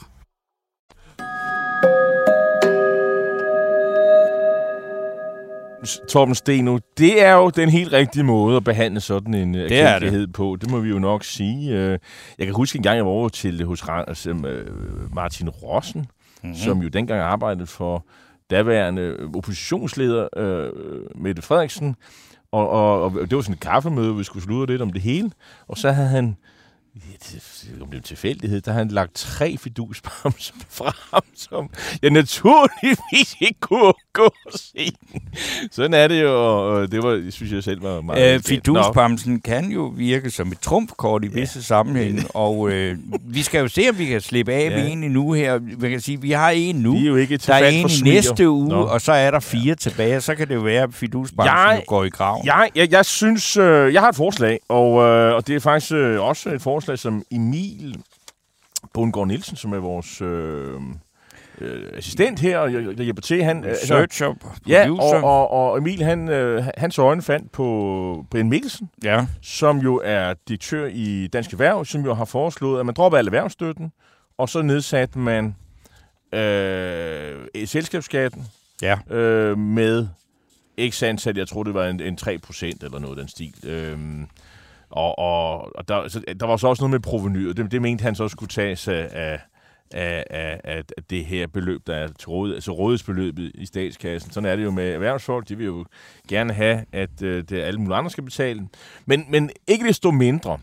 Torben 6.10 6.36
Steno, 6.36 6.80
det 6.98 7.24
er 7.24 7.34
jo 7.34 7.50
den 7.50 7.70
helt 7.70 7.94
rigtige 7.94 8.24
måde 8.24 8.58
at 8.58 8.64
behandle 8.64 9.00
sådan 9.00 9.34
en 9.34 9.54
Det 9.54 9.80
er 9.80 9.88
erkendelighed 9.88 10.28
på. 10.28 10.58
Det 10.62 10.72
må 10.72 10.80
vi 10.80 10.90
jo 10.90 11.00
nok 11.00 11.24
sige. 11.24 11.74
Uh, 11.74 11.98
jeg 12.38 12.46
kan 12.46 12.54
huske 12.54 12.78
en 12.78 12.84
gang, 12.84 12.98
jeg 12.98 13.06
var 13.06 13.12
over 13.12 13.30
til 13.30 13.66
hos 13.66 13.84
uh, 14.28 15.16
Martin 15.16 15.50
Rossen, 15.50 16.08
mm-hmm. 16.44 16.56
som 16.56 16.82
jo 16.82 16.88
dengang 16.88 17.22
arbejdede 17.22 17.68
for 17.68 18.06
daværende 18.50 19.30
oppositionsleder 19.36 20.28
øh, 20.38 20.72
Mette 21.16 21.42
Frederiksen. 21.42 21.96
Og, 22.52 22.70
og, 22.70 23.02
og 23.04 23.12
det 23.12 23.36
var 23.36 23.42
sådan 23.42 23.54
et 23.54 23.60
kaffemøde, 23.60 24.08
hvor 24.08 24.18
vi 24.18 24.24
skulle 24.24 24.44
slutte 24.44 24.74
lidt 24.74 24.82
om 24.82 24.94
det 24.94 25.02
hele. 25.02 25.32
Og 25.68 25.78
så 25.78 25.92
havde 25.92 26.08
han 26.08 26.38
om 27.82 27.88
det 27.88 27.94
er 27.94 27.98
en 27.98 28.04
tilfældighed, 28.04 28.62
der 28.62 28.72
har 28.72 28.78
han 28.80 28.88
lagt 28.88 29.14
tre 29.16 29.58
fidusbamser 29.58 30.54
frem, 30.80 31.22
som 31.36 31.70
jeg 32.02 32.12
naturligvis 32.12 33.36
ikke 33.42 33.60
kunne 33.60 33.94
gå 34.14 34.24
og 34.46 34.52
se. 34.56 34.92
Sådan 35.72 35.94
er 35.94 36.08
det 36.08 36.22
jo, 36.22 36.58
og 36.70 36.92
det 36.92 37.04
var, 37.04 37.32
synes 37.32 37.52
jeg 37.54 37.64
selv 37.64 37.84
var 37.84 38.02
meget... 38.02 38.34
Øh, 38.36 38.40
fidusbamsen 38.44 39.40
kan 39.42 39.72
jo 39.72 39.94
virke 39.96 40.32
som 40.32 40.52
et 40.52 40.60
trumfkort 40.60 41.24
i 41.24 41.28
visse 41.28 41.64
sammenhænge, 41.64 42.24
og 42.34 42.70
øh, 42.72 42.98
vi 43.22 43.42
skal 43.42 43.60
jo 43.62 43.68
se, 43.68 43.82
om 43.90 43.98
vi 43.98 44.06
kan 44.06 44.22
slippe 44.22 44.54
af 44.54 44.70
Ja. 44.70 44.84
med 44.84 44.92
en 44.92 45.00
nu 45.12 45.34
her. 45.34 45.58
Vi 45.78 45.90
kan 45.90 46.02
sige, 46.02 46.22
vi 46.22 46.32
har 46.32 46.50
en 46.50 46.76
nu, 46.76 46.92
Vi 46.98 47.04
er 47.06 47.10
jo 47.10 47.16
ikke 47.16 47.38
der 47.38 47.54
er 47.54 47.68
en 47.68 47.90
i 47.90 48.02
næste 48.04 48.50
uge, 48.50 48.70
Nå. 48.70 48.82
og 48.82 49.02
så 49.02 49.12
er 49.12 49.32
der 49.32 49.40
fire 49.40 49.76
tilbage, 49.76 50.22
så 50.22 50.36
kan 50.36 50.48
det 50.48 50.56
jo 50.56 50.60
være, 50.60 50.84
at 50.84 50.94
fidusbamsen 50.94 51.86
går 51.88 52.04
i 52.04 52.10
grav. 52.10 52.42
Jeg, 52.46 52.70
jeg, 52.76 52.92
jeg 52.92 53.06
synes, 53.06 53.58
øh, 53.58 53.94
jeg 53.94 54.02
har 54.02 54.10
et 54.10 54.16
forslag, 54.16 54.60
og, 54.70 55.04
øh, 55.04 55.36
og 55.36 55.48
det 55.48 55.56
er 55.56 55.60
faktisk 55.60 55.92
øh, 55.92 56.22
også 56.22 56.50
et 56.50 56.62
forslag, 56.62 57.00
som 57.08 57.24
Emil 57.32 58.04
Bundgaard 58.94 59.28
Nielsen, 59.28 59.58
som 59.58 59.74
er 59.74 59.78
vores 59.78 60.22
øh, 60.22 60.82
øh, 61.62 61.84
assistent 61.94 62.40
her, 62.40 62.58
og 62.58 62.74
jeg, 62.74 62.84
jeg 62.84 63.04
hjælper 63.04 63.22
til, 63.22 63.44
han... 63.44 63.64
øh, 63.64 63.70
altså- 63.70 63.94
Researcher, 63.94 64.34
Ja, 64.68 64.92
og, 64.92 65.24
og, 65.24 65.52
og 65.52 65.78
Emil, 65.78 66.04
han, 66.04 66.30
øh, 66.30 66.66
hans 66.78 67.00
øjne 67.00 67.22
fandt 67.22 67.52
på 67.52 68.26
Brian 68.32 68.50
Mikkelsen, 68.50 68.90
ja. 69.04 69.26
som 69.42 69.78
jo 69.78 70.02
er 70.04 70.34
direktør 70.48 70.90
i 70.94 71.28
Dansk 71.28 71.52
Erhverv, 71.52 71.86
som 71.86 72.06
jo 72.06 72.14
har 72.14 72.26
foreslået, 72.26 72.80
at 72.80 72.86
man 72.86 72.96
dropper 72.96 73.18
al 73.18 73.26
erhvervsstøtten, 73.26 73.92
og 74.38 74.50
så 74.50 74.62
nedsatte 74.62 75.20
man 75.20 75.56
øh, 76.34 77.48
selskabsskatten 77.66 78.48
ja. 78.82 78.98
øh, 79.16 79.58
med 79.58 80.08
x 80.90 81.04
antal, 81.04 81.38
jeg 81.38 81.48
tror 81.48 81.64
det 81.64 81.74
var 81.74 81.88
en, 81.88 82.02
en 82.02 82.18
3% 82.22 82.66
eller 82.82 83.00
noget 83.00 83.18
den 83.18 83.28
stil. 83.28 83.54
Øhm, 83.64 84.28
og 84.98 85.20
og, 85.20 85.72
og 85.78 85.88
der, 85.88 86.08
så, 86.08 86.22
der 86.40 86.46
var 86.46 86.58
så 86.58 86.68
også 86.68 86.82
noget 86.82 86.92
med 86.92 87.00
provenyet. 87.00 87.58
Det, 87.58 87.72
det 87.72 87.82
mente 87.82 88.02
han 88.02 88.16
så 88.16 88.28
skulle 88.28 88.50
tages 88.50 88.88
af, 88.88 89.40
af, 89.94 90.24
af, 90.30 90.62
af, 90.64 90.84
det 91.10 91.26
her 91.26 91.48
beløb, 91.48 91.88
der 91.88 91.96
er 91.96 92.08
til 92.08 92.30
råd, 92.30 92.54
altså 92.54 92.72
rådighedsbeløbet 92.72 93.52
i 93.56 93.66
statskassen. 93.66 94.32
Sådan 94.32 94.50
er 94.50 94.56
det 94.56 94.64
jo 94.64 94.72
med 94.72 94.94
erhvervsfolk. 94.94 95.50
De 95.50 95.58
vil 95.58 95.66
jo 95.66 95.86
gerne 96.30 96.54
have, 96.54 96.86
at 96.92 97.22
øh, 97.22 97.44
det 97.50 97.62
alle 97.62 97.80
mulige 97.80 97.96
andre 97.96 98.12
skal 98.12 98.24
betale. 98.24 98.68
Men, 99.06 99.26
men 99.30 99.50
ikke 99.68 99.88
desto 99.88 100.12
mindre. 100.12 100.60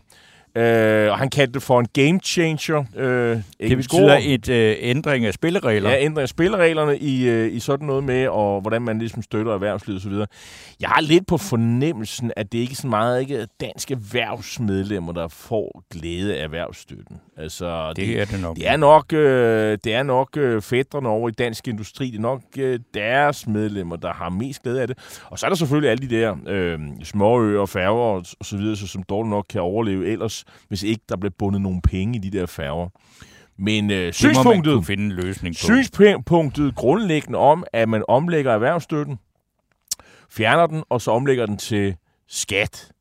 Øh, 0.57 1.11
og 1.11 1.17
han 1.17 1.29
kaldte 1.29 1.53
det 1.53 1.63
for 1.63 1.79
en 1.79 1.87
game 1.93 2.19
changer. 2.23 2.83
Øh, 2.95 3.37
Det 3.69 3.77
betyder 3.77 4.17
et 4.21 4.49
øh, 4.49 4.75
ændring 4.79 5.25
af 5.25 5.33
spilleregler. 5.33 5.89
Ja, 5.89 5.95
ændring 5.99 6.21
af 6.21 6.29
spillereglerne 6.29 6.97
i, 6.97 7.27
øh, 7.29 7.53
i 7.55 7.59
sådan 7.59 7.87
noget 7.87 8.03
med, 8.03 8.27
og 8.27 8.61
hvordan 8.61 8.81
man 8.81 8.99
ligesom 8.99 9.21
støtter 9.21 9.53
erhvervslivet 9.53 10.01
osv. 10.01 10.13
Jeg 10.79 10.89
har 10.89 11.01
lidt 11.01 11.27
på 11.27 11.37
fornemmelsen, 11.37 12.31
at 12.35 12.51
det 12.51 12.57
ikke 12.59 12.71
er 12.71 12.75
så 12.75 12.87
meget 12.87 13.21
ikke 13.21 13.47
danske 13.61 13.93
erhvervsmedlemmer, 13.93 15.11
der 15.13 15.27
får 15.27 15.83
glæde 15.91 16.37
af 16.37 16.43
erhvervsstøtten. 16.43 17.17
Altså, 17.37 17.93
Det 17.95 18.21
er 18.21 18.25
det 18.25 18.41
nok. 18.41 18.55
Det 18.55 18.67
er 18.69 18.77
nok, 18.77 19.13
øh, 19.13 19.77
det 19.83 19.93
er 19.93 20.03
nok 20.03 20.37
øh, 20.37 20.61
fædrene 20.61 21.09
over 21.09 21.29
i 21.29 21.31
dansk 21.31 21.67
industri. 21.67 22.05
Det 22.09 22.17
er 22.17 22.21
nok 22.21 22.41
øh, 22.57 22.79
deres 22.93 23.47
medlemmer, 23.47 23.95
der 23.95 24.13
har 24.13 24.29
mest 24.29 24.63
glæde 24.63 24.81
af 24.81 24.87
det. 24.87 24.97
Og 25.25 25.39
så 25.39 25.45
er 25.45 25.49
der 25.49 25.55
selvfølgelig 25.55 25.91
alle 25.91 26.09
de 26.09 26.15
der 26.15 26.35
øh, 26.47 26.79
småøer, 27.03 27.65
færger 27.65 28.01
og, 28.15 28.25
og 28.39 28.45
så 28.45 28.57
videre, 28.57 28.75
så, 28.75 28.87
som 28.87 29.03
dårligt 29.03 29.29
nok 29.29 29.45
kan 29.49 29.61
overleve 29.61 30.07
ellers, 30.07 30.44
hvis 30.67 30.83
ikke 30.83 31.03
der 31.09 31.17
bliver 31.17 31.33
bundet 31.39 31.61
nogle 31.61 31.81
penge 31.81 32.15
i 32.15 32.19
de 32.19 32.37
der 32.37 32.45
færger. 32.45 32.89
Men 33.57 33.91
øh, 33.91 33.97
det 33.97 34.03
man 34.03 34.13
synspunktet, 34.13 34.85
finde 34.85 35.03
en 35.03 35.11
løsning 35.11 35.55
på. 35.55 35.59
synspunktet 35.59 36.75
grundlæggende 36.75 37.39
om, 37.39 37.63
at 37.73 37.89
man 37.89 38.03
omlægger 38.07 38.51
erhvervsstøtten, 38.51 39.17
fjerner 40.29 40.67
den, 40.67 40.83
og 40.89 41.01
så 41.01 41.11
omlægger 41.11 41.45
den 41.45 41.57
til 41.57 41.95
skat, 42.27 42.91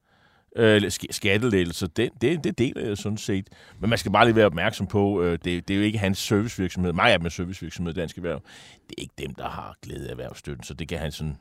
øh, 0.57 0.77
eller 0.77 0.91
sk- 0.91 1.07
skattelettelse, 1.13 1.87
det, 1.87 2.11
det, 2.21 2.45
det 2.45 2.59
deler 2.59 2.87
jeg 2.87 2.99
sådan 2.99 3.19
set. 3.19 3.49
Men 3.81 3.91
man 3.91 3.99
skal 3.99 4.13
bare 4.13 4.25
lige 4.25 4.37
være 4.37 4.47
opmærksom 4.47 4.87
på, 4.87 5.23
øh, 5.23 5.33
det, 5.33 5.69
det 5.69 5.75
er 5.75 5.79
jo 5.79 5.85
ikke 5.85 5.99
hans 5.99 6.19
servicevirksomhed. 6.19 6.93
Mig 6.93 7.13
er 7.13 7.29
servicevirksomhed, 7.29 7.95
Dansk 7.95 8.17
Erhverv. 8.17 8.41
Det 8.89 8.95
er 8.99 9.03
ikke 9.03 9.15
dem, 9.19 9.35
der 9.35 9.49
har 9.49 9.77
glæde 9.83 10.07
af 10.07 10.11
erhvervsstøtten, 10.11 10.65
så 10.65 10.75
det 10.75 10.89
kan 10.89 10.99
han 10.99 11.13
sådan... 11.13 11.37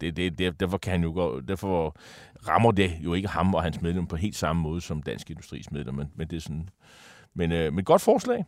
Det, 0.00 0.16
det, 0.16 0.38
det, 0.38 0.60
derfor 0.60 0.78
kan 0.78 0.92
han 0.92 1.02
jo 1.02 1.12
gå, 1.12 1.40
derfor 1.40 1.96
rammer 2.48 2.70
det 2.70 2.92
jo 3.00 3.14
ikke 3.14 3.28
ham 3.28 3.54
og 3.54 3.62
hans 3.62 3.80
medlemmer 3.80 4.08
på 4.08 4.16
helt 4.16 4.36
samme 4.36 4.62
måde 4.62 4.80
som 4.80 5.02
Dansk 5.02 5.30
Industris 5.30 5.70
medlemmer, 5.70 6.02
men, 6.02 6.12
men 6.16 6.28
det 6.28 6.36
er 6.36 6.40
sådan... 6.40 6.68
Men, 7.34 7.52
øh, 7.52 7.72
men 7.72 7.84
godt 7.84 8.02
forslag. 8.02 8.44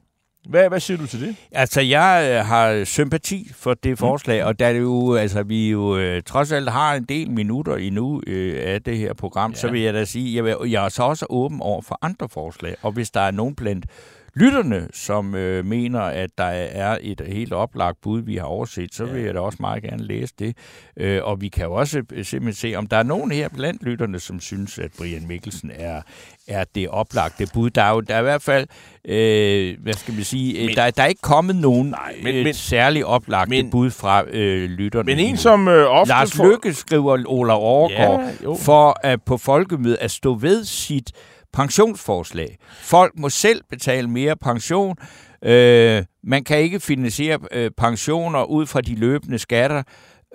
Hvad, 0.48 0.68
hvad 0.68 0.80
siger 0.80 0.98
du 0.98 1.06
til 1.06 1.20
det? 1.20 1.36
Altså, 1.52 1.80
jeg 1.80 2.30
øh, 2.32 2.46
har 2.46 2.84
sympati 2.84 3.50
for 3.52 3.74
det 3.74 3.98
forslag, 3.98 4.44
og 4.44 4.58
da 4.58 4.72
det 4.72 4.80
jo, 4.80 5.14
altså, 5.14 5.42
vi 5.42 5.70
jo 5.70 5.96
øh, 5.96 6.22
trods 6.22 6.52
alt 6.52 6.70
har 6.70 6.94
en 6.94 7.04
del 7.04 7.30
minutter 7.30 7.76
endnu 7.76 8.22
øh, 8.26 8.62
af 8.64 8.82
det 8.82 8.98
her 8.98 9.14
program, 9.14 9.50
ja. 9.50 9.56
så 9.56 9.70
vil 9.70 9.80
jeg 9.80 9.94
da 9.94 10.04
sige, 10.04 10.36
jeg, 10.36 10.44
vil, 10.44 10.70
jeg 10.70 10.84
er 10.84 10.88
så 10.88 11.02
også 11.02 11.26
åben 11.30 11.60
over 11.60 11.82
for 11.82 11.98
andre 12.02 12.28
forslag, 12.28 12.76
og 12.82 12.92
hvis 12.92 13.10
der 13.10 13.20
er 13.20 13.30
nogen 13.30 13.54
blandt 13.54 13.86
lytterne, 14.34 14.88
som 14.92 15.34
øh, 15.34 15.64
mener, 15.66 16.00
at 16.00 16.30
der 16.38 16.44
er 16.44 16.98
et 17.00 17.20
helt 17.26 17.52
oplagt 17.52 18.00
bud, 18.02 18.20
vi 18.22 18.36
har 18.36 18.44
overset, 18.44 18.94
så 18.94 19.04
vil 19.04 19.22
jeg 19.22 19.34
da 19.34 19.40
også 19.40 19.58
meget 19.60 19.82
gerne 19.82 20.02
læse 20.04 20.34
det. 20.38 20.56
Øh, 20.96 21.20
og 21.24 21.40
vi 21.40 21.48
kan 21.48 21.64
jo 21.64 21.72
også 21.72 22.02
øh, 22.12 22.24
simpelthen 22.24 22.54
se, 22.70 22.74
om 22.76 22.86
der 22.86 22.96
er 22.96 23.02
nogen 23.02 23.30
her 23.32 23.48
blandt 23.48 23.82
lytterne, 23.84 24.20
som 24.20 24.40
synes, 24.40 24.78
at 24.78 24.90
Brian 24.98 25.26
Mikkelsen 25.28 25.70
er, 25.74 26.02
er 26.48 26.64
det 26.74 26.88
oplagte 26.88 27.46
bud. 27.54 27.70
Der 27.70 27.82
er 27.82 27.90
jo 27.90 28.00
der 28.00 28.14
er 28.14 28.18
i 28.18 28.22
hvert 28.22 28.42
fald, 28.42 28.66
øh, 29.04 29.76
hvad 29.82 29.92
skal 29.94 30.16
vi 30.16 30.22
sige, 30.22 30.54
men, 30.58 30.66
Men- 30.66 30.76
der, 30.76 30.90
der 30.90 31.02
er 31.02 31.06
ikke 31.06 31.20
kommet 31.22 31.56
nogen 31.56 31.90
Nej, 31.90 32.14
men, 32.22 32.44
men- 32.44 32.54
særligt 32.54 33.04
oplagte 33.04 33.50
men, 33.50 33.70
bud 33.70 33.90
fra 33.90 34.24
øh, 34.30 34.70
lytterne. 34.70 35.04
Men 35.06 35.18
en, 35.18 35.24
endnu. 35.24 35.36
som 35.40 35.68
øh, 35.68 35.86
ofte... 35.86 36.08
Lars 36.08 36.32
får- 36.32 36.50
Lykke 36.50 36.74
skriver 36.74 37.18
Ola 37.26 37.52
Overgaard, 37.52 38.20
Ja, 38.20 38.30
jo. 38.44 38.54
for 38.54 38.96
at 39.06 39.22
på 39.22 39.36
folkemødet 39.36 39.98
at 40.00 40.10
stå 40.10 40.34
ved 40.34 40.64
sit 40.64 41.12
pensionsforslag. 41.52 42.56
Folk 42.82 43.12
må 43.18 43.28
selv 43.28 43.60
betale 43.70 44.08
mere 44.10 44.36
pension. 44.36 44.96
Øh, 45.44 46.02
man 46.24 46.44
kan 46.44 46.58
ikke 46.58 46.80
finansiere 46.80 47.38
øh, 47.52 47.70
pensioner 47.76 48.44
ud 48.44 48.66
fra 48.66 48.80
de 48.80 48.94
løbende 48.94 49.38
skatter 49.38 49.82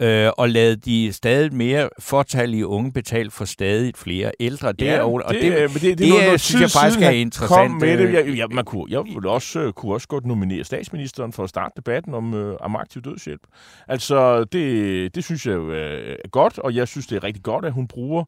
øh, 0.02 0.30
og 0.38 0.50
lade 0.50 0.76
de 0.76 1.14
stadig 1.14 1.54
mere 1.54 1.90
fortalige 2.00 2.68
unge 2.68 2.92
betale 2.92 3.32
for 3.32 3.46
stadig 3.46 3.94
flere 3.96 4.32
ældre. 4.40 4.72
Det 4.74 4.90
er, 4.90 5.00
Ola- 5.04 5.24
og 5.26 5.34
det, 5.34 5.42
det, 5.42 5.52
det, 5.52 5.74
det, 5.74 5.82
det, 5.82 5.98
det 5.98 6.10
noget, 6.10 6.34
er- 6.34 6.38
synes 6.38 6.62
jeg 6.62 6.70
faktisk 6.82 7.02
er 7.02 7.10
interessant, 7.10 7.72
Kom 7.72 7.72
med 7.82 7.98
det. 7.98 8.08
øh. 8.08 8.14
Jeg, 8.14 8.38
jeg, 8.38 8.48
man 8.52 8.66
kunne, 8.66 8.86
jeg 8.90 9.04
ville 9.04 9.30
også, 9.30 9.60
øh, 9.60 9.74
kunne 9.74 9.94
også 9.94 10.08
godt 10.08 10.26
nominere 10.26 10.64
statsministeren 10.64 11.34
for 11.34 11.44
at 11.44 11.50
starte 11.50 11.74
debatten 11.78 12.14
om, 12.14 12.34
øh, 12.34 12.56
om 12.60 12.76
aktiv 12.76 13.02
dødshjælp. 13.02 13.42
Altså, 13.88 14.44
det, 14.44 15.16
det 15.16 15.24
synes 15.24 15.46
jeg 15.46 15.54
er 15.56 16.30
godt, 16.30 16.60
og 16.60 16.76
jeg 16.76 16.88
synes, 16.88 17.08
det 17.08 17.16
er 17.16 17.24
rigtig 17.24 17.44
godt, 17.44 17.66
at 17.66 17.72
hun 17.74 17.88
bruger 17.88 18.24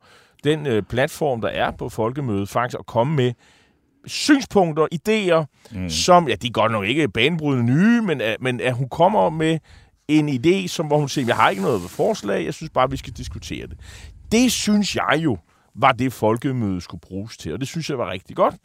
den 0.50 0.68
øh, 0.68 0.84
platform, 0.84 1.42
der 1.42 1.48
er 1.50 1.72
på 1.72 1.90
folkemødet, 1.90 2.50
faktisk 2.50 2.80
at 2.80 2.86
komme 2.86 3.16
med 3.16 3.34
synspunkter, 4.06 4.88
idéer, 4.96 5.46
mm. 5.72 5.90
som, 5.90 6.28
ja, 6.30 6.36
de 6.36 6.48
er 6.48 6.52
godt 6.52 6.72
nok 6.72 6.86
ikke 6.86 7.10
banebrydende 7.10 7.66
nye, 7.74 8.02
men, 8.02 8.22
at- 8.22 8.38
men 8.42 8.62
at 8.62 8.74
hun 8.74 8.90
kommer 8.90 9.30
med 9.30 9.60
en 10.08 10.30
idé, 10.30 10.68
som, 10.68 10.88
hvor 10.88 10.98
hun 10.98 11.10
siger, 11.10 11.26
jeg 11.28 11.36
har 11.36 11.50
ikke 11.50 11.62
noget 11.62 11.82
forslag, 11.82 12.46
jeg 12.46 12.54
synes 12.54 12.70
bare, 12.70 12.90
vi 12.92 12.98
skal 12.98 13.14
diskutere 13.14 13.68
det. 13.68 13.78
Det 14.32 14.52
synes 14.52 14.96
jeg 14.96 15.20
jo 15.24 15.38
var 15.76 15.92
det, 15.92 16.14
folkemødet 16.14 16.84
skulle 16.84 17.02
bruges 17.02 17.38
til, 17.38 17.54
og 17.54 17.60
det 17.60 17.68
synes 17.68 17.90
jeg 17.90 17.98
var 17.98 18.12
rigtig 18.12 18.36
godt. 18.36 18.56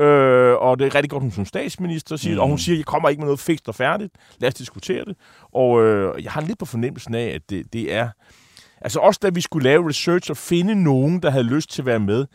Øh, 0.00 0.54
og 0.56 0.78
det 0.78 0.86
er 0.86 0.94
rigtig 0.94 1.10
godt, 1.10 1.22
hun 1.22 1.30
som 1.32 1.44
statsminister 1.46 2.16
siger, 2.16 2.34
mm. 2.34 2.40
og 2.40 2.48
hun 2.48 2.58
siger, 2.58 2.76
jeg 2.76 2.84
kommer 2.84 3.08
ikke 3.08 3.20
med 3.20 3.26
noget 3.26 3.40
fikst 3.40 3.68
og 3.68 3.74
færdigt, 3.74 4.12
lad 4.38 4.48
os 4.48 4.54
diskutere 4.54 5.04
det. 5.04 5.16
Og 5.54 5.82
øh, 5.84 6.24
jeg 6.24 6.32
har 6.32 6.40
lidt 6.40 6.58
på 6.58 6.64
fornemmelsen 6.64 7.14
af, 7.14 7.26
at 7.34 7.42
det, 7.50 7.72
det 7.72 7.94
er... 7.94 8.08
Altså 8.80 9.00
også 9.00 9.20
da 9.22 9.28
vi 9.28 9.40
skulle 9.40 9.64
lave 9.64 9.88
research 9.88 10.30
og 10.30 10.36
finde 10.36 10.82
nogen, 10.82 11.22
der 11.22 11.30
havde 11.30 11.44
lyst 11.44 11.70
til 11.70 11.82
at 11.82 11.86
være 11.86 12.00
med, 12.00 12.26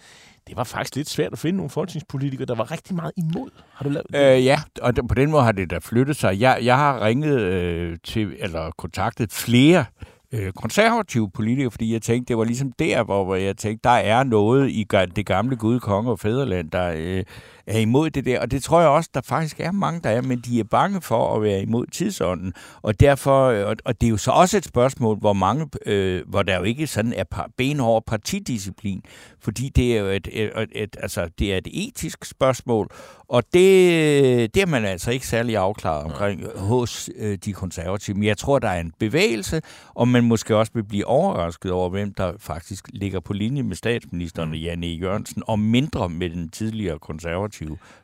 det 0.47 0.57
var 0.57 0.63
faktisk 0.63 0.95
lidt 0.95 1.09
svært 1.09 1.33
at 1.33 1.39
finde 1.39 1.57
nogle 1.57 1.69
folketingspolitikere, 1.69 2.45
der 2.45 2.55
var 2.55 2.71
rigtig 2.71 2.95
meget 2.95 3.11
imod. 3.17 3.49
Har 3.73 3.83
du 3.83 3.89
lavet 3.89 4.07
det? 4.13 4.35
Øh, 4.35 4.45
ja, 4.45 4.59
og 4.81 4.93
på 5.09 5.15
den 5.15 5.31
måde 5.31 5.43
har 5.43 5.51
det 5.51 5.69
da 5.69 5.77
flyttet 5.77 6.15
sig. 6.15 6.39
Jeg, 6.39 6.59
jeg 6.63 6.77
har 6.77 7.05
ringet 7.05 7.39
øh, 7.39 7.97
til, 8.03 8.35
eller 8.39 8.71
kontaktet 8.77 9.31
flere 9.31 9.85
øh, 10.31 10.51
konservative 10.51 11.31
politikere, 11.31 11.71
fordi 11.71 11.93
jeg 11.93 12.01
tænkte, 12.01 12.29
det 12.29 12.37
var 12.37 12.43
ligesom 12.43 12.71
der, 12.71 13.03
hvor, 13.03 13.35
jeg 13.35 13.57
tænkte, 13.57 13.89
der 13.89 13.95
er 13.95 14.23
noget 14.23 14.69
i 14.69 14.87
det 15.15 15.25
gamle 15.25 15.55
Gud, 15.55 15.79
konge 15.79 16.11
og 16.11 16.19
fædreland, 16.19 16.71
der 16.71 16.93
øh, 16.97 17.23
er 17.67 17.79
imod 17.79 18.09
det 18.09 18.25
der. 18.25 18.39
Og 18.39 18.51
det 18.51 18.63
tror 18.63 18.79
jeg 18.79 18.89
også, 18.89 19.09
der 19.13 19.21
faktisk 19.21 19.59
er 19.59 19.71
mange, 19.71 19.99
der 20.03 20.09
er, 20.09 20.21
men 20.21 20.39
de 20.39 20.59
er 20.59 20.63
bange 20.63 21.01
for 21.01 21.35
at 21.35 21.41
være 21.41 21.61
imod 21.61 21.85
tidsånden. 21.85 22.53
Og 22.81 22.99
derfor, 22.99 23.45
øh, 23.45 23.67
og, 23.67 23.75
og 23.85 24.01
det 24.01 24.07
er 24.07 24.11
jo 24.11 24.17
så 24.17 24.31
også 24.31 24.57
et 24.57 24.65
spørgsmål, 24.65 25.17
hvor 25.17 25.33
mange, 25.33 25.69
øh, 25.85 26.21
hvor 26.27 26.43
der 26.43 26.57
jo 26.57 26.63
ikke 26.63 26.87
sådan 26.87 27.13
er 27.13 27.23
par, 27.23 27.49
benhård 27.57 28.03
partidisciplin, 28.05 29.01
fordi 29.41 29.69
det 29.69 29.97
er 29.97 29.99
jo 29.99 30.07
et, 30.07 30.27
et, 30.31 30.51
et, 30.57 30.69
et, 30.75 30.97
altså, 30.99 31.29
det 31.39 31.53
er 31.53 31.57
et 31.57 31.67
etisk 31.71 32.25
spørgsmål, 32.25 32.87
og 33.27 33.43
det, 33.43 34.55
det 34.55 34.61
er 34.61 34.65
man 34.65 34.85
altså 34.85 35.11
ikke 35.11 35.27
særlig 35.27 35.57
afklaret 35.57 36.03
omkring 36.03 36.41
hos 36.55 37.09
øh, 37.15 37.37
de 37.45 37.53
konservative. 37.53 38.15
Men 38.15 38.23
jeg 38.23 38.37
tror, 38.37 38.59
der 38.59 38.67
er 38.67 38.79
en 38.79 38.93
bevægelse, 38.99 39.61
og 39.93 40.07
man 40.07 40.23
måske 40.23 40.55
også 40.55 40.71
vil 40.75 40.83
blive 40.83 41.05
overrasket 41.05 41.71
over, 41.71 41.89
hvem 41.89 42.13
der 42.13 42.33
faktisk 42.39 42.87
ligger 42.93 43.19
på 43.19 43.33
linje 43.33 43.63
med 43.63 43.75
statsministeren 43.75 44.51
og 44.51 44.57
Janne. 44.57 44.87
Jørgensen, 44.87 45.43
og 45.47 45.59
mindre 45.59 46.09
med 46.09 46.29
den 46.29 46.49
tidligere 46.49 46.99
konservative 46.99 47.52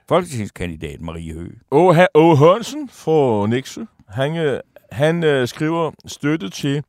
folketingskandidat 0.07 1.01
Marie 1.01 1.33
Høgh. 1.33 1.53
Åh, 1.71 1.97
Åh 2.15 2.37
Hansen 2.39 2.89
fra 2.89 3.47
Nexø, 3.47 3.81
han, 4.09 4.37
øh, 4.37 4.59
han 4.91 5.23
øh, 5.23 5.47
skriver 5.47 5.91
støtte 6.05 6.49
til 6.49 6.83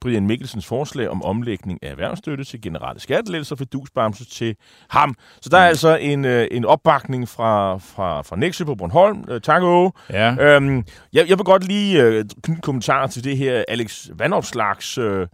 Brian 0.00 0.26
Mikkelsens 0.26 0.66
forslag 0.66 1.08
om 1.08 1.22
omlægning 1.22 1.78
af 1.82 1.90
erhvervsstøtte 1.90 2.44
til 2.44 2.60
generelle 2.60 3.00
skattelettelser 3.00 3.56
for 3.56 3.64
dusbamse 3.64 4.24
til 4.24 4.56
ham. 4.90 5.14
Så 5.40 5.48
der 5.48 5.58
er 5.58 5.64
mm. 5.64 5.68
altså 5.68 5.96
en, 5.96 6.24
øh, 6.24 6.48
en 6.50 6.64
opbakning 6.64 7.28
fra, 7.28 7.78
fra, 7.78 8.22
fra 8.22 8.36
Nexø 8.36 8.64
på 8.64 8.74
Bornholm. 8.74 9.24
Øh, 9.28 9.40
tak, 9.40 9.62
Åge. 9.62 9.92
Ja. 10.10 10.56
Øhm, 10.56 10.76
jeg, 11.12 11.28
jeg 11.28 11.38
vil 11.38 11.44
godt 11.44 11.68
lige 11.68 12.02
øh, 12.02 12.24
knytte 12.42 12.62
kommentarer 12.62 13.06
til 13.06 13.24
det 13.24 13.36
her 13.36 13.64
Alex 13.68 14.08
Vandopslags 14.14 14.98
øh, 14.98 15.26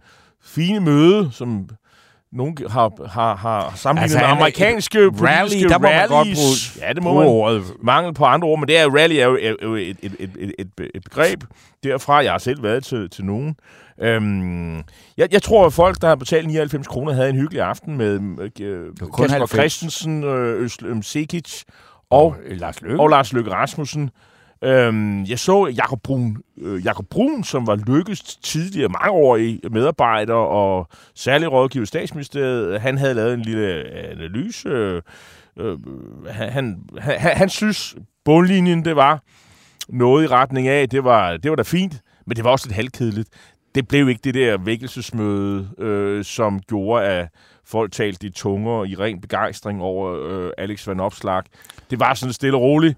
fine 0.43 0.79
møde, 0.79 1.29
som 1.31 1.69
nogen 2.33 2.57
har, 2.69 3.07
har, 3.07 3.35
har 3.35 3.73
sammenlignet 3.75 4.15
altså, 4.15 4.17
med 4.17 4.25
amerikanske 4.25 4.99
rally, 4.99 5.63
der 5.69 5.77
må 5.77 5.87
rallies. 5.87 6.09
man 6.09 6.17
godt 6.17 6.27
bruge, 6.35 6.87
ja, 6.87 6.93
det 6.93 7.03
må 7.03 7.13
man. 7.13 7.27
Ordet. 7.27 7.63
Mangel 7.81 8.13
på 8.13 8.25
andre 8.25 8.47
ord, 8.47 8.59
men 8.59 8.67
det 8.67 8.77
er 8.77 8.89
rally 8.89 9.15
er 9.15 9.25
jo, 9.25 9.37
er 9.41 9.53
jo 9.63 9.75
et, 9.75 9.97
et, 10.01 10.15
et, 10.19 10.31
et, 10.39 10.69
et, 10.95 11.03
begreb 11.03 11.43
derfra. 11.83 12.23
Jeg 12.23 12.31
har 12.31 12.37
selv 12.37 12.63
været 12.63 12.83
til, 12.83 13.09
til 13.09 13.25
nogen. 13.25 13.55
Øhm, 14.01 14.75
jeg, 15.17 15.27
jeg 15.31 15.41
tror, 15.41 15.65
at 15.65 15.73
folk, 15.73 16.01
der 16.01 16.07
har 16.07 16.15
betalt 16.15 16.47
99 16.47 16.87
kroner, 16.87 17.13
havde 17.13 17.29
en 17.29 17.35
hyggelig 17.35 17.61
aften 17.61 17.97
med 17.97 18.19
øh, 18.61 18.87
Kasper 19.17 19.45
Christensen, 19.45 20.23
øh, 20.23 20.63
Øslem 20.63 21.01
Sekic 21.01 21.63
og, 22.09 22.25
og, 22.25 22.35
Lars 22.49 22.81
Løkke. 22.81 22.99
og 22.99 23.09
Lars 23.09 23.33
Løkke 23.33 23.51
Rasmussen. 23.51 24.09
Øhm, 24.63 25.25
jeg 25.25 25.39
så 25.39 25.67
Jakob 25.67 25.99
Brun, 26.03 26.37
øh, 26.57 26.85
Jakob 26.85 27.05
Brun, 27.09 27.43
som 27.43 27.67
var 27.67 27.75
Lykkes 27.75 28.21
tidligere 28.23 28.89
mangeårig 28.89 29.59
medarbejder 29.71 30.33
og 30.33 30.87
særlig 31.15 31.51
rådgiver 31.51 31.83
i 31.83 31.85
statsministeriet. 31.85 32.81
Han 32.81 32.97
havde 32.97 33.13
lavet 33.13 33.33
en 33.33 33.41
lille 33.41 33.83
analyse. 33.91 34.69
Øh, 34.69 35.01
øh, 35.59 35.77
han, 36.29 36.51
han, 36.51 36.79
han, 36.99 37.37
han 37.37 37.49
synes, 37.49 37.95
bundlinjen 38.25 38.85
det 38.85 38.95
var 38.95 39.23
noget 39.89 40.23
i 40.23 40.27
retning 40.27 40.67
af, 40.67 40.89
det 40.89 41.03
var, 41.03 41.37
det 41.37 41.51
var 41.51 41.55
da 41.55 41.63
fint, 41.63 42.01
men 42.25 42.35
det 42.35 42.43
var 42.43 42.51
også 42.51 42.67
lidt 42.67 42.75
halvkedeligt. 42.75 43.29
Det 43.75 43.87
blev 43.87 44.09
ikke 44.09 44.21
det 44.23 44.33
der 44.33 44.57
vækkelsesmøde, 44.57 45.69
øh, 45.77 46.23
som 46.23 46.59
gjorde, 46.59 47.05
at 47.05 47.29
folk 47.65 47.91
talte 47.91 48.27
i 48.27 48.29
tunger 48.29 48.85
i 48.85 48.95
ren 48.95 49.21
begejstring 49.21 49.81
over 49.81 50.27
øh, 50.29 50.51
Alex 50.57 50.87
Van 50.87 50.99
Opslag. 50.99 51.43
Det 51.89 51.99
var 51.99 52.13
sådan 52.13 52.33
stille 52.33 52.57
og 52.57 52.61
roligt 52.61 52.97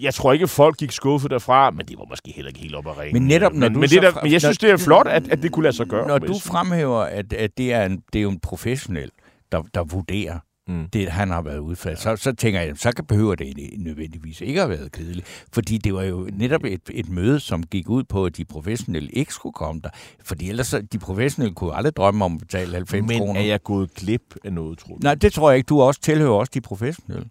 jeg 0.00 0.14
tror 0.14 0.32
ikke, 0.32 0.48
folk 0.48 0.76
gik 0.76 0.92
skuffet 0.92 1.30
derfra, 1.30 1.70
men 1.70 1.86
det 1.86 1.98
var 1.98 2.04
måske 2.08 2.32
heller 2.36 2.48
ikke 2.48 2.60
helt 2.60 2.74
op 2.74 2.86
at 2.86 2.98
ringe. 2.98 3.20
Men 3.20 3.28
netop 3.28 3.52
når 3.52 3.60
men, 3.60 3.74
du 3.74 3.80
men, 3.80 3.88
det 3.88 4.02
der, 4.02 4.22
men 4.22 4.32
jeg 4.32 4.40
synes, 4.40 4.58
det 4.58 4.70
er 4.70 4.76
flot, 4.76 5.06
at, 5.06 5.28
at 5.28 5.42
det 5.42 5.52
kunne 5.52 5.62
lade 5.62 5.76
sig 5.76 5.86
gøre. 5.86 6.08
Når 6.08 6.18
du 6.18 6.38
fremhæver, 6.38 7.00
at, 7.00 7.32
at 7.32 7.58
det, 7.58 7.72
er 7.72 7.86
en, 7.86 8.02
det 8.12 8.18
er 8.18 8.22
jo 8.22 8.30
en 8.30 8.40
professionel, 8.40 9.10
der, 9.52 9.62
der 9.74 9.84
vurderer, 9.84 10.38
mm. 10.68 10.88
det 10.92 11.08
han 11.08 11.30
har 11.30 11.42
været 11.42 11.58
udfaldt, 11.58 12.04
ja. 12.04 12.16
så, 12.16 12.22
så 12.22 12.32
tænker 12.32 12.60
jeg, 12.60 12.76
så 12.76 12.92
kan 12.92 13.04
behøver 13.04 13.34
det 13.34 13.54
nødvendigvis 13.78 14.40
ikke 14.40 14.60
have 14.60 14.70
været 14.70 14.92
kedeligt. 14.92 15.46
Fordi 15.52 15.78
det 15.78 15.94
var 15.94 16.02
jo 16.02 16.28
netop 16.32 16.64
et, 16.64 16.80
et 16.90 17.08
møde, 17.08 17.40
som 17.40 17.62
gik 17.62 17.88
ud 17.88 18.04
på, 18.04 18.26
at 18.26 18.36
de 18.36 18.44
professionelle 18.44 19.10
ikke 19.10 19.34
skulle 19.34 19.52
komme 19.52 19.80
der. 19.84 19.90
Fordi 20.24 20.48
ellers, 20.48 20.74
de 20.92 20.98
professionelle 20.98 21.54
kunne 21.54 21.74
aldrig 21.74 21.96
drømme 21.96 22.24
om 22.24 22.34
at 22.34 22.40
betale 22.40 22.72
90 22.72 23.10
kroner. 23.12 23.32
Men 23.32 23.42
er 23.42 23.46
jeg 23.46 23.62
gået 23.62 23.94
glip 23.94 24.34
af 24.44 24.52
noget, 24.52 24.78
tror 24.78 24.94
du? 24.94 25.00
Nej, 25.02 25.14
det 25.14 25.32
tror 25.32 25.50
jeg 25.50 25.56
ikke. 25.56 25.66
Du 25.66 25.80
også 25.80 26.00
tilhører 26.00 26.32
også 26.32 26.50
de 26.54 26.60
professionelle. 26.60 27.28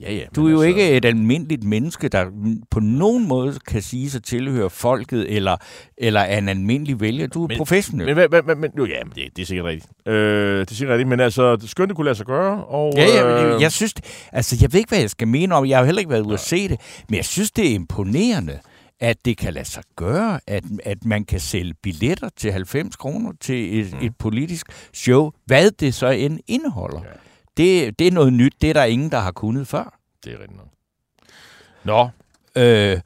Ja, 0.00 0.12
ja, 0.12 0.24
du 0.36 0.46
er 0.46 0.50
jo 0.50 0.60
altså... 0.60 0.68
ikke 0.68 0.96
et 0.96 1.04
almindeligt 1.04 1.64
menneske, 1.64 2.08
der 2.08 2.24
på 2.70 2.80
nogen 2.80 3.28
måde 3.28 3.58
kan 3.68 3.82
sige 3.82 4.10
sig 4.10 4.22
tilhøre 4.22 4.70
folket, 4.70 5.36
eller, 5.36 5.56
eller 5.96 6.20
er 6.20 6.38
en 6.38 6.48
almindelig 6.48 7.00
vælger. 7.00 7.26
Du 7.26 7.44
er 7.44 7.48
men, 7.48 7.56
professionel. 7.56 8.16
Men, 8.16 8.28
men, 8.30 8.46
men, 8.46 8.60
men 8.60 8.70
jo, 8.78 8.86
ja, 8.86 9.00
det, 9.14 9.36
det 9.36 9.42
er 9.42 9.46
sikkert 9.46 9.66
rigtigt. 9.66 9.92
Øh, 10.06 10.60
det 10.60 10.70
er 10.70 10.74
sikkert 10.74 10.94
rigtigt, 10.94 11.08
men 11.08 11.20
altså, 11.20 11.56
det 11.56 11.70
skønt, 11.70 11.88
det 11.88 11.96
kunne 11.96 12.04
lade 12.04 12.14
sig 12.14 12.26
gøre. 12.26 12.64
Og, 12.64 12.92
ja, 12.96 13.06
ja, 13.06 13.54
øh... 13.54 13.62
jeg 13.62 13.72
synes, 13.72 13.94
altså, 14.32 14.56
jeg 14.60 14.72
ved 14.72 14.78
ikke, 14.80 14.90
hvad 14.90 14.98
jeg 14.98 15.10
skal 15.10 15.28
mene 15.28 15.54
om. 15.54 15.66
Jeg 15.66 15.78
har 15.78 15.84
heller 15.84 16.00
ikke 16.00 16.10
været 16.10 16.26
ude 16.26 16.34
at 16.34 16.40
se 16.40 16.68
det, 16.68 16.80
men 17.08 17.16
jeg 17.16 17.24
synes, 17.24 17.50
det 17.50 17.70
er 17.70 17.74
imponerende, 17.74 18.58
at 19.00 19.24
det 19.24 19.38
kan 19.38 19.54
lade 19.54 19.64
sig 19.64 19.82
gøre, 19.96 20.40
at, 20.46 20.64
at 20.84 21.04
man 21.04 21.24
kan 21.24 21.40
sælge 21.40 21.74
billetter 21.82 22.28
til 22.36 22.52
90 22.52 22.96
kroner 22.96 23.32
til 23.40 23.80
et, 23.80 23.92
mm. 23.92 24.06
et 24.06 24.12
politisk 24.18 24.66
show, 24.94 25.30
hvad 25.46 25.70
det 25.70 25.94
så 25.94 26.08
end 26.08 26.38
indeholder. 26.46 27.00
Ja. 27.04 27.27
Det, 27.58 27.98
det 27.98 28.06
er 28.06 28.10
noget 28.10 28.32
nyt. 28.32 28.54
Det 28.60 28.70
er 28.70 28.74
der 28.74 28.84
ingen, 28.84 29.10
der 29.10 29.18
har 29.18 29.32
kunnet 29.32 29.68
før. 29.68 29.98
Det 30.24 30.32
er 30.32 30.38
rigtigt 30.40 30.56
nok. 30.56 30.68
Nå. 31.84 32.08
Øh, 32.62 33.00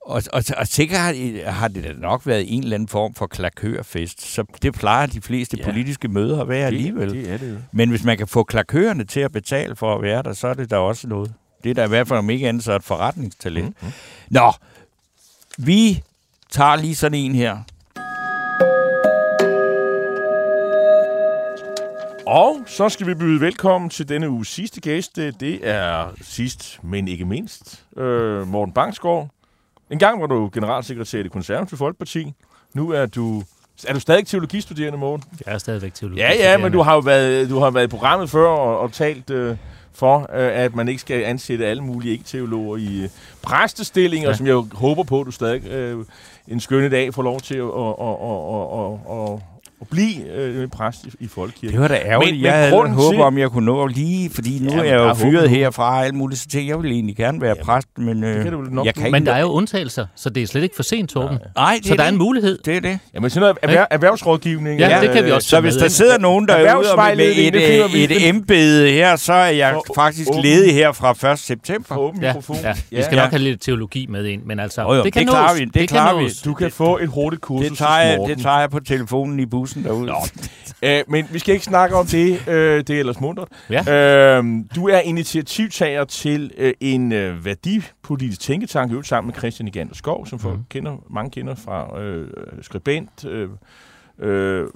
og, 0.00 0.22
og, 0.32 0.42
og 0.56 0.66
sikkert 0.66 1.00
har, 1.00 1.50
har 1.50 1.68
det 1.68 1.84
da 1.84 1.92
nok 1.92 2.26
været 2.26 2.54
en 2.54 2.62
eller 2.62 2.74
anden 2.74 2.88
form 2.88 3.14
for 3.14 3.26
klakørfest. 3.26 4.22
Så 4.22 4.44
det 4.62 4.74
plejer 4.74 5.06
de 5.06 5.20
fleste 5.20 5.56
ja. 5.56 5.64
politiske 5.64 6.08
møder 6.08 6.40
at 6.40 6.48
være 6.48 6.60
det, 6.60 6.66
alligevel. 6.66 7.10
Det 7.10 7.30
er 7.30 7.36
det 7.36 7.64
Men 7.72 7.90
hvis 7.90 8.04
man 8.04 8.18
kan 8.18 8.28
få 8.28 8.44
klakørerne 8.44 9.04
til 9.04 9.20
at 9.20 9.32
betale 9.32 9.76
for 9.76 9.94
at 9.94 10.02
være 10.02 10.22
der, 10.22 10.32
så 10.32 10.48
er 10.48 10.54
det 10.54 10.70
da 10.70 10.76
også 10.76 11.08
noget. 11.08 11.32
Det 11.64 11.70
er 11.70 11.74
da 11.74 11.84
i 11.84 11.88
hvert 11.88 12.08
fald 12.08 12.18
om 12.18 12.30
ikke 12.30 12.48
andet 12.48 12.64
så 12.64 12.72
et 12.76 12.84
forretningstalent. 12.84 13.76
Mm-hmm. 13.82 13.92
Nå, 14.30 14.52
vi 15.58 16.02
tager 16.50 16.76
lige 16.76 16.94
sådan 16.94 17.18
en 17.18 17.34
her. 17.34 17.58
Og 22.26 22.56
så 22.66 22.88
skal 22.88 23.06
vi 23.06 23.14
byde 23.14 23.40
velkommen 23.40 23.90
til 23.90 24.08
denne 24.08 24.30
uges 24.30 24.48
sidste 24.48 24.80
gæst. 24.80 25.16
Det 25.16 25.60
er 25.62 26.08
sidst, 26.20 26.78
men 26.82 27.08
ikke 27.08 27.24
mindst, 27.24 27.84
øh, 27.96 28.46
Morten 28.46 28.74
Bangsgaard. 28.74 29.28
En 29.90 29.98
gang 29.98 30.20
var 30.20 30.26
du 30.26 30.50
generalsekretær 30.52 31.18
i 31.18 31.22
det 31.22 31.32
konservative 31.32 31.78
Folkeparti. 31.78 32.32
Nu 32.74 32.90
er 32.90 33.06
du... 33.06 33.42
Er 33.86 33.92
du 33.92 34.00
stadig 34.00 34.26
teologistuderende, 34.26 34.98
Morten? 34.98 35.24
Jeg 35.46 35.54
er 35.54 35.58
stadigvæk 35.58 35.94
teologistuderende. 35.94 36.44
Ja, 36.44 36.50
ja, 36.50 36.58
men 36.58 36.72
du 36.72 36.82
har 36.82 36.94
jo 36.94 37.00
været, 37.00 37.50
du 37.50 37.58
har 37.58 37.70
været 37.70 37.84
i 37.84 37.88
programmet 37.88 38.30
før 38.30 38.48
og, 38.48 38.80
og 38.80 38.92
talt 38.92 39.30
øh, 39.30 39.56
for, 39.92 40.18
øh, 40.18 40.26
at 40.64 40.74
man 40.74 40.88
ikke 40.88 41.00
skal 41.00 41.24
ansætte 41.24 41.66
alle 41.66 41.82
mulige 41.82 42.12
ikke-teologer 42.12 42.76
i 42.76 43.02
øh, 43.02 43.08
præstestillinger, 43.42 44.28
ja. 44.28 44.34
som 44.34 44.46
jeg 44.46 44.54
håber 44.72 45.02
på, 45.02 45.20
at 45.20 45.26
du 45.26 45.30
stadig 45.30 45.66
øh, 45.66 46.04
en 46.48 46.60
skønne 46.60 46.88
dag 46.88 47.14
får 47.14 47.22
lov 47.22 47.40
til 47.40 47.54
at, 47.54 47.62
og, 47.62 47.98
og, 47.98 48.20
og, 48.20 48.72
og, 48.72 49.00
blive 49.90 50.32
øh, 50.34 50.68
præst 50.68 51.04
i, 51.04 51.10
i 51.20 51.28
folkekirken. 51.28 51.72
Det 51.72 51.80
var 51.80 51.88
da 51.88 51.94
ærgerligt. 52.04 52.36
Men, 52.36 52.44
jeg 52.44 52.70
men 52.72 52.86
havde 52.86 53.04
håbet, 53.04 53.20
om 53.20 53.38
jeg 53.38 53.50
kunne 53.50 53.66
nå 53.66 53.86
lige, 53.86 54.30
fordi 54.30 54.58
nu 54.62 54.70
ja, 54.70 54.78
er 54.78 54.84
jeg 54.84 54.94
jo 54.94 55.14
fyret 55.14 55.50
herfra 55.50 55.98
og 55.98 56.04
alt 56.04 56.14
muligt, 56.14 56.40
så 56.40 56.48
tænkte 56.48 56.68
jeg, 56.68 56.82
vil 56.82 56.92
egentlig 56.92 57.16
gerne 57.16 57.40
være 57.40 57.54
ja, 57.58 57.64
præst, 57.64 57.88
men 57.98 58.24
øh, 58.24 58.44
det 58.44 58.72
nok 58.72 58.86
jeg 58.86 58.94
kan 58.94 59.12
Men 59.12 59.26
der 59.26 59.32
er 59.32 59.40
jo 59.40 59.46
undtagelser, 59.46 60.06
så 60.16 60.30
det 60.30 60.42
er 60.42 60.46
slet 60.46 60.62
ikke 60.62 60.76
for 60.76 60.82
sent, 60.82 61.10
Torben. 61.10 61.38
Nej, 61.56 61.80
så 61.82 61.94
der 61.94 62.02
er 62.02 62.08
en 62.08 62.16
mulighed. 62.16 62.58
Det 62.64 62.76
er 62.76 62.80
det. 62.80 62.98
Jamen 63.14 63.30
sådan 63.30 63.40
noget 63.40 63.56
erhver, 63.62 63.86
erhvervsrådgivning. 63.90 64.80
Ja, 64.80 65.00
det 65.00 65.10
kan 65.10 65.24
vi 65.24 65.30
også 65.30 65.48
Så 65.48 65.60
hvis 65.60 65.74
der 65.74 65.88
sidder 65.88 66.18
nogen 66.18 66.48
derude 66.48 67.16
med 67.16 67.32
et, 67.36 67.56
et, 68.04 68.28
embede 68.28 68.90
her, 68.90 69.16
så 69.16 69.32
er 69.32 69.46
jeg 69.46 69.80
faktisk 69.94 70.28
ledig 70.42 70.74
her 70.74 70.92
fra 70.92 71.32
1. 71.32 71.38
september. 71.38 72.12
Ja, 72.22 72.34
ja. 72.62 72.72
Vi 72.90 73.02
skal 73.02 73.16
nok 73.16 73.30
have 73.30 73.42
lidt 73.42 73.62
teologi 73.62 74.06
med 74.08 74.24
ind, 74.24 74.42
men 74.42 74.60
altså, 74.60 75.02
det 75.04 75.12
kan 75.12 75.26
nås. 75.26 75.34
Det 75.74 75.88
klarer 75.88 76.18
vi. 76.18 76.30
Du 76.44 76.54
kan 76.54 76.70
få 76.70 76.98
et 76.98 77.08
hurtigt 77.08 77.42
kursus. 77.42 77.68
Det 77.68 77.78
tager 78.42 78.58
jeg 78.60 78.70
på 78.70 78.80
telefonen 78.80 79.40
i 79.40 79.46
bussen 79.46 79.75
derude. 79.84 80.12
Æ, 80.82 81.02
men 81.08 81.28
vi 81.30 81.38
skal 81.38 81.52
ikke 81.52 81.64
snakke 81.64 81.96
om 81.96 82.06
det. 82.06 82.48
Øh, 82.48 82.78
det 82.78 82.90
er 82.90 82.98
ellers 82.98 83.20
mundret. 83.20 83.48
Ja. 83.70 84.38
Øh, 84.38 84.44
du 84.74 84.88
er 84.88 84.98
initiativtager 84.98 86.04
til 86.04 86.50
øh, 86.58 86.74
en 86.80 87.12
øh, 87.12 87.44
værdipolitisk 87.44 88.40
tænketank, 88.40 88.92
øvet 88.92 89.06
sammen 89.06 89.28
med 89.28 89.34
Christian 89.38 89.68
Igander 89.68 89.94
Skov, 89.94 90.26
som 90.26 90.38
folk 90.38 90.58
mm. 90.58 90.64
kender, 90.70 90.96
mange 91.10 91.30
kender 91.30 91.54
fra 91.54 92.00
øh, 92.00 92.28
skribent, 92.62 93.24
øh, 93.24 93.48
øh, 94.18 94.66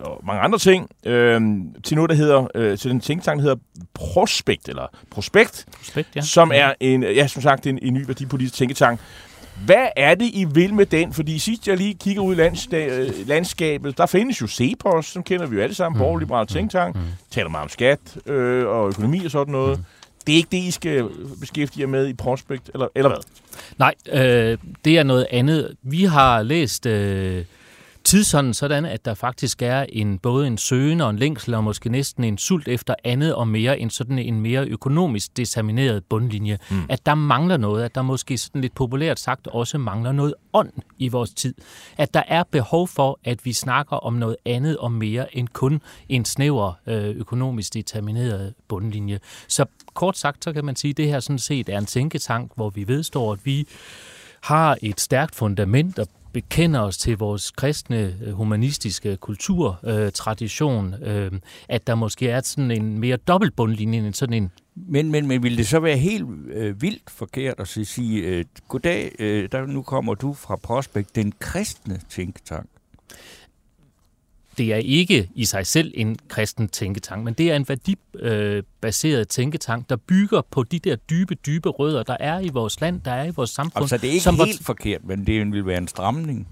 og 0.00 0.20
mange 0.26 0.42
andre 0.42 0.58
ting, 0.58 0.90
øh, 1.06 1.40
til 1.84 1.94
noget, 1.96 2.10
der 2.10 2.16
hedder, 2.16 2.46
øh, 2.54 2.78
til 2.78 2.90
den 2.90 3.00
tænketank, 3.00 3.38
der 3.38 3.42
hedder 3.42 3.62
Prospekt, 3.94 4.68
eller 4.68 4.86
Prospekt, 5.10 5.66
Prospekt 5.76 6.16
ja. 6.16 6.20
som 6.20 6.50
er 6.54 6.72
en, 6.80 7.02
ja, 7.02 7.26
som 7.26 7.42
sagt, 7.42 7.66
en, 7.66 7.78
en 7.82 7.94
ny 7.94 8.06
værdipolitisk 8.06 8.54
tænketank, 8.54 9.00
hvad 9.64 9.86
er 9.96 10.14
det, 10.14 10.30
I 10.34 10.44
vil 10.44 10.74
med 10.74 10.86
den? 10.86 11.12
Fordi 11.12 11.38
sidst 11.38 11.68
jeg 11.68 11.76
lige 11.76 11.94
kigger 11.94 12.22
ud 12.22 12.34
i 12.34 13.24
landskabet, 13.26 13.98
der 13.98 14.06
findes 14.06 14.40
jo 14.40 14.46
CEPOS, 14.46 15.06
som 15.06 15.22
kender 15.22 15.46
vi 15.46 15.56
jo 15.56 15.62
alle 15.62 15.74
sammen, 15.74 15.98
mm. 15.98 16.02
borgerliberal 16.02 16.42
mm. 16.42 16.46
tænktank, 16.46 16.96
mm. 16.96 17.02
taler 17.30 17.48
meget 17.48 17.62
om 17.62 17.68
skat 17.68 18.00
øh, 18.26 18.66
og 18.66 18.88
økonomi 18.88 19.24
og 19.24 19.30
sådan 19.30 19.52
noget. 19.52 19.78
Mm. 19.78 19.84
Det 20.26 20.32
er 20.32 20.36
ikke 20.36 20.48
det, 20.52 20.58
I 20.58 20.70
skal 20.70 21.08
beskæftige 21.40 21.80
jer 21.80 21.88
med 21.88 22.08
i 22.08 22.14
Prospect, 22.14 22.70
eller, 22.74 22.88
eller 22.94 23.08
hvad? 23.08 23.18
Nej, 23.78 23.94
øh, 24.12 24.58
det 24.84 24.98
er 24.98 25.02
noget 25.02 25.26
andet. 25.30 25.76
Vi 25.82 26.04
har 26.04 26.42
læst 26.42 26.86
øh, 26.86 27.44
tidsånden 28.04 28.54
sådan, 28.54 28.84
at 28.84 29.04
der 29.04 29.14
faktisk 29.14 29.62
er 29.62 29.86
en 29.88 30.18
både 30.18 30.46
en 30.46 30.58
søgen 30.58 31.00
og 31.00 31.10
en 31.10 31.18
længsel 31.18 31.54
og 31.54 31.64
måske 31.64 31.88
næsten 31.88 32.24
en 32.24 32.38
sult 32.38 32.68
efter 32.68 32.94
andet 33.04 33.34
og 33.34 33.48
mere 33.48 33.78
end 33.78 33.90
sådan 33.90 34.18
en 34.18 34.40
mere 34.40 34.66
økonomisk 34.66 35.36
determineret 35.36 36.04
bundlinje. 36.04 36.58
Mm. 36.70 36.76
At 36.88 37.06
der 37.06 37.14
mangler 37.14 37.56
noget, 37.56 37.84
at 37.84 37.94
der 37.94 38.02
måske 38.02 38.38
sådan 38.38 38.60
lidt 38.60 38.74
populært 38.74 39.20
sagt 39.20 39.46
også 39.46 39.78
mangler 39.78 40.12
noget 40.12 40.34
ånd 40.52 40.72
i 40.98 41.08
vores 41.08 41.30
tid. 41.30 41.54
At 41.98 42.14
der 42.14 42.22
er 42.28 42.42
behov 42.50 42.88
for, 42.88 43.18
at 43.24 43.44
vi 43.44 43.52
snakker 43.52 43.96
om 43.96 44.14
noget 44.14 44.36
andet 44.46 44.76
og 44.76 44.92
mere 44.92 45.36
end 45.36 45.48
kun 45.48 45.82
en 46.08 46.24
snæver 46.24 46.72
øh, 46.86 47.08
økonomisk 47.16 47.74
determineret 47.74 48.54
bundlinje. 48.68 49.18
Så 49.48 49.64
kort 49.94 50.18
sagt, 50.18 50.44
så 50.44 50.52
kan 50.52 50.64
man 50.64 50.76
sige, 50.76 50.90
at 50.90 50.96
det 50.96 51.08
her 51.08 51.20
sådan 51.20 51.38
set 51.38 51.68
er 51.68 51.78
en 51.78 51.86
tænketank, 51.86 52.52
hvor 52.54 52.70
vi 52.70 52.88
vedstår, 52.88 53.32
at 53.32 53.38
vi 53.44 53.66
har 54.42 54.76
et 54.82 55.00
stærkt 55.00 55.34
fundament 55.34 55.98
og 55.98 56.06
bekender 56.32 56.80
os 56.80 56.98
til 56.98 57.18
vores 57.18 57.50
kristne 57.50 58.16
øh, 58.24 58.32
humanistiske 58.32 59.16
kulturtradition, 59.16 60.94
øh, 61.02 61.26
øh, 61.26 61.32
at 61.68 61.86
der 61.86 61.94
måske 61.94 62.28
er 62.28 62.40
sådan 62.44 62.70
en 62.70 62.98
mere 62.98 63.16
dobbeltbundlinje 63.16 63.98
end 63.98 64.14
sådan 64.14 64.42
en 64.42 64.50
men, 64.74 65.10
men, 65.10 65.26
men 65.26 65.42
ville 65.42 65.58
det 65.58 65.66
så 65.66 65.80
være 65.80 65.96
helt 65.96 66.26
øh, 66.52 66.82
vildt 66.82 67.10
forkert 67.10 67.60
at 67.60 67.68
sige, 67.68 68.22
øh, 68.22 68.44
goddag, 68.68 69.12
øh, 69.18 69.48
der, 69.52 69.66
nu 69.66 69.82
kommer 69.82 70.14
du 70.14 70.32
fra 70.32 70.56
Prospekt, 70.56 71.16
den 71.16 71.32
kristne 71.38 72.00
tænketank? 72.08 72.66
Det 74.58 74.72
er 74.72 74.76
ikke 74.76 75.28
i 75.34 75.44
sig 75.44 75.66
selv 75.66 75.92
en 75.94 76.16
kristen 76.28 76.68
tænketank, 76.68 77.24
men 77.24 77.34
det 77.34 77.50
er 77.50 77.56
en 77.56 77.68
værdibaseret 77.68 79.28
tænketank, 79.28 79.90
der 79.90 79.96
bygger 79.96 80.42
på 80.50 80.62
de 80.62 80.78
der 80.78 80.96
dybe, 80.96 81.34
dybe 81.34 81.68
rødder, 81.68 82.02
der 82.02 82.16
er 82.20 82.40
i 82.40 82.48
vores 82.48 82.80
land, 82.80 83.00
der 83.00 83.10
er 83.10 83.24
i 83.24 83.30
vores 83.36 83.50
samfund. 83.50 83.82
Altså 83.82 83.96
det 83.96 84.08
er 84.08 84.12
ikke 84.12 84.24
som 84.24 84.34
helt 84.34 84.64
forkert, 84.64 85.04
men 85.04 85.26
det 85.26 85.52
vil 85.52 85.66
være 85.66 85.78
en 85.78 85.88
stramning 85.88 86.48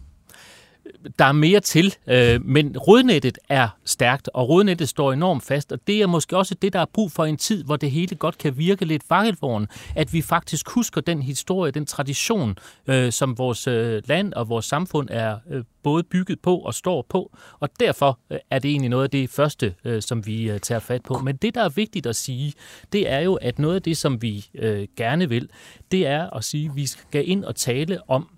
der 1.19 1.25
er 1.25 1.33
mere 1.33 1.61
til, 1.61 1.95
øh, 2.07 2.45
men 2.45 2.79
rodnettet 2.79 3.39
er 3.49 3.69
stærkt, 3.85 4.31
og 4.35 4.49
rodnettet 4.49 4.89
står 4.89 5.13
enormt 5.13 5.43
fast, 5.43 5.73
og 5.73 5.79
det 5.87 6.03
er 6.03 6.07
måske 6.07 6.37
også 6.37 6.55
det, 6.55 6.73
der 6.73 6.81
er 6.81 6.87
brug 6.95 7.13
for 7.13 7.25
en 7.25 7.37
tid, 7.37 7.65
hvor 7.65 7.77
det 7.77 7.91
hele 7.91 8.17
godt 8.17 8.39
kan 8.39 8.59
virke 8.59 8.85
lidt 8.85 9.03
vakkelvogn, 9.11 9.67
at 9.97 10.13
vi 10.13 10.23
faktisk 10.23 10.71
husker 10.71 11.01
den 11.01 11.23
historie, 11.23 11.73
den 11.73 11.87
tradition, 11.87 12.59
øh, 12.87 13.13
som 13.13 13.39
vores 13.39 13.67
øh, 13.67 14.03
land 14.07 14.33
og 14.33 14.49
vores 14.49 14.65
samfund 14.65 15.09
er 15.11 15.39
øh, 15.51 15.65
både 15.83 16.03
bygget 16.03 16.41
på 16.41 16.59
og 16.59 16.75
står 16.75 17.07
på, 17.09 17.37
og 17.61 17.69
derfor 17.81 18.19
øh, 18.31 18.39
er 18.51 18.59
det 18.59 18.71
egentlig 18.71 18.91
noget 18.91 19.05
af 19.05 19.11
det 19.11 19.31
første, 19.31 19.75
øh, 19.85 20.03
som 20.03 20.27
vi 20.27 20.51
øh, 20.51 20.61
tager 20.61 20.79
fat 20.79 21.03
på. 21.03 21.19
Men 21.19 21.37
det, 21.37 21.55
der 21.55 21.65
er 21.65 21.69
vigtigt 21.69 22.07
at 22.07 22.17
sige, 22.17 22.53
det 22.93 23.11
er 23.11 23.21
jo, 23.21 23.35
at 23.35 23.59
noget 23.59 23.75
af 23.75 23.83
det, 23.83 23.97
som 23.97 24.23
vi 24.23 24.47
øh, 24.55 24.89
gerne 24.97 25.29
vil, 25.29 25.49
det 25.91 26.07
er 26.07 26.31
at 26.31 26.45
sige, 26.45 26.69
at 26.69 26.77
vi 26.77 26.87
skal 26.87 27.29
ind 27.29 27.45
og 27.45 27.57
tale 27.57 28.11
om 28.11 28.29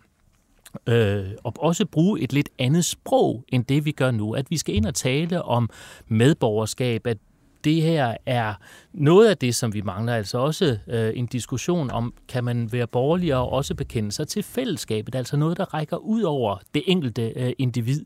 øh, 0.86 1.24
og 1.44 1.54
også 1.58 1.86
bruge 1.86 2.20
et 2.20 2.32
lidt 2.32 2.48
andet 2.58 2.84
sprog, 2.84 3.44
end 3.48 3.64
det 3.64 3.84
vi 3.84 3.92
gør 3.92 4.10
nu. 4.10 4.34
At 4.34 4.50
vi 4.50 4.56
skal 4.56 4.74
ind 4.74 4.86
og 4.86 4.94
tale 4.94 5.42
om 5.42 5.70
medborgerskab, 6.08 7.06
at 7.06 7.18
det 7.64 7.82
her 7.82 8.16
er 8.26 8.54
noget 8.92 9.28
af 9.28 9.38
det, 9.38 9.54
som 9.54 9.74
vi 9.74 9.80
mangler. 9.80 10.14
Altså 10.14 10.38
også 10.38 10.78
øh, 10.88 11.12
en 11.16 11.26
diskussion 11.26 11.90
om, 11.90 12.14
kan 12.28 12.44
man 12.44 12.72
være 12.72 12.86
borgerlig 12.86 13.34
og 13.34 13.52
også 13.52 13.74
bekende 13.74 14.12
sig 14.12 14.28
til 14.28 14.42
fællesskabet? 14.42 15.14
Altså 15.14 15.36
noget, 15.36 15.56
der 15.56 15.74
rækker 15.74 15.96
ud 15.96 16.22
over 16.22 16.58
det 16.74 16.82
enkelte 16.86 17.32
øh, 17.36 17.52
individ. 17.58 18.04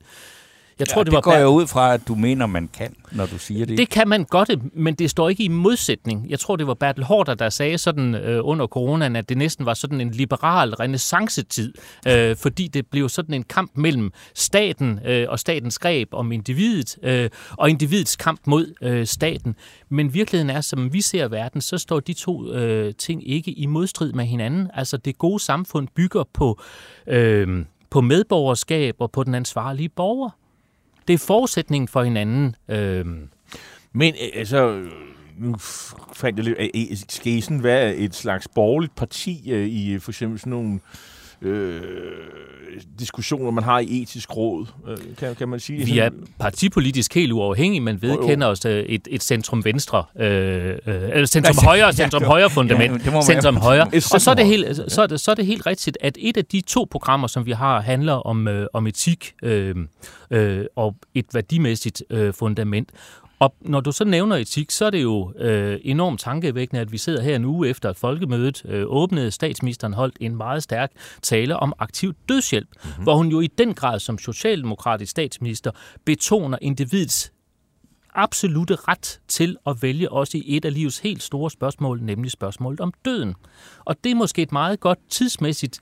Jeg 0.78 0.88
tror, 0.88 1.00
ja, 1.00 1.04
det, 1.04 1.06
det 1.06 1.14
var 1.14 1.20
går 1.20 1.32
jeg 1.32 1.48
ud 1.48 1.66
fra, 1.66 1.94
at 1.94 2.08
du 2.08 2.14
mener, 2.14 2.46
man 2.46 2.68
kan, 2.72 2.94
når 3.12 3.26
du 3.26 3.38
siger 3.38 3.66
det. 3.66 3.78
Det 3.78 3.88
kan 3.88 4.08
man 4.08 4.24
godt, 4.24 4.76
men 4.76 4.94
det 4.94 5.10
står 5.10 5.28
ikke 5.28 5.44
i 5.44 5.48
modsætning. 5.48 6.30
Jeg 6.30 6.40
tror, 6.40 6.56
det 6.56 6.66
var 6.66 6.74
Bertel 6.74 7.04
Hårder, 7.04 7.34
der 7.34 7.48
sagde 7.48 7.78
sådan 7.78 8.14
øh, 8.14 8.40
under 8.42 8.66
coronaen, 8.66 9.16
at 9.16 9.28
det 9.28 9.36
næsten 9.36 9.66
var 9.66 9.74
sådan 9.74 10.00
en 10.00 10.10
liberal 10.10 10.74
renaissancetid, 10.74 11.72
øh, 12.08 12.36
fordi 12.36 12.68
det 12.68 12.86
blev 12.86 13.08
sådan 13.08 13.34
en 13.34 13.42
kamp 13.42 13.70
mellem 13.74 14.12
staten 14.34 15.00
øh, 15.06 15.26
og 15.28 15.38
statens 15.38 15.78
greb 15.78 16.08
om 16.12 16.32
individet, 16.32 16.98
øh, 17.02 17.30
og 17.50 17.70
individets 17.70 18.16
kamp 18.16 18.40
mod 18.46 18.74
øh, 18.82 19.06
staten. 19.06 19.56
Men 19.88 20.14
virkeligheden 20.14 20.56
er, 20.56 20.60
som 20.60 20.92
vi 20.92 21.00
ser 21.00 21.28
verden, 21.28 21.60
så 21.60 21.78
står 21.78 22.00
de 22.00 22.12
to 22.12 22.52
øh, 22.52 22.94
ting 22.94 23.28
ikke 23.28 23.50
i 23.50 23.66
modstrid 23.66 24.12
med 24.12 24.24
hinanden. 24.24 24.70
Altså 24.74 24.96
det 24.96 25.18
gode 25.18 25.42
samfund 25.42 25.88
bygger 25.94 26.24
på, 26.32 26.60
øh, 27.06 27.64
på 27.90 28.00
medborgerskab 28.00 28.94
og 28.98 29.10
på 29.10 29.24
den 29.24 29.34
ansvarlige 29.34 29.88
borger. 29.88 30.30
Det 31.09 31.14
er 31.14 31.18
forudsætningen 31.18 31.88
for 31.88 32.02
hinanden. 32.02 32.57
Øhm. 32.68 33.22
Øh. 33.22 33.28
Men 33.92 34.14
altså, 34.34 34.84
nu 35.38 35.57
fandt 36.12 36.38
jeg 36.38 36.44
lidt, 36.44 37.12
skal 37.12 37.32
I 37.32 37.40
sådan 37.40 37.62
være 37.62 37.94
et 37.94 38.14
slags 38.14 38.48
borgerligt 38.48 38.96
parti 38.96 39.50
øh, 39.50 39.66
i 39.66 39.92
øh, 39.92 40.00
for 40.00 40.11
eksempel 40.11 40.38
sådan 40.38 40.50
nogle 40.50 40.80
øh, 41.43 41.80
diskussioner, 42.99 43.51
man 43.51 43.64
har 43.64 43.78
i 43.78 44.03
etisk 44.03 44.37
råd, 44.37 44.66
øh, 44.89 44.97
kan, 45.18 45.34
kan 45.37 45.49
man 45.49 45.61
sige. 45.61 45.84
Vi 45.84 45.99
er 45.99 46.11
partipolitisk 46.39 47.14
helt 47.14 47.32
uafhængige, 47.32 47.80
men 47.80 48.03
vedkender 48.03 48.47
os 48.47 48.64
øh, 48.64 48.84
et, 48.84 49.09
et 49.11 49.22
centrum-venstre, 49.22 50.05
øh, 50.18 50.78
øh, 50.87 51.26
centrum-højre, 51.26 51.93
centrum-højre 51.93 52.51
fundament, 52.51 53.07
ja, 53.07 53.22
centrum-højre. 53.22 53.87
Og 54.14 54.20
så 54.20 54.30
er, 54.30 54.34
det 54.34 54.47
helt, 54.47 54.93
så, 54.93 55.03
er 55.03 55.07
det, 55.07 55.20
så 55.20 55.30
er 55.30 55.34
det 55.34 55.47
helt 55.47 55.66
rigtigt, 55.66 55.99
at 56.01 56.18
et 56.20 56.37
af 56.37 56.45
de 56.45 56.61
to 56.61 56.87
programmer, 56.91 57.26
som 57.26 57.47
vi 57.47 57.53
har, 57.53 57.80
handler 57.80 58.12
om, 58.12 58.49
øh, 58.49 58.66
om 58.72 58.87
etik 58.87 59.34
øh, 59.43 59.76
øh, 60.30 60.64
og 60.76 60.97
et 61.14 61.26
værdimæssigt 61.32 62.03
øh, 62.11 62.34
fundament. 62.34 62.91
Og 63.39 63.55
når 63.61 63.80
du 63.80 63.93
så 63.93 64.05
nævner 64.05 64.37
etik, 64.37 64.70
så 64.70 64.84
er 64.84 64.91
det 64.91 65.03
jo 65.03 65.32
øh, 65.39 65.80
enormt 65.82 66.20
tankevækkende, 66.20 66.80
at 66.80 66.93
vi 66.93 66.99
sidder 66.99 67.22
her 67.22 67.37
en 67.37 67.45
uge 67.45 67.68
efter, 67.68 67.91
at 67.91 67.97
folkemødet 67.97 68.62
øh, 68.68 68.84
åbnede. 68.87 69.30
Statsministeren 69.30 69.95
holdt 69.95 70.16
en 70.20 70.37
meget 70.37 70.62
stærk 70.62 70.93
tale 71.22 71.57
om 71.57 71.72
aktiv 71.78 72.14
dødshjælp, 72.28 72.68
mm-hmm. 72.72 73.03
hvor 73.03 73.16
hun 73.16 73.28
jo 73.28 73.41
i 73.41 73.47
den 73.47 73.74
grad 73.74 73.99
som 74.01 74.18
socialdemokratisk 74.18 75.11
statsminister 75.11 75.70
betoner 76.05 76.59
individets 76.62 77.32
absolute 78.14 78.76
ret 78.76 79.20
til 79.28 79.57
at 79.66 79.82
vælge 79.82 80.12
også 80.12 80.39
i 80.39 80.57
et 80.57 80.64
af 80.64 80.74
livets 80.74 80.99
helt 80.99 81.22
store 81.22 81.51
spørgsmål, 81.51 82.03
nemlig 82.03 82.30
spørgsmålet 82.30 82.80
om 82.80 82.93
døden. 83.05 83.34
Og 83.84 83.97
det 84.05 84.11
er 84.11 84.14
måske 84.14 84.43
et 84.43 84.53
meget 84.53 84.80
godt 84.80 84.99
tidsmæssigt 85.11 85.80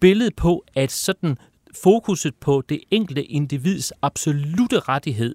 billede 0.00 0.30
på, 0.36 0.64
at 0.74 0.92
sådan 0.92 1.36
fokuset 1.82 2.34
på 2.34 2.62
det 2.68 2.80
enkelte 2.90 3.24
individs 3.24 3.92
absolute 4.02 4.80
rettighed 4.80 5.34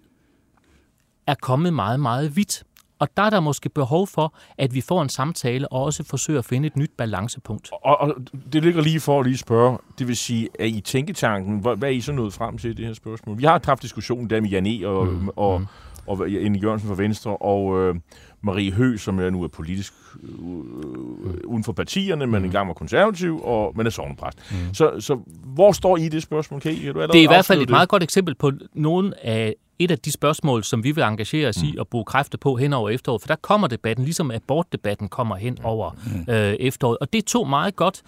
er 1.28 1.36
kommet 1.42 1.74
meget, 1.74 2.00
meget 2.00 2.36
vidt. 2.36 2.64
Og 3.00 3.10
der 3.18 3.24
er 3.24 3.30
der 3.30 3.40
måske 3.40 3.70
behov 3.70 4.08
for, 4.08 4.34
at 4.58 4.74
vi 4.74 4.82
får 4.82 5.02
en 5.02 5.10
samtale 5.10 5.68
og 5.68 5.84
også 5.84 6.04
forsøger 6.04 6.40
at 6.40 6.46
finde 6.46 6.68
et 6.68 6.78
nyt 6.78 6.92
balancepunkt. 6.98 7.72
Og, 7.84 8.02
og 8.02 8.16
det 8.54 8.64
ligger 8.64 8.82
lige 8.82 9.00
for 9.00 9.20
at 9.20 9.26
lige 9.26 9.38
spørge, 9.38 9.78
det 10.00 10.08
vil 10.08 10.18
sige, 10.18 10.50
at 10.60 10.68
i 10.68 10.82
tænketanken, 10.82 11.60
hvad, 11.60 11.76
hvad 11.76 11.90
er 11.90 11.94
I 11.94 12.02
så 12.02 12.12
nået 12.12 12.34
frem 12.34 12.58
til 12.58 12.78
det 12.78 12.86
her 12.86 12.94
spørgsmål? 12.94 13.38
Vi 13.38 13.44
har 13.44 13.62
haft 13.66 13.82
diskussionen 13.82 14.30
der 14.30 14.42
med 14.42 14.50
Jan 14.50 14.66
E. 14.66 14.88
og, 14.88 15.08
mm. 15.08 15.30
og, 15.30 15.60
mm. 15.60 15.68
og, 16.08 16.20
og 16.20 16.30
Jørgensen 16.30 16.90
fra 16.90 16.96
Venstre, 16.96 17.38
og 17.38 17.80
øh, 17.80 17.96
Marie 18.44 18.72
Hø, 18.72 18.98
som 18.98 19.20
er 19.20 19.30
nu 19.30 19.44
er 19.44 19.48
politisk 19.48 19.94
øh, 20.24 20.30
øh, 20.30 21.34
uden 21.46 21.64
for 21.64 21.74
partierne, 21.74 22.28
men 22.28 22.40
mm. 22.40 22.46
engang 22.46 22.68
var 22.68 22.74
konservativ, 22.74 23.42
og 23.44 23.74
men 23.76 23.86
er 23.86 23.90
sovnepræst. 23.90 24.38
Mm. 24.52 24.74
Så, 24.74 24.92
så 25.00 25.20
hvor 25.44 25.72
står 25.72 25.98
I 25.98 26.10
det 26.10 26.24
spørgsmål? 26.24 26.60
Kan 26.60 26.72
I, 26.72 26.76
kan 26.76 26.94
du 26.94 27.02
det 27.02 27.16
er 27.16 27.24
i 27.24 27.26
hvert 27.26 27.46
fald 27.46 27.62
et 27.62 27.68
det? 27.68 27.74
meget 27.74 27.90
godt 27.90 28.04
eksempel 28.04 28.36
på 28.36 28.52
nogle 28.74 29.26
af 29.26 29.56
et 29.80 29.92
af 29.92 30.00
de 30.00 30.12
spørgsmål, 30.12 30.64
som 30.64 30.84
vi 30.84 30.92
vil 30.92 31.04
engagere 31.04 31.50
os 31.50 31.64
mm. 31.64 31.70
i 31.70 31.78
og 31.78 31.88
bruge 31.88 32.06
kræfter 32.06 32.38
på 32.38 32.56
hen 32.56 32.74
over 32.74 32.90
efteråret, 32.90 33.22
for 33.22 33.28
der 33.28 33.36
kommer 33.36 33.68
debatten, 33.68 34.06
ligesom 34.06 34.32
abortdebatten 34.32 35.10
kommer 35.10 35.36
hen 35.36 35.58
over 35.64 35.92
mm. 36.28 36.34
øh, 36.34 36.54
efteråret. 36.54 36.98
Og 37.02 37.14
det 37.14 37.20
er 37.20 37.26
to 37.28 37.44
meget 37.44 37.76
godt, 37.76 38.02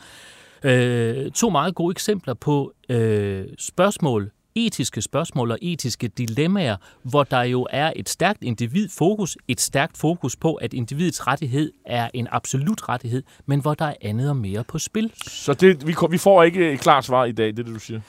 øh, 0.64 1.32
to 1.32 1.50
meget 1.50 1.76
gode 1.76 1.92
eksempler 1.92 2.34
på 2.34 2.74
øh, 2.90 3.46
spørgsmål, 3.60 4.32
etiske 4.56 5.02
spørgsmål 5.02 5.52
og 5.52 5.58
etiske 5.62 6.08
dilemmaer, 6.08 6.78
hvor 7.04 7.24
der 7.24 7.42
jo 7.42 7.68
er 7.70 7.94
et 7.96 8.10
stærkt 8.10 8.44
individfokus, 8.44 9.38
et 9.48 9.62
stærkt 9.62 9.98
fokus 9.98 10.36
på, 10.36 10.54
at 10.54 10.74
individets 10.74 11.28
rettighed 11.28 11.72
er 11.86 12.10
en 12.14 12.28
absolut 12.32 12.90
rettighed, 12.90 13.24
men 13.46 13.60
hvor 13.60 13.74
der 13.74 13.86
er 13.86 13.96
andet 14.02 14.30
og 14.30 14.38
mere 14.38 14.64
på 14.64 14.80
spil. 14.80 15.12
Så 15.28 15.54
det, 15.54 15.88
vi, 15.88 15.96
vi 16.10 16.18
får 16.18 16.44
ikke 16.44 16.72
et 16.72 16.80
klart 16.80 17.06
svar 17.06 17.26
i 17.26 17.32
dag, 17.32 17.48
det 17.48 17.60
er 17.60 17.64
det, 17.64 17.74
du 17.74 17.80
siger? 17.80 18.02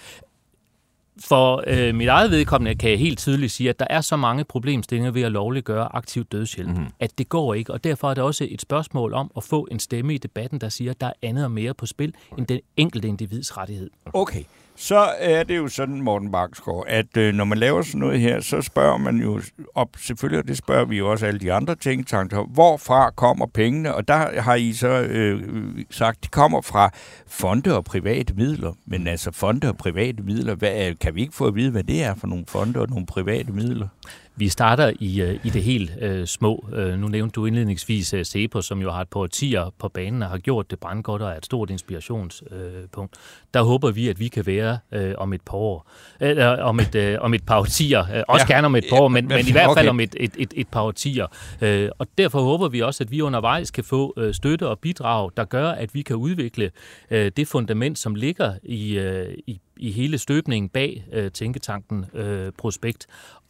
For 1.24 1.64
øh, 1.66 1.94
mit 1.94 2.08
eget 2.08 2.30
vedkommende 2.30 2.74
kan 2.74 2.90
jeg 2.90 2.98
helt 2.98 3.18
tydeligt 3.18 3.52
sige, 3.52 3.70
at 3.70 3.78
der 3.78 3.86
er 3.90 4.00
så 4.00 4.16
mange 4.16 4.44
problemstillinger 4.44 5.10
ved 5.10 5.22
at 5.22 5.32
lovliggøre 5.32 5.96
aktiv 5.96 6.24
dødshjælp, 6.24 6.68
mm. 6.68 6.86
at 7.00 7.18
det 7.18 7.28
går 7.28 7.54
ikke. 7.54 7.72
Og 7.72 7.84
derfor 7.84 8.10
er 8.10 8.14
det 8.14 8.24
også 8.24 8.46
et 8.50 8.60
spørgsmål 8.60 9.14
om 9.14 9.30
at 9.36 9.42
få 9.42 9.68
en 9.70 9.78
stemme 9.78 10.14
i 10.14 10.18
debatten, 10.18 10.60
der 10.60 10.68
siger, 10.68 10.90
at 10.90 11.00
der 11.00 11.06
er 11.06 11.12
andet 11.22 11.44
og 11.44 11.50
mere 11.50 11.74
på 11.74 11.86
spil 11.86 12.14
end 12.38 12.46
den 12.46 12.60
enkelte 12.76 13.08
individs 13.08 13.56
rettighed. 13.56 13.90
Okay. 14.12 14.44
Så 14.76 14.98
er 15.18 15.42
det 15.42 15.56
jo 15.56 15.68
sådan, 15.68 16.00
Morten 16.00 16.32
Baksgaard, 16.32 16.84
at 16.86 17.16
øh, 17.16 17.34
når 17.34 17.44
man 17.44 17.58
laver 17.58 17.82
sådan 17.82 18.00
noget 18.00 18.20
her, 18.20 18.40
så 18.40 18.62
spørger 18.62 18.96
man 18.96 19.16
jo, 19.16 19.40
og 19.74 19.90
selvfølgelig, 19.98 20.38
og 20.42 20.48
det 20.48 20.56
spørger 20.56 20.84
vi 20.84 20.98
jo 20.98 21.10
også 21.10 21.26
alle 21.26 21.40
de 21.40 21.52
andre 21.52 21.74
tænketanker, 21.74 22.44
hvorfra 22.44 23.10
kommer 23.10 23.46
pengene? 23.46 23.94
Og 23.94 24.08
der 24.08 24.40
har 24.40 24.54
I 24.54 24.72
så 24.72 24.88
øh, 24.88 25.42
sagt, 25.90 26.24
de 26.24 26.28
kommer 26.28 26.60
fra 26.60 26.90
fonde 27.26 27.76
og 27.76 27.84
private 27.84 28.34
midler. 28.34 28.72
Men 28.86 29.06
altså 29.06 29.32
fonde 29.32 29.68
og 29.68 29.76
private 29.76 30.22
midler, 30.22 30.54
hvad, 30.54 30.94
kan 30.94 31.14
vi 31.14 31.20
ikke 31.20 31.34
få 31.34 31.46
at 31.46 31.54
vide, 31.54 31.70
hvad 31.70 31.84
det 31.84 32.02
er 32.02 32.14
for 32.14 32.26
nogle 32.26 32.44
fonde 32.48 32.80
og 32.80 32.88
nogle 32.90 33.06
private 33.06 33.52
midler? 33.52 33.88
Vi 34.36 34.48
starter 34.48 34.92
i, 35.00 35.20
øh, 35.20 35.38
i 35.44 35.50
det 35.50 35.62
helt 35.62 35.92
øh, 36.00 36.26
små. 36.26 36.68
Øh, 36.72 36.98
nu 36.98 37.08
nævnte 37.08 37.32
du 37.32 37.46
indledningsvis 37.46 38.14
øh, 38.14 38.24
Sepo, 38.24 38.60
som 38.60 38.82
jo 38.82 38.90
har 38.90 39.00
et 39.00 39.08
par 39.08 39.20
årtier 39.20 39.74
på 39.78 39.88
banen 39.88 40.22
og 40.22 40.28
har 40.28 40.38
gjort 40.38 40.70
det 40.70 40.80
brandgodt 40.80 41.22
og 41.22 41.30
er 41.30 41.36
et 41.36 41.44
stort 41.44 41.70
inspirationspunkt. 41.70 42.52
Øh, 42.52 43.20
der 43.54 43.62
håber 43.62 43.90
vi, 43.90 44.08
at 44.08 44.20
vi 44.20 44.28
kan 44.28 44.46
være 44.46 44.78
øh, 44.92 45.14
om 45.18 45.32
et 45.32 45.42
par 45.42 45.56
år. 45.56 45.90
Eller 46.20 46.62
om 46.62 46.80
et, 46.80 46.94
øh, 46.94 47.18
om 47.20 47.34
et 47.34 47.46
par 47.46 47.60
årtier. 47.60 48.00
Øh, 48.00 48.22
også 48.28 48.46
ja, 48.48 48.54
gerne 48.54 48.66
om 48.66 48.76
et 48.76 48.84
par 48.90 49.00
år, 49.00 49.08
men, 49.08 49.28
men 49.28 49.48
i 49.48 49.52
hvert 49.52 49.70
fald 49.76 49.88
okay. 49.88 49.88
om 49.88 50.00
et, 50.00 50.14
et, 50.20 50.32
et, 50.38 50.52
et 50.56 50.68
par 50.68 50.82
årtier. 50.82 51.26
Øh, 51.60 51.88
og 51.98 52.06
derfor 52.18 52.40
håber 52.40 52.68
vi 52.68 52.82
også, 52.82 53.04
at 53.04 53.10
vi 53.10 53.20
undervejs 53.20 53.70
kan 53.70 53.84
få 53.84 54.14
øh, 54.16 54.34
støtte 54.34 54.68
og 54.68 54.78
bidrag, 54.78 55.30
der 55.36 55.44
gør, 55.44 55.70
at 55.70 55.94
vi 55.94 56.02
kan 56.02 56.16
udvikle 56.16 56.70
øh, 57.10 57.32
det 57.36 57.48
fundament, 57.48 57.98
som 57.98 58.14
ligger 58.14 58.54
i, 58.62 58.98
øh, 58.98 59.34
i 59.46 59.60
i 59.76 59.92
hele 59.92 60.18
støbningen 60.18 60.68
bag 60.68 61.04
øh, 61.12 61.30
Tænketanken 61.30 62.06
øh, 62.14 62.52
Prospekt. 62.58 63.06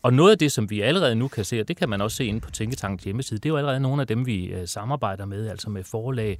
Og 0.06 0.12
noget 0.12 0.30
af 0.30 0.38
det, 0.38 0.52
som 0.52 0.70
vi 0.70 0.80
allerede 0.80 1.14
nu 1.14 1.28
kan 1.28 1.44
se, 1.44 1.60
og 1.60 1.68
det 1.68 1.76
kan 1.76 1.88
man 1.88 2.00
også 2.00 2.16
se 2.16 2.24
inde 2.24 2.40
på 2.40 2.50
Tænketankens 2.50 3.04
hjemmeside, 3.04 3.40
det 3.40 3.46
er 3.46 3.50
jo 3.50 3.56
allerede 3.56 3.80
nogle 3.80 4.00
af 4.00 4.06
dem, 4.06 4.26
vi 4.26 4.44
øh, 4.44 4.68
samarbejder 4.68 5.24
med, 5.24 5.48
altså 5.48 5.70
med 5.70 5.84
forlag, 5.84 6.38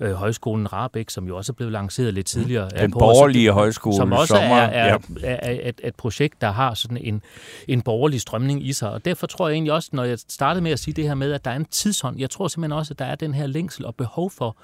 øh, 0.00 0.12
Højskolen 0.12 0.72
Rabeck, 0.72 1.10
som 1.10 1.26
jo 1.26 1.36
også 1.36 1.52
er 1.52 1.54
blevet 1.54 1.72
lanceret 1.72 2.14
lidt 2.14 2.26
tidligere. 2.26 2.68
Den 2.80 2.90
på, 2.90 2.98
borgerlige 2.98 3.52
højskole. 3.52 3.96
Som 3.96 4.12
også 4.12 4.34
sommer, 4.34 4.56
er, 4.56 4.66
er, 4.66 4.86
ja. 4.86 5.28
er, 5.28 5.36
er 5.42 5.68
et, 5.68 5.80
et 5.84 5.94
projekt, 5.94 6.40
der 6.40 6.50
har 6.50 6.74
sådan 6.74 6.96
en, 6.96 7.22
en 7.68 7.82
borgerlig 7.82 8.20
strømning 8.20 8.66
i 8.66 8.72
sig. 8.72 8.90
Og 8.90 9.04
derfor 9.04 9.26
tror 9.26 9.48
jeg 9.48 9.54
egentlig 9.54 9.72
også, 9.72 9.90
når 9.92 10.04
jeg 10.04 10.18
startede 10.28 10.62
med 10.62 10.70
at 10.70 10.78
sige 10.78 10.94
det 10.94 11.04
her 11.04 11.14
med, 11.14 11.32
at 11.32 11.44
der 11.44 11.50
er 11.50 11.56
en 11.56 11.64
tidshånd, 11.64 12.20
jeg 12.20 12.30
tror 12.30 12.48
simpelthen 12.48 12.78
også, 12.78 12.94
at 12.94 12.98
der 12.98 13.04
er 13.04 13.14
den 13.14 13.34
her 13.34 13.46
længsel 13.46 13.84
og 13.84 13.94
behov 13.94 14.30
for, 14.30 14.56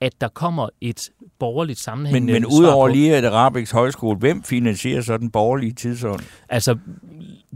at 0.00 0.12
der 0.20 0.28
kommer 0.28 0.68
et 0.80 1.10
borgerligt 1.38 1.78
sammenhæng. 1.78 2.24
Men, 2.24 2.32
men 2.32 2.46
udover 2.46 2.88
lige 2.88 3.16
at 3.16 3.32
Rabex 3.32 3.70
Højskole, 3.70 4.18
hvem 4.18 4.42
finansierer 4.42 5.02
så 5.02 5.16
den 5.16 5.30
borgerlige 5.30 5.72
tidsånd? 5.72 6.20
Altså, 6.48 6.76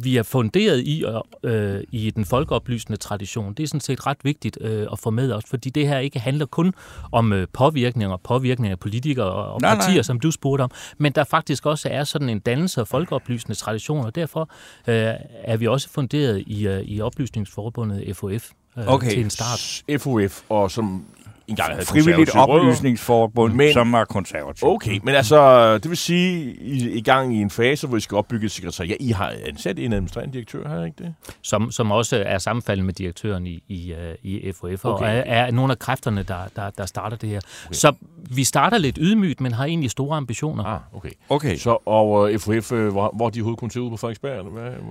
vi 0.03 0.17
er 0.17 0.23
funderet 0.23 0.81
i, 0.81 1.05
øh, 1.43 1.81
i 1.93 2.11
den 2.11 2.25
folkeoplysende 2.25 2.97
tradition. 2.97 3.55
Det 3.55 3.63
er 3.63 3.67
sådan 3.67 3.81
set 3.81 4.07
ret 4.07 4.19
vigtigt 4.23 4.59
øh, 4.61 4.87
at 4.93 4.99
få 4.99 5.11
med 5.11 5.33
os, 5.33 5.45
fordi 5.47 5.71
det 5.71 5.89
her 5.89 5.99
ikke 5.99 6.19
handler 6.19 6.47
kun 6.47 6.75
om 7.13 7.33
øh, 7.33 7.47
påvirkning 7.53 8.13
og 8.13 8.21
påvirkning 8.21 8.73
af 8.73 8.81
politikere 8.81 9.27
og, 9.27 9.53
og 9.55 9.61
nej, 9.61 9.75
partier, 9.75 9.95
nej. 9.95 10.03
som 10.03 10.21
du 10.21 10.31
spurgte 10.31 10.63
om, 10.63 10.71
men 10.99 11.13
der 11.13 11.25
faktisk 11.25 11.67
også 11.67 11.89
er 11.89 12.05
sådan 12.05 12.29
en 12.29 12.39
dannelse 12.39 12.81
af 12.81 12.89
folkeoplysende 12.89 13.55
tradition, 13.55 14.05
og 14.07 14.15
derfor 14.15 14.51
øh, 14.87 15.15
er 15.45 15.57
vi 15.57 15.67
også 15.67 15.91
funderet 15.91 16.45
i, 16.47 16.67
øh, 16.67 16.81
i 16.81 17.01
Oplysningsforbundet 17.01 18.17
FOF 18.17 18.51
øh, 18.79 18.87
okay. 18.87 19.11
til 19.11 19.21
en 19.21 19.31
start. 19.31 19.83
FOF, 20.01 20.43
og 20.49 20.71
som 20.71 21.05
engang 21.51 21.73
havde 21.73 21.87
Frivilligt 21.87 22.37
oplysningsforbund, 22.37 23.55
men, 23.55 23.73
som 23.73 23.95
er 23.95 24.05
konservativ. 24.05 24.69
Okay, 24.69 25.01
men 25.03 25.15
altså, 25.15 25.75
det 25.79 25.89
vil 25.89 25.97
sige, 25.97 26.55
I, 26.55 26.91
i 26.91 27.01
gang 27.01 27.37
i 27.37 27.41
en 27.41 27.51
fase, 27.51 27.87
hvor 27.87 27.97
I 27.97 28.01
skal 28.01 28.17
opbygge 28.17 28.47
et 28.47 28.51
sekretariat. 28.51 28.91
Ja, 28.91 28.95
I 29.01 29.11
har 29.11 29.35
ansat 29.47 29.79
en 29.79 29.93
administrerende 29.93 30.33
direktør, 30.33 30.69
har 30.69 30.83
I 30.83 30.85
ikke 30.87 31.05
det? 31.05 31.15
Som, 31.43 31.71
som 31.71 31.91
også 31.91 32.23
er 32.27 32.39
sammenfaldende 32.39 32.87
med 32.87 32.95
direktøren 32.95 33.47
i, 33.47 33.63
i, 33.69 33.93
øh, 33.93 34.15
i 34.23 34.53
FOF, 34.53 34.85
okay. 34.85 35.05
og 35.05 35.11
er, 35.11 35.23
er 35.23 35.51
nogle 35.51 35.73
af 35.73 35.79
kræfterne, 35.79 36.23
der, 36.23 36.39
der, 36.57 36.71
der 36.71 36.87
starter 36.87 37.17
det 37.17 37.29
her. 37.29 37.41
Okay. 37.67 37.75
Så 37.75 37.93
vi 38.31 38.45
starter 38.45 38.79
lidt 38.79 38.99
ydmygt, 39.01 39.41
men 39.41 39.53
har 39.53 39.65
egentlig 39.65 39.91
store 39.91 40.17
ambitioner. 40.17 40.65
Ah, 40.65 40.81
okay. 40.93 41.11
okay. 41.29 41.57
Så, 41.57 41.79
og 41.87 42.11
uh, 42.11 42.33
øh, 42.33 42.39
FOF, 42.39 42.73
uh, 42.73 42.89
hvor, 42.89 43.13
hvor 43.17 43.27
er 43.27 43.31
de 43.31 43.43
hovedkontor 43.43 43.81
ude 43.81 43.91
på 43.91 43.97
Frederiksberg? 43.97 44.39
Eller 44.39 44.51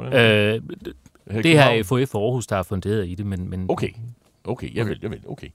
hvad, 0.10 0.62
øh, 1.34 1.43
det 1.43 1.51
her 1.51 1.64
er 1.64 1.84
FOF 1.84 2.16
Aarhus, 2.16 2.47
der 2.47 2.55
er 2.55 2.64
funderet 2.64 3.07
i 3.07 3.16
det, 3.16 3.26
men... 3.26 3.49
men 3.49 3.66
okay, 3.70 3.89
okay, 4.43 4.76
jeg 4.76 4.88
vil, 4.88 4.99
jeg 5.01 5.12
vil, 5.12 5.20
okay. 5.30 5.47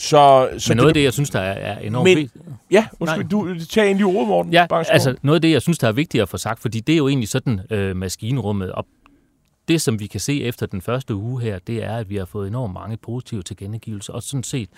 Så, 0.00 0.48
så 0.58 0.70
Men 0.70 0.76
noget 0.76 0.88
af 0.88 0.94
det, 0.94 1.02
jeg 1.02 1.12
synes, 1.12 1.30
der 1.30 1.40
er, 1.40 1.78
enormt 1.78 2.06
vigtigt... 2.06 2.32
Ja, 2.70 2.86
undskyld, 3.00 3.28
du 3.28 3.54
tager 3.70 3.86
egentlig 3.86 4.06
ordet, 4.06 4.28
Morten. 4.28 4.52
Ja, 4.52 4.66
altså 4.70 5.14
noget 5.22 5.34
af 5.34 5.42
det, 5.42 5.50
jeg 5.50 5.62
synes, 5.62 5.78
der 5.78 5.88
er 5.88 5.92
vigtigt 5.92 6.22
at 6.22 6.28
få 6.28 6.36
sagt, 6.36 6.60
fordi 6.62 6.80
det 6.80 6.92
er 6.92 6.96
jo 6.96 7.08
egentlig 7.08 7.28
sådan 7.28 7.60
øh, 7.70 7.96
maskinrummet, 7.96 8.72
og 8.72 8.86
det, 9.70 9.80
som 9.80 10.00
vi 10.00 10.06
kan 10.06 10.20
se 10.20 10.42
efter 10.42 10.66
den 10.66 10.82
første 10.82 11.14
uge 11.14 11.42
her, 11.42 11.58
det 11.58 11.84
er, 11.84 11.96
at 11.96 12.10
vi 12.10 12.16
har 12.16 12.24
fået 12.24 12.48
enormt 12.48 12.74
mange 12.74 12.96
positive 12.96 13.42
tilkendegivelser, 13.42 14.12
og 14.12 14.22
sådan 14.22 14.42
set, 14.42 14.68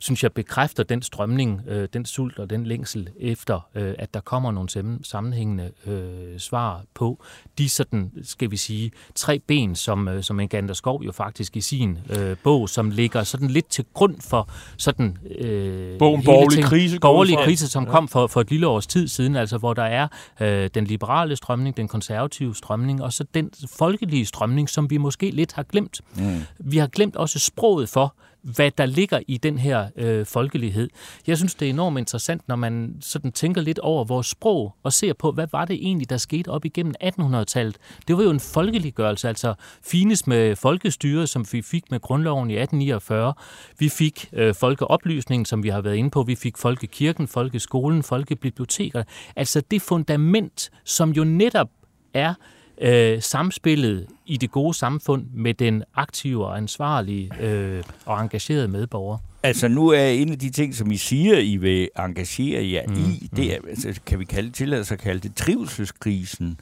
synes 0.00 0.22
jeg, 0.22 0.32
bekræfter 0.32 0.82
den 0.82 1.02
strømning, 1.02 1.62
øh, 1.68 1.88
den 1.92 2.04
sult 2.06 2.38
og 2.38 2.50
den 2.50 2.66
længsel 2.66 3.10
efter, 3.20 3.68
øh, 3.74 3.94
at 3.98 4.14
der 4.14 4.20
kommer 4.20 4.52
nogle 4.52 4.68
sammenhængende 5.02 5.70
øh, 5.86 6.38
svar 6.38 6.82
på 6.94 7.24
de 7.58 7.68
sådan, 7.68 8.12
skal 8.22 8.50
vi 8.50 8.56
sige, 8.56 8.90
tre 9.14 9.38
ben, 9.38 9.74
som, 9.74 10.08
øh, 10.08 10.22
som 10.22 10.48
Gander 10.48 10.74
Skov 10.74 11.02
jo 11.02 11.12
faktisk 11.12 11.56
i 11.56 11.60
sin 11.60 11.98
øh, 12.10 12.36
bog, 12.44 12.68
som 12.68 12.90
ligger 12.90 13.22
sådan 13.22 13.48
lidt 13.48 13.68
til 13.68 13.84
grund 13.94 14.20
for 14.20 14.50
sådan... 14.76 15.18
Øh, 15.38 15.98
Bogen 15.98 16.24
Borgerlig 16.24 16.64
Krise. 16.64 17.00
Borgerlig 17.00 17.38
Krise, 17.38 17.68
som 17.68 17.84
ja. 17.84 17.90
kom 17.90 18.08
for, 18.08 18.26
for 18.26 18.40
et 18.40 18.50
lille 18.50 18.66
års 18.66 18.86
tid 18.86 19.08
siden, 19.08 19.36
altså 19.36 19.58
hvor 19.58 19.74
der 19.74 19.82
er 19.82 20.08
øh, 20.40 20.70
den 20.74 20.84
liberale 20.84 21.36
strømning, 21.36 21.76
den 21.76 21.88
konservative 21.88 22.56
strømning, 22.56 23.02
og 23.02 23.12
så 23.12 23.24
den 23.34 23.50
folkelige 23.78 24.26
strømning, 24.26 24.39
strømning, 24.40 24.68
som 24.68 24.90
vi 24.90 24.96
måske 24.96 25.30
lidt 25.30 25.52
har 25.52 25.62
glemt. 25.62 26.00
Mm. 26.16 26.40
Vi 26.58 26.78
har 26.78 26.86
glemt 26.86 27.16
også 27.16 27.38
sproget 27.38 27.88
for, 27.88 28.14
hvad 28.42 28.70
der 28.70 28.86
ligger 28.86 29.20
i 29.28 29.36
den 29.36 29.58
her 29.58 29.88
øh, 29.96 30.26
folkelighed. 30.26 30.88
Jeg 31.26 31.36
synes, 31.36 31.54
det 31.54 31.66
er 31.66 31.70
enormt 31.70 31.98
interessant, 31.98 32.48
når 32.48 32.56
man 32.56 32.96
sådan 33.00 33.32
tænker 33.32 33.60
lidt 33.60 33.78
over 33.78 34.04
vores 34.04 34.26
sprog 34.26 34.74
og 34.82 34.92
ser 34.92 35.12
på, 35.12 35.32
hvad 35.32 35.46
var 35.52 35.64
det 35.64 35.74
egentlig, 35.74 36.10
der 36.10 36.16
skete 36.16 36.48
op 36.48 36.64
igennem 36.64 36.94
1800-tallet. 37.04 37.76
Det 38.08 38.16
var 38.16 38.22
jo 38.22 38.30
en 38.30 38.40
folkeliggørelse, 38.40 39.28
altså 39.28 39.54
fines 39.82 40.26
med 40.26 40.56
folkestyre, 40.56 41.26
som 41.26 41.46
vi 41.52 41.62
fik 41.62 41.90
med 41.90 42.00
grundloven 42.00 42.50
i 42.50 42.54
1849. 42.54 43.34
Vi 43.78 43.88
fik 43.88 44.28
øh, 44.32 44.54
folkeoplysningen, 44.54 45.44
som 45.44 45.62
vi 45.62 45.68
har 45.68 45.80
været 45.80 45.96
inde 45.96 46.10
på. 46.10 46.22
Vi 46.22 46.34
fik 46.34 46.58
folkekirken, 46.58 47.28
folkeskolen, 47.28 48.02
folkebiblioteker. 48.02 49.02
Altså 49.36 49.62
det 49.70 49.82
fundament, 49.82 50.70
som 50.84 51.10
jo 51.10 51.24
netop 51.24 51.68
er 52.14 52.34
øh, 52.80 53.22
samspillet 53.22 54.06
i 54.26 54.36
det 54.36 54.50
gode 54.50 54.74
samfund 54.74 55.24
med 55.34 55.54
den 55.54 55.82
aktive 55.94 56.46
og 56.46 56.56
ansvarlige 56.56 57.30
øh, 57.40 57.82
og 58.06 58.20
engagerede 58.20 58.68
medborger. 58.68 59.18
Altså 59.42 59.68
nu 59.68 59.88
er 59.88 60.06
en 60.06 60.32
af 60.32 60.38
de 60.38 60.50
ting, 60.50 60.74
som 60.74 60.90
I 60.90 60.96
siger, 60.96 61.38
I 61.38 61.56
vil 61.56 61.88
engagere 61.98 62.70
jer 62.70 62.82
mm, 62.88 62.94
i, 62.94 63.30
det 63.36 63.54
er, 63.54 63.58
mm. 63.62 63.68
altså, 63.68 64.00
kan 64.06 64.18
vi 64.18 64.24
kalde, 64.24 64.50
tillade 64.50 64.84
sig 64.84 64.94
at 64.94 65.00
kalde 65.00 65.20
det 65.20 65.34
trivselskrisen. 65.34 66.58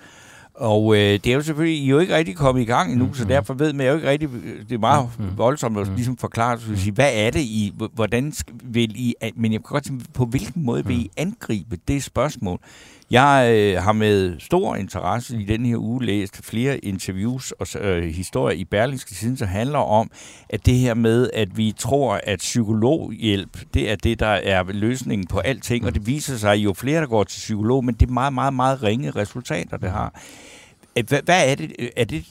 Og 0.55 0.97
øh, 0.97 1.01
det 1.01 1.27
er 1.27 1.35
jo 1.35 1.43
selvfølgelig, 1.43 1.79
I 1.79 1.87
er 1.87 1.91
jo 1.91 1.99
ikke 1.99 2.17
rigtig 2.17 2.37
kommet 2.37 2.63
i 2.63 2.65
gang 2.65 2.93
endnu, 2.93 3.07
mm, 3.07 3.15
så 3.15 3.25
derfor 3.25 3.55
ved 3.55 3.73
man 3.73 3.87
jo 3.87 3.95
ikke 3.95 4.11
rigtig, 4.11 4.29
det 4.69 4.75
er 4.75 4.79
meget 4.79 5.09
mm, 5.19 5.25
voldsomt 5.37 5.79
at 5.79 5.89
ligesom 5.89 6.17
forklare, 6.17 6.61
så 6.61 6.77
sige, 6.77 6.93
hvad 6.93 7.11
er 7.15 7.31
det 7.31 7.41
I, 7.41 7.75
hvordan 7.95 8.33
vil 8.65 8.93
I, 8.97 9.15
men 9.37 9.53
jeg 9.53 9.61
kan 9.61 9.73
godt 9.73 9.87
sige, 9.87 10.01
på 10.15 10.25
hvilken 10.25 10.65
måde 10.65 10.87
vil 10.87 10.97
I 10.97 11.11
angribe 11.17 11.79
det 11.89 12.03
spørgsmål? 12.03 12.61
Jeg 13.11 13.55
øh, 13.55 13.83
har 13.83 13.93
med 13.93 14.41
stor 14.41 14.77
interesse 14.77 15.41
i 15.41 15.45
den 15.45 15.67
her 15.67 15.77
uge 15.77 16.05
læst 16.05 16.45
flere 16.45 16.79
interviews 16.79 17.53
og 17.53 17.67
øh, 17.81 18.05
historier 18.05 18.57
i 18.57 18.65
Berlingske 18.65 19.15
Siden, 19.15 19.37
der 19.37 19.47
handler 19.47 19.79
om, 19.79 20.11
at 20.49 20.67
det 20.67 20.75
her 20.75 20.95
med, 20.95 21.31
at 21.35 21.57
vi 21.57 21.75
tror, 21.79 22.21
at 22.23 22.39
psykologhjælp, 22.39 23.59
det 23.75 23.91
er 23.91 23.97
det, 23.97 24.21
der 24.21 24.27
er 24.27 24.65
løsningen 24.69 25.27
på 25.27 25.39
alting, 25.39 25.87
og 25.87 25.95
det 25.95 26.07
viser 26.07 26.37
sig 26.37 26.57
jo 26.57 26.73
flere, 26.73 27.01
der 27.01 27.07
går 27.07 27.25
til 27.25 27.39
psykolog, 27.39 27.85
men 27.85 27.95
det 27.95 28.09
er 28.09 28.13
meget, 28.13 28.33
meget, 28.33 28.55
meget 28.55 28.83
ringe 28.83 29.11
resultater, 29.11 29.77
det 29.77 29.91
har. 29.91 30.21
Hvad, 31.03 31.23
hvad 31.25 31.51
er 31.51 31.55
det? 31.55 31.73
Er 31.97 32.05
det? 32.05 32.25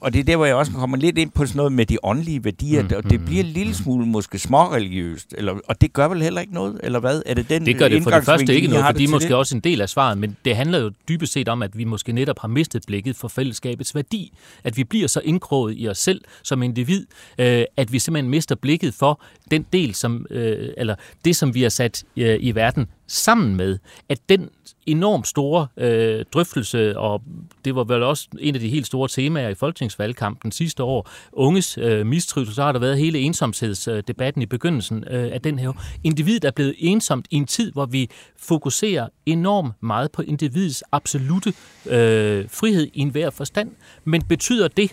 Og 0.00 0.12
det 0.12 0.18
er 0.18 0.24
der, 0.24 0.36
hvor 0.36 0.46
jeg 0.46 0.54
også 0.54 0.72
kommer 0.72 0.96
lidt 0.96 1.18
ind 1.18 1.30
på 1.30 1.46
sådan 1.46 1.56
noget 1.56 1.72
med 1.72 1.86
de 1.86 1.98
åndelige 2.02 2.44
værdier, 2.44 2.82
mm, 2.82 2.88
og 2.96 3.10
det 3.10 3.20
mm, 3.20 3.26
bliver 3.26 3.44
en 3.44 3.50
lille 3.50 3.70
mm. 3.70 3.74
smule 3.74 4.06
måske 4.06 4.38
småreligiøst, 4.38 5.34
eller, 5.38 5.54
og 5.68 5.80
det 5.80 5.92
gør 5.92 6.08
vel 6.08 6.22
heller 6.22 6.40
ikke 6.40 6.54
noget, 6.54 6.80
eller 6.82 7.00
hvad? 7.00 7.22
Er 7.26 7.34
det 7.34 7.48
den 7.48 7.66
Det 7.66 7.78
gør 7.78 7.88
det 7.88 8.02
for 8.02 8.10
det 8.10 8.24
første 8.24 8.54
ikke 8.54 8.68
noget, 8.68 8.84
for 8.84 8.92
de 8.92 9.04
er 9.04 9.08
måske 9.08 9.28
det? 9.28 9.36
også 9.36 9.56
en 9.56 9.60
del 9.60 9.80
af 9.80 9.88
svaret, 9.88 10.18
men 10.18 10.36
det 10.44 10.56
handler 10.56 10.78
jo 10.78 10.90
dybest 11.08 11.32
set 11.32 11.48
om, 11.48 11.62
at 11.62 11.78
vi 11.78 11.84
måske 11.84 12.12
netop 12.12 12.38
har 12.38 12.48
mistet 12.48 12.82
blikket 12.86 13.16
for 13.16 13.28
fællesskabets 13.28 13.94
værdi, 13.94 14.32
at 14.64 14.76
vi 14.76 14.84
bliver 14.84 15.08
så 15.08 15.20
indkroget 15.24 15.74
i 15.78 15.88
os 15.88 15.98
selv 15.98 16.20
som 16.42 16.62
individ, 16.62 17.06
øh, 17.38 17.64
at 17.76 17.92
vi 17.92 17.98
simpelthen 17.98 18.30
mister 18.30 18.54
blikket 18.54 18.94
for 18.94 19.22
den 19.50 19.66
del, 19.72 19.94
som, 19.94 20.26
øh, 20.30 20.68
eller 20.76 20.94
det, 21.24 21.36
som 21.36 21.54
vi 21.54 21.62
har 21.62 21.68
sat 21.68 22.04
øh, 22.16 22.36
i 22.40 22.54
verden 22.54 22.86
sammen 23.10 23.56
med, 23.56 23.78
at 24.08 24.18
den 24.28 24.48
enormt 24.86 25.26
store 25.26 25.66
øh, 25.76 26.24
drøftelse, 26.32 26.98
og 26.98 27.22
det 27.64 27.74
var 27.74 27.84
vel 27.84 28.02
også 28.02 28.28
en 28.38 28.54
af 28.54 28.60
de 28.60 28.68
helt 28.68 28.86
store 28.86 29.08
temaer 29.08 29.48
i 29.48 29.54
folketingsvalgkampen 29.54 30.52
sidste 30.52 30.82
år, 30.82 31.10
unges 31.32 31.78
øh, 31.78 32.06
mistrivsel, 32.06 32.54
så 32.54 32.62
har 32.62 32.72
der 32.72 32.78
været 32.78 32.98
hele 32.98 33.18
ensomhedsdebatten 33.18 34.42
i 34.42 34.46
begyndelsen 34.46 35.04
øh, 35.10 35.32
af 35.32 35.40
den 35.40 35.58
her. 35.58 35.72
Individet 36.04 36.44
er 36.44 36.50
blevet 36.50 36.74
ensomt 36.78 37.26
i 37.30 37.36
en 37.36 37.46
tid, 37.46 37.72
hvor 37.72 37.86
vi 37.86 38.10
fokuserer 38.38 39.08
enormt 39.26 39.82
meget 39.82 40.12
på 40.12 40.22
individets 40.22 40.84
absolute 40.92 41.52
øh, 41.86 42.44
frihed 42.48 42.88
i 42.92 43.00
enhver 43.00 43.30
forstand. 43.30 43.70
Men 44.04 44.22
betyder 44.22 44.68
det, 44.68 44.92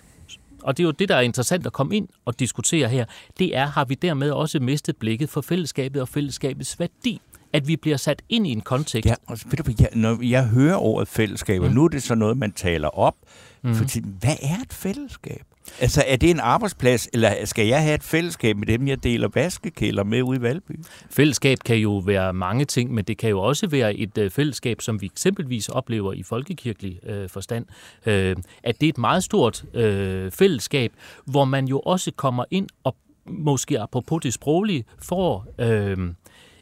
og 0.61 0.77
det 0.77 0.83
er 0.83 0.87
jo 0.87 0.91
det, 0.91 1.09
der 1.09 1.15
er 1.15 1.21
interessant 1.21 1.65
at 1.65 1.73
komme 1.73 1.95
ind 1.95 2.07
og 2.25 2.39
diskutere 2.39 2.89
her, 2.89 3.05
det 3.39 3.57
er, 3.57 3.65
har 3.65 3.85
vi 3.85 3.95
dermed 3.95 4.31
også 4.31 4.59
mistet 4.59 4.97
blikket 4.97 5.29
for 5.29 5.41
fællesskabet 5.41 6.01
og 6.01 6.07
fællesskabets 6.07 6.79
værdi 6.79 7.21
at 7.57 7.67
vi 7.67 7.75
bliver 7.75 7.97
sat 7.97 8.21
ind 8.29 8.47
i 8.47 8.51
en 8.51 8.61
kontekst. 8.61 9.09
Ja, 9.09 9.15
og 9.27 9.39
ved 9.45 9.57
du, 9.57 9.71
jeg, 9.79 9.89
når 9.93 10.23
jeg 10.23 10.47
hører 10.47 10.75
ordet 10.75 11.07
fællesskab, 11.07 11.61
og 11.61 11.67
mm. 11.67 11.75
nu 11.75 11.83
er 11.83 11.87
det 11.87 12.03
så 12.03 12.15
noget, 12.15 12.37
man 12.37 12.51
taler 12.51 12.87
op, 12.87 13.15
mm. 13.63 13.75
fordi 13.75 14.01
hvad 14.19 14.35
er 14.41 14.61
et 14.63 14.73
fællesskab? 14.73 15.41
Altså, 15.79 16.03
er 16.07 16.15
det 16.15 16.29
en 16.29 16.39
arbejdsplads, 16.39 17.09
eller 17.13 17.45
skal 17.45 17.67
jeg 17.67 17.83
have 17.83 17.95
et 17.95 18.03
fællesskab 18.03 18.57
med 18.57 18.67
dem, 18.67 18.87
jeg 18.87 19.03
deler 19.03 19.27
vaskekælder 19.33 20.03
med 20.03 20.21
ude 20.21 20.37
i 20.37 20.41
Valby? 20.41 20.71
Fællesskab 21.09 21.57
kan 21.65 21.77
jo 21.77 21.97
være 21.97 22.33
mange 22.33 22.65
ting, 22.65 22.93
men 22.93 23.05
det 23.05 23.17
kan 23.17 23.29
jo 23.29 23.39
også 23.39 23.67
være 23.67 23.95
et 23.95 24.17
øh, 24.17 24.31
fællesskab, 24.31 24.81
som 24.81 25.01
vi 25.01 25.05
eksempelvis 25.05 25.69
oplever 25.69 26.13
i 26.13 26.23
folkekirkelig 26.23 26.99
øh, 27.05 27.29
forstand. 27.29 27.65
Øh, 28.05 28.35
at 28.63 28.81
det 28.81 28.87
er 28.87 28.89
et 28.89 28.97
meget 28.97 29.23
stort 29.23 29.65
øh, 29.73 30.31
fællesskab, 30.31 30.91
hvor 31.25 31.45
man 31.45 31.65
jo 31.65 31.79
også 31.79 32.11
kommer 32.11 32.45
ind 32.51 32.67
og 32.83 32.95
måske 33.29 33.79
apropos 33.79 34.21
det 34.23 34.33
sproglige, 34.33 34.83
får 35.01 35.45
øh, 35.59 35.97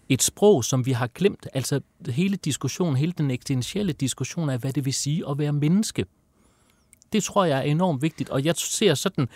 et 0.10 0.24
sprog, 0.24 0.64
som 0.64 0.86
vi 0.86 0.92
har 0.92 1.08
glemt. 1.08 1.48
Altså 1.54 1.80
hele 2.10 2.38
diskussionen, 2.38 2.96
hele 2.96 3.14
den 3.18 3.32
eksistentielle 3.32 3.94
diskussion 3.94 4.50
af, 4.50 4.60
hvad 4.60 4.74
det 4.74 4.86
vil 4.86 4.94
sige 4.94 5.30
at 5.30 5.38
være 5.38 5.54
menneske 5.54 6.06
det 7.16 7.24
tror 7.24 7.46
jeg 7.46 7.58
er 7.58 7.62
enormt 7.62 8.02
vigtigt, 8.02 8.30
og 8.30 8.46
jeg 8.46 8.56
ser 8.56 8.94
sådan 8.94 9.28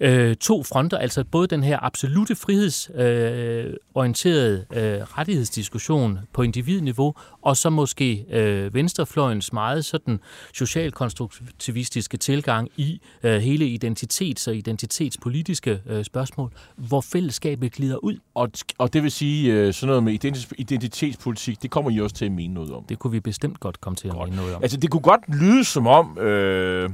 øh, 0.00 0.36
to 0.36 0.62
fronter, 0.62 0.98
altså 0.98 1.24
både 1.24 1.46
den 1.46 1.62
her 1.62 1.78
absolute 1.82 2.34
frihedsorienterede 2.34 4.66
øh, 4.74 4.94
øh, 4.94 5.02
rettighedsdiskussion 5.02 6.18
på 6.32 6.42
individniveau, 6.42 7.14
og 7.42 7.56
så 7.56 7.70
måske 7.70 8.24
øh, 8.30 8.74
venstrefløjens 8.74 9.52
meget 9.52 9.84
sådan 9.84 10.20
socialkonstruktivistiske 10.54 12.16
tilgang 12.16 12.68
i 12.76 13.00
øh, 13.22 13.36
hele 13.36 13.66
identitets- 13.66 14.48
og 14.48 14.56
identitetspolitiske 14.56 15.80
øh, 15.86 16.04
spørgsmål, 16.04 16.52
hvor 16.76 17.00
fællesskabet 17.00 17.72
glider 17.72 17.96
ud. 17.96 18.16
Og, 18.34 18.50
og 18.78 18.92
det 18.92 19.02
vil 19.02 19.10
sige, 19.10 19.52
øh, 19.52 19.74
sådan 19.74 19.88
noget 19.88 20.02
med 20.02 20.12
identitetspolitik, 20.58 21.62
det 21.62 21.70
kommer 21.70 21.90
I 21.90 22.00
også 22.00 22.16
til 22.16 22.24
at 22.24 22.32
mene 22.32 22.54
noget 22.54 22.72
om? 22.72 22.84
Det 22.88 22.98
kunne 22.98 23.10
vi 23.10 23.20
bestemt 23.20 23.60
godt 23.60 23.80
komme 23.80 23.96
til 23.96 24.08
at 24.08 24.14
godt. 24.14 24.28
mene 24.28 24.36
noget 24.36 24.54
om. 24.54 24.62
Altså 24.62 24.76
det 24.76 24.90
kunne 24.90 25.02
godt 25.02 25.40
lyde 25.40 25.64
som 25.64 25.86
om... 25.86 26.18
Øh 26.18 26.90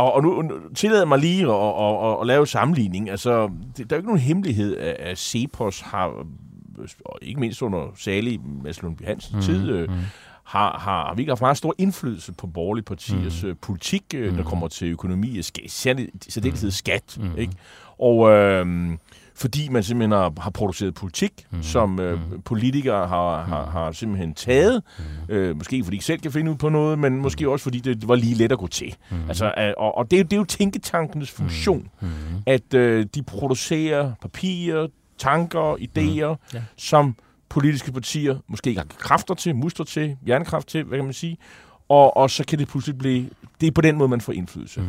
og, 0.00 0.12
og 0.12 0.22
nu, 0.22 0.42
tillader 0.74 1.04
mig 1.04 1.18
lige 1.18 1.42
at, 1.42 1.50
at, 1.50 2.12
at, 2.12 2.20
at 2.20 2.26
lave 2.26 2.46
sammenligning. 2.46 3.10
Altså, 3.10 3.50
det, 3.76 3.90
der 3.90 3.96
er 3.96 3.98
jo 3.98 4.00
ikke 4.00 4.08
nogen 4.08 4.20
hemmelighed, 4.20 4.76
at, 4.76 5.18
Cepos 5.18 5.80
har, 5.80 6.06
og 7.04 7.18
ikke 7.22 7.40
mindst 7.40 7.62
under 7.62 7.92
salig 7.96 8.40
Mads 8.62 8.82
Lundby 8.82 9.02
Hansens 9.02 9.34
mm, 9.34 9.40
tid, 9.40 9.70
øh, 9.70 9.88
mm. 9.88 9.94
har, 10.44 10.78
har, 10.78 11.06
har 11.06 11.14
virkelig 11.14 11.30
haft 11.30 11.40
meget 11.40 11.56
stor 11.56 11.74
indflydelse 11.78 12.32
på 12.32 12.46
borgerlige 12.46 12.84
partiers 12.84 13.44
mm. 13.44 13.56
politik, 13.62 14.04
mm. 14.14 14.20
når 14.20 14.36
det 14.36 14.46
kommer 14.46 14.68
til 14.68 14.88
økonomi 14.88 15.42
særdeleshed 15.66 16.68
mm. 16.68 16.70
skat. 16.70 17.18
Mm. 17.20 17.38
Ikke? 17.38 17.52
Og... 17.98 18.30
Øh, 18.30 18.66
fordi 19.40 19.68
man 19.68 19.82
simpelthen 19.82 20.12
har, 20.12 20.32
har 20.40 20.50
produceret 20.50 20.94
politik, 20.94 21.46
mm. 21.50 21.62
som 21.62 22.00
øh, 22.00 22.32
mm. 22.32 22.42
politikere 22.42 23.08
har, 23.08 23.44
har, 23.44 23.64
mhm. 23.64 23.72
har 23.72 23.92
simpelthen 23.92 24.34
taget. 24.34 24.82
Mm. 25.28 25.34
Øh, 25.34 25.56
måske 25.56 25.84
fordi 25.84 25.96
de 25.96 26.02
selv 26.02 26.20
kan 26.20 26.32
finde 26.32 26.50
ud 26.50 26.56
på 26.56 26.68
noget, 26.68 26.98
men 26.98 27.16
måske 27.16 27.44
mhm. 27.44 27.52
også 27.52 27.62
fordi 27.62 27.80
det 27.80 28.08
var 28.08 28.14
lige 28.14 28.34
let 28.34 28.52
at 28.52 28.58
gå 28.58 28.66
til. 28.66 28.94
Mm. 29.10 29.16
Altså, 29.28 29.54
øh, 29.58 29.72
og 29.76 29.98
og 29.98 30.10
det, 30.10 30.30
det 30.30 30.32
er 30.32 30.36
jo 30.36 30.44
tænketankenes 30.44 31.30
funktion, 31.30 31.88
mm. 32.00 32.08
at 32.46 32.74
øh, 32.74 33.06
de 33.14 33.22
producerer 33.22 34.12
papirer, 34.22 34.86
tanker, 35.18 35.76
idéer, 35.76 36.28
mm. 36.28 36.54
ja. 36.54 36.62
som 36.76 37.16
politiske 37.48 37.92
partier 37.92 38.36
måske 38.48 38.70
ikke 38.70 38.80
har 38.80 38.88
kræfter 38.98 39.34
til, 39.34 39.56
muster 39.56 39.84
til, 39.84 40.16
hjernekraft 40.26 40.68
til, 40.68 40.84
hvad 40.84 40.98
kan 40.98 41.04
man 41.04 41.14
sige, 41.14 41.36
og, 41.88 42.16
og 42.16 42.30
så 42.30 42.44
kan 42.44 42.58
det 42.58 42.68
pludselig 42.68 42.98
blive, 42.98 43.30
det 43.60 43.66
er 43.66 43.70
på 43.70 43.80
den 43.80 43.96
måde, 43.96 44.08
man 44.08 44.20
får 44.20 44.32
indflydelse. 44.32 44.80
Mm. 44.80 44.86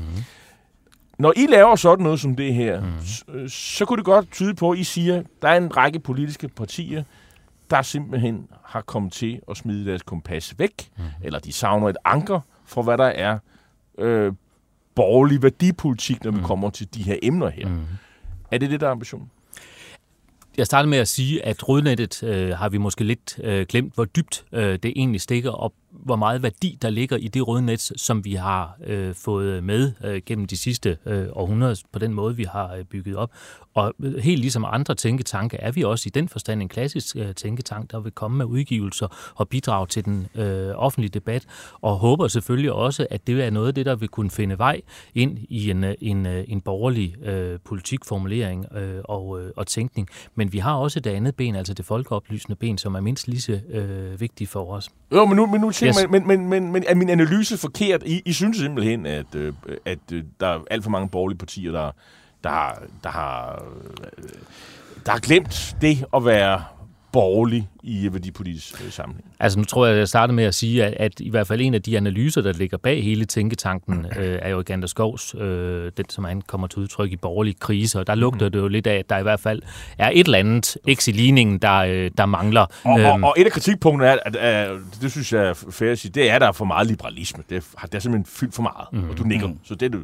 Når 1.22 1.34
I 1.36 1.46
laver 1.46 1.76
sådan 1.76 2.04
noget 2.04 2.20
som 2.20 2.36
det 2.36 2.54
her, 2.54 2.82
mm. 2.82 2.88
så, 3.02 3.24
så 3.48 3.86
kunne 3.86 3.98
det 3.98 4.06
godt 4.06 4.32
tyde 4.32 4.54
på, 4.54 4.72
at 4.72 4.80
I 4.80 4.84
siger, 4.84 5.20
at 5.20 5.26
der 5.42 5.48
er 5.48 5.58
en 5.58 5.78
række 5.78 6.00
politiske 6.00 6.48
partier, 6.48 7.04
der 7.70 7.82
simpelthen 7.82 8.48
har 8.66 8.82
kommet 8.82 9.14
til 9.14 9.40
at 9.50 9.58
smide 9.58 9.86
deres 9.86 10.02
kompas 10.02 10.60
væk, 10.60 10.90
mm. 10.98 11.04
eller 11.24 11.40
de 11.40 11.54
savner 11.54 11.90
et 11.90 11.98
anker 12.06 12.40
for, 12.66 12.84
hvad 12.84 12.98
der 12.98 13.06
er 13.06 13.40
øh, 13.98 14.34
borgerlig 14.96 15.44
værdipolitik, 15.44 16.24
når 16.24 16.32
vi 16.32 16.38
mm. 16.38 16.44
kommer 16.44 16.70
til 16.70 16.94
de 16.94 17.04
her 17.04 17.16
emner 17.24 17.50
her. 17.50 17.68
Mm. 17.68 17.86
Er 18.52 18.58
det 18.58 18.70
det, 18.70 18.82
der 18.82 18.88
er 18.88 18.92
ambitionen? 18.92 19.30
Jeg 20.58 20.66
startede 20.66 20.90
med 20.90 20.98
at 20.98 21.08
sige, 21.08 21.46
at 21.46 21.70
rødnettet 21.70 22.24
øh, 22.24 22.50
har 22.50 22.70
vi 22.70 22.78
måske 22.78 23.04
lidt 23.04 23.40
øh, 23.44 23.66
glemt, 23.70 23.96
hvor 23.96 24.06
dybt 24.06 24.46
øh, 24.52 24.80
det 24.84 24.94
egentlig 24.96 25.22
stikker, 25.22 25.52
og 25.52 25.74
hvor 25.92 26.16
meget 26.16 26.44
værdi 26.44 26.78
der 26.82 26.90
ligger 26.90 27.18
i 27.18 27.28
det 27.28 27.48
rødnet, 27.48 27.92
som 27.96 28.26
vi 28.26 28.34
har 28.34 28.78
øh, 28.86 29.16
fået 29.16 29.64
med 29.64 29.92
øh, 30.04 30.22
gennem 30.26 30.48
de 30.48 30.58
sidste 30.58 30.98
øh, 31.06 31.28
århundreder, 31.32 31.82
på 31.92 32.00
den 32.00 32.14
måde, 32.14 32.36
vi 32.36 32.44
har 32.44 32.74
øh, 32.74 32.84
bygget 32.84 33.16
op. 33.16 33.32
Og 33.74 33.94
øh, 34.04 34.16
helt 34.16 34.40
ligesom 34.42 34.66
andre 34.68 34.96
tænketanke, 34.96 35.58
er 35.58 35.72
vi 35.72 35.84
også 35.84 36.04
i 36.08 36.10
den 36.10 36.30
forstand 36.30 36.62
en 36.62 36.70
klassisk 36.70 37.16
øh, 37.16 37.36
tænketank, 37.36 37.92
der 37.92 38.00
vil 38.00 38.12
komme 38.12 38.38
med 38.38 38.46
udgivelser 38.46 39.34
og 39.36 39.50
bidrage 39.50 39.88
til 39.88 40.06
den 40.06 40.28
øh, 40.36 40.72
offentlige 40.76 41.10
debat, 41.10 41.46
og 41.82 41.96
håber 41.96 42.28
selvfølgelig 42.28 42.72
også, 42.72 43.08
at 43.10 43.28
det 43.28 43.46
er 43.46 43.50
noget 43.50 43.68
af 43.68 43.76
det, 43.76 43.86
der 43.86 43.96
vil 43.96 44.10
kunne 44.10 44.32
finde 44.32 44.58
vej 44.58 44.82
ind 45.16 45.38
i 45.50 45.70
en, 45.70 45.84
øh, 45.84 45.96
en, 46.02 46.26
øh, 46.26 46.44
en 46.48 46.62
borgerlig 46.62 47.26
øh, 47.26 47.60
politikformulering 47.66 48.66
øh, 48.76 49.02
og, 49.04 49.42
øh, 49.42 49.52
og 49.56 49.68
tænkning. 49.68 50.08
Men 50.36 50.54
vi 50.54 50.58
har 50.58 50.74
også 50.76 51.00
det 51.00 51.10
andet 51.10 51.36
ben, 51.36 51.56
altså 51.56 51.74
det 51.74 51.86
folkeoplysende 51.86 52.56
ben, 52.56 52.78
som 52.78 52.96
er 52.96 53.00
mindst 53.00 53.28
lige 53.28 53.42
så 53.42 53.60
øh, 53.70 54.22
vigtigt 54.22 54.50
for 54.50 54.74
os. 54.74 54.90
Jo, 55.12 55.26
men 55.26 55.36
nu, 55.36 55.46
men 55.46 55.62
nu 55.62 55.72
yes. 55.88 56.08
men, 56.10 56.28
men, 56.28 56.50
men, 56.50 56.72
men 56.72 56.84
er 56.88 56.96
min 56.96 57.10
analyse 57.10 57.58
forkert? 57.58 58.04
I, 58.06 58.22
I 58.26 58.34
synes 58.34 58.58
simpelthen, 58.58 59.06
at, 59.06 59.36
øh, 59.36 59.54
at 59.86 60.00
øh, 60.14 60.24
der 60.40 60.48
er 60.48 60.60
alt 60.72 60.84
for 60.84 60.92
mange 60.92 61.10
borgerlige 61.10 61.38
partier, 61.38 61.72
der, 61.72 61.92
der, 62.44 62.74
der, 63.04 63.10
har, 63.10 63.64
øh, 64.18 64.30
der 65.06 65.12
har 65.12 65.20
glemt 65.20 65.76
det 65.82 66.06
at 66.16 66.26
være 66.26 66.64
borgerlig 67.12 67.70
i 67.84 68.10
værdipolitisk 68.12 68.84
øh, 68.86 68.92
sammenhæng? 68.92 69.26
Altså 69.40 69.60
nu 69.60 69.66
tror 69.66 69.86
jeg, 69.86 69.94
at 69.94 70.00
jeg 70.00 70.08
startede 70.08 70.36
med 70.36 70.44
at 70.44 70.56
sige, 70.56 70.86
at, 70.86 70.94
at 70.94 71.20
i 71.20 71.30
hvert 71.30 71.48
fald 71.48 71.62
en 71.62 71.74
af 71.74 71.82
de 71.82 71.98
analyser, 71.98 72.42
der 72.42 72.54
ligger 72.54 72.78
bag 72.78 73.04
hele 73.04 73.26
tænketanken, 73.26 74.06
øh, 74.18 74.40
er 74.42 74.50
jo 74.50 74.64
Gander 74.66 74.88
Skovs, 74.88 75.36
øh, 75.36 75.92
den 75.98 76.10
som 76.10 76.24
han 76.24 76.42
kommer 76.42 76.68
til 76.68 76.80
udtryk 76.80 77.12
i 77.12 77.18
borgerlig 77.18 77.60
krise, 77.60 78.00
og 78.00 78.08
der 78.08 78.16
lugter 78.16 78.50
det 78.50 78.60
jo 78.60 78.68
lidt 78.68 78.88
af, 78.88 78.96
at 78.96 79.10
der 79.10 79.18
i 79.18 79.24
hvert 79.24 79.40
fald 79.40 79.62
er 79.98 80.10
et 80.14 80.26
eller 80.26 80.40
andet 80.40 80.78
x 80.94 81.08
i 81.08 81.12
ligningen, 81.12 81.58
der, 81.58 81.78
øh, 81.78 82.12
der 82.18 82.26
mangler. 82.26 82.66
Og, 82.84 82.94
og, 82.94 83.00
øhm. 83.00 83.24
og 83.24 83.36
et 83.38 83.46
af 83.46 83.52
kritikpunkterne 83.52 84.12
er, 84.12 84.18
at, 84.26 84.36
at, 84.36 84.78
det 85.02 85.12
synes 85.12 85.34
jeg 85.34 85.46
er 85.46 85.54
fair 85.72 85.92
at 85.92 86.00
sige, 86.00 86.12
det 86.12 86.30
er, 86.30 86.36
at 86.36 86.42
der 86.42 86.48
er 86.48 86.52
for 86.52 86.66
meget 86.66 86.88
liberalisme. 86.88 87.44
Det 87.50 87.58
er, 87.78 87.86
det 87.86 87.96
er 87.96 88.00
simpelthen 88.00 88.26
fyldt 88.26 88.56
for 88.56 88.64
meget, 88.64 88.88
mm. 88.92 89.10
og 89.10 89.18
du 89.18 89.24
nikker. 89.24 89.48
Mm. 89.48 89.58
Så 89.64 89.76
det 89.76 89.86
er 89.86 89.90
du 89.90 90.04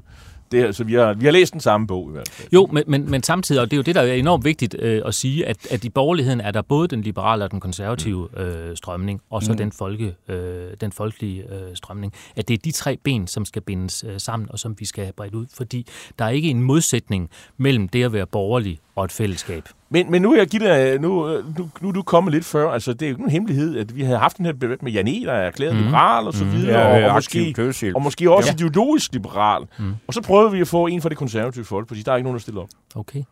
det, 0.51 0.63
altså, 0.63 0.83
vi, 0.83 0.93
har, 0.93 1.13
vi 1.13 1.25
har 1.25 1.31
læst 1.31 1.53
den 1.53 1.61
samme 1.61 1.87
bog 1.87 2.09
i 2.09 2.11
hvert 2.11 2.29
fald. 2.29 2.49
Jo, 2.53 2.67
men, 2.71 2.83
men, 2.87 3.11
men 3.11 3.23
samtidig, 3.23 3.61
og 3.61 3.71
det 3.71 3.73
er 3.73 3.77
jo 3.77 3.83
det, 3.83 3.95
der 3.95 4.01
er 4.01 4.13
enormt 4.13 4.45
vigtigt 4.45 4.75
øh, 4.79 5.01
at 5.05 5.15
sige, 5.15 5.45
at, 5.45 5.67
at 5.71 5.85
i 5.85 5.89
borgerligheden 5.89 6.41
er 6.41 6.51
der 6.51 6.61
både 6.61 6.87
den 6.87 7.01
liberale 7.01 7.43
og 7.43 7.51
den 7.51 7.59
konservative 7.59 8.29
mm. 8.33 8.41
øh, 8.41 8.77
strømning, 8.77 9.21
og 9.29 9.43
så 9.43 9.51
mm. 9.51 9.57
den, 9.57 9.71
folke, 9.71 10.15
øh, 10.27 10.71
den 10.81 10.91
folkelige 10.91 11.43
øh, 11.43 11.75
strømning. 11.75 12.13
At 12.35 12.47
det 12.47 12.53
er 12.53 12.57
de 12.57 12.71
tre 12.71 12.97
ben, 13.03 13.27
som 13.27 13.45
skal 13.45 13.61
bindes 13.61 14.05
øh, 14.07 14.19
sammen, 14.19 14.51
og 14.51 14.59
som 14.59 14.75
vi 14.79 14.85
skal 14.85 15.03
have 15.03 15.13
bredt 15.13 15.35
ud, 15.35 15.45
fordi 15.53 15.87
der 16.19 16.25
er 16.25 16.29
ikke 16.29 16.49
en 16.49 16.61
modsætning 16.61 17.29
mellem 17.57 17.89
det 17.89 18.03
at 18.03 18.13
være 18.13 18.25
borgerlig 18.25 18.79
og 18.95 19.05
et 19.05 19.11
fællesskab. 19.11 19.63
Men, 19.89 20.11
men 20.11 20.21
nu, 20.21 20.35
jeg 20.35 20.47
giver 20.47 20.99
nu, 20.99 21.27
nu, 21.57 21.69
nu 21.81 21.87
er 21.87 21.91
du 21.91 22.01
kommet 22.01 22.33
lidt 22.33 22.45
før. 22.45 22.71
Altså, 22.71 22.93
det 22.93 23.01
er 23.01 23.07
jo 23.07 23.11
ikke 23.11 23.21
nogen 23.21 23.31
hemmelighed, 23.31 23.77
at 23.77 23.95
vi 23.95 24.03
har 24.03 24.17
haft 24.17 24.37
den 24.37 24.45
her 24.45 24.51
debat 24.51 24.83
med 24.83 24.91
Jan 24.91 25.07
E., 25.07 25.25
der 25.25 25.31
er 25.33 25.47
erklæret 25.47 25.75
mm. 25.75 25.83
liberal 25.83 26.27
og 26.27 26.33
så 26.33 26.43
mhm. 26.43 26.53
videre, 26.53 26.79
ja, 26.79 27.05
og, 27.05 27.09
og, 27.09 27.15
måske, 27.15 27.93
og 27.95 28.01
måske 28.01 28.31
også 28.31 28.49
ja. 28.49 28.53
ideologisk 28.53 29.13
liberal. 29.13 29.61
Mm. 29.79 29.93
Og 30.07 30.13
så 30.13 30.21
prøvede 30.21 30.51
vi 30.51 30.61
at 30.61 30.67
få 30.67 30.87
en 30.87 31.01
fra 31.01 31.09
det 31.09 31.17
konservative 31.17 31.65
folkeparti. 31.65 32.01
Der 32.01 32.11
er 32.11 32.15
ikke 32.15 32.23
nogen, 32.23 32.35
der 32.35 32.41
stiller 32.41 32.61
op. 32.61 32.69
Okay. 32.95 33.23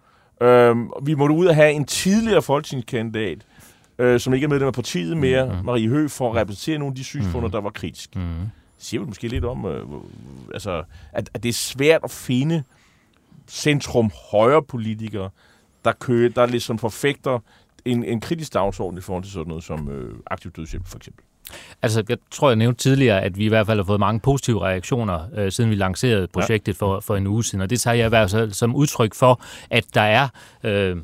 Øhm, 0.42 0.90
vi 1.04 1.14
måtte 1.14 1.36
ud 1.36 1.46
og 1.46 1.56
have 1.56 1.72
en 1.72 1.86
tidligere 1.86 2.42
folketingskandidat, 2.42 3.38
øh, 4.00 4.20
som 4.20 4.34
ikke 4.34 4.46
er 4.46 4.50
medlem 4.50 4.68
af 4.68 4.74
partiet 4.74 5.18
mere, 5.18 5.46
mm. 5.46 5.66
Marie 5.66 5.88
Høgh, 5.88 6.10
for 6.10 6.30
at 6.30 6.36
repræsentere 6.36 6.80
nogle 6.80 6.92
af 6.92 6.96
de 6.96 7.04
synspunkter, 7.04 7.48
mm. 7.48 7.52
der 7.52 7.62
var 7.62 7.70
kritiske. 7.70 8.20
Mm. 8.20 8.26
siger 8.78 9.02
vi 9.02 9.08
måske 9.08 9.28
lidt 9.28 9.46
om, 9.46 9.66
øh, 9.66 9.82
altså, 10.54 10.84
at, 11.12 11.30
at 11.34 11.44
det 11.44 11.50
er 11.50 11.54
svært 11.54 12.02
at 12.04 12.12
finde 12.12 12.64
centrum-højre 13.48 14.64
politikere, 14.64 15.30
der, 15.86 15.92
kører, 15.92 16.30
der 16.30 16.46
ligesom 16.46 16.78
forfægter 16.78 17.40
en, 17.86 18.04
en 18.04 18.22
kritisk 18.22 18.54
dagsorden 18.54 18.98
i 18.98 19.02
forhold 19.02 19.24
til 19.24 19.34
sådan 19.34 19.48
noget 19.48 19.64
som 19.64 19.90
øh, 19.90 20.16
aktiv 20.28 20.52
dødshjælp 20.52 20.88
for 20.88 20.98
eksempel. 20.98 21.24
Altså, 21.82 22.04
jeg 22.10 22.18
tror, 22.32 22.50
jeg 22.50 22.56
nævnte 22.56 22.82
tidligere, 22.82 23.22
at 23.22 23.38
vi 23.38 23.46
i 23.46 23.48
hvert 23.48 23.66
fald 23.66 23.80
har 23.80 23.84
fået 23.84 24.00
mange 24.00 24.20
positive 24.20 24.62
reaktioner, 24.62 25.28
øh, 25.36 25.52
siden 25.52 25.70
vi 25.70 25.76
lancerede 25.76 26.28
projektet 26.28 26.82
ja. 26.82 26.86
for, 26.86 27.00
for 27.00 27.16
en 27.16 27.28
uge 27.28 27.44
siden, 27.44 27.62
og 27.62 27.70
det 27.70 27.80
tager 27.80 27.96
jeg 27.96 28.06
i 28.06 28.10
hvert 28.10 28.32
fald 28.32 28.52
som 28.52 28.76
udtryk 28.76 29.14
for, 29.14 29.42
at 29.70 29.86
der 29.94 30.02
er... 30.02 30.28
Øh, 30.64 30.98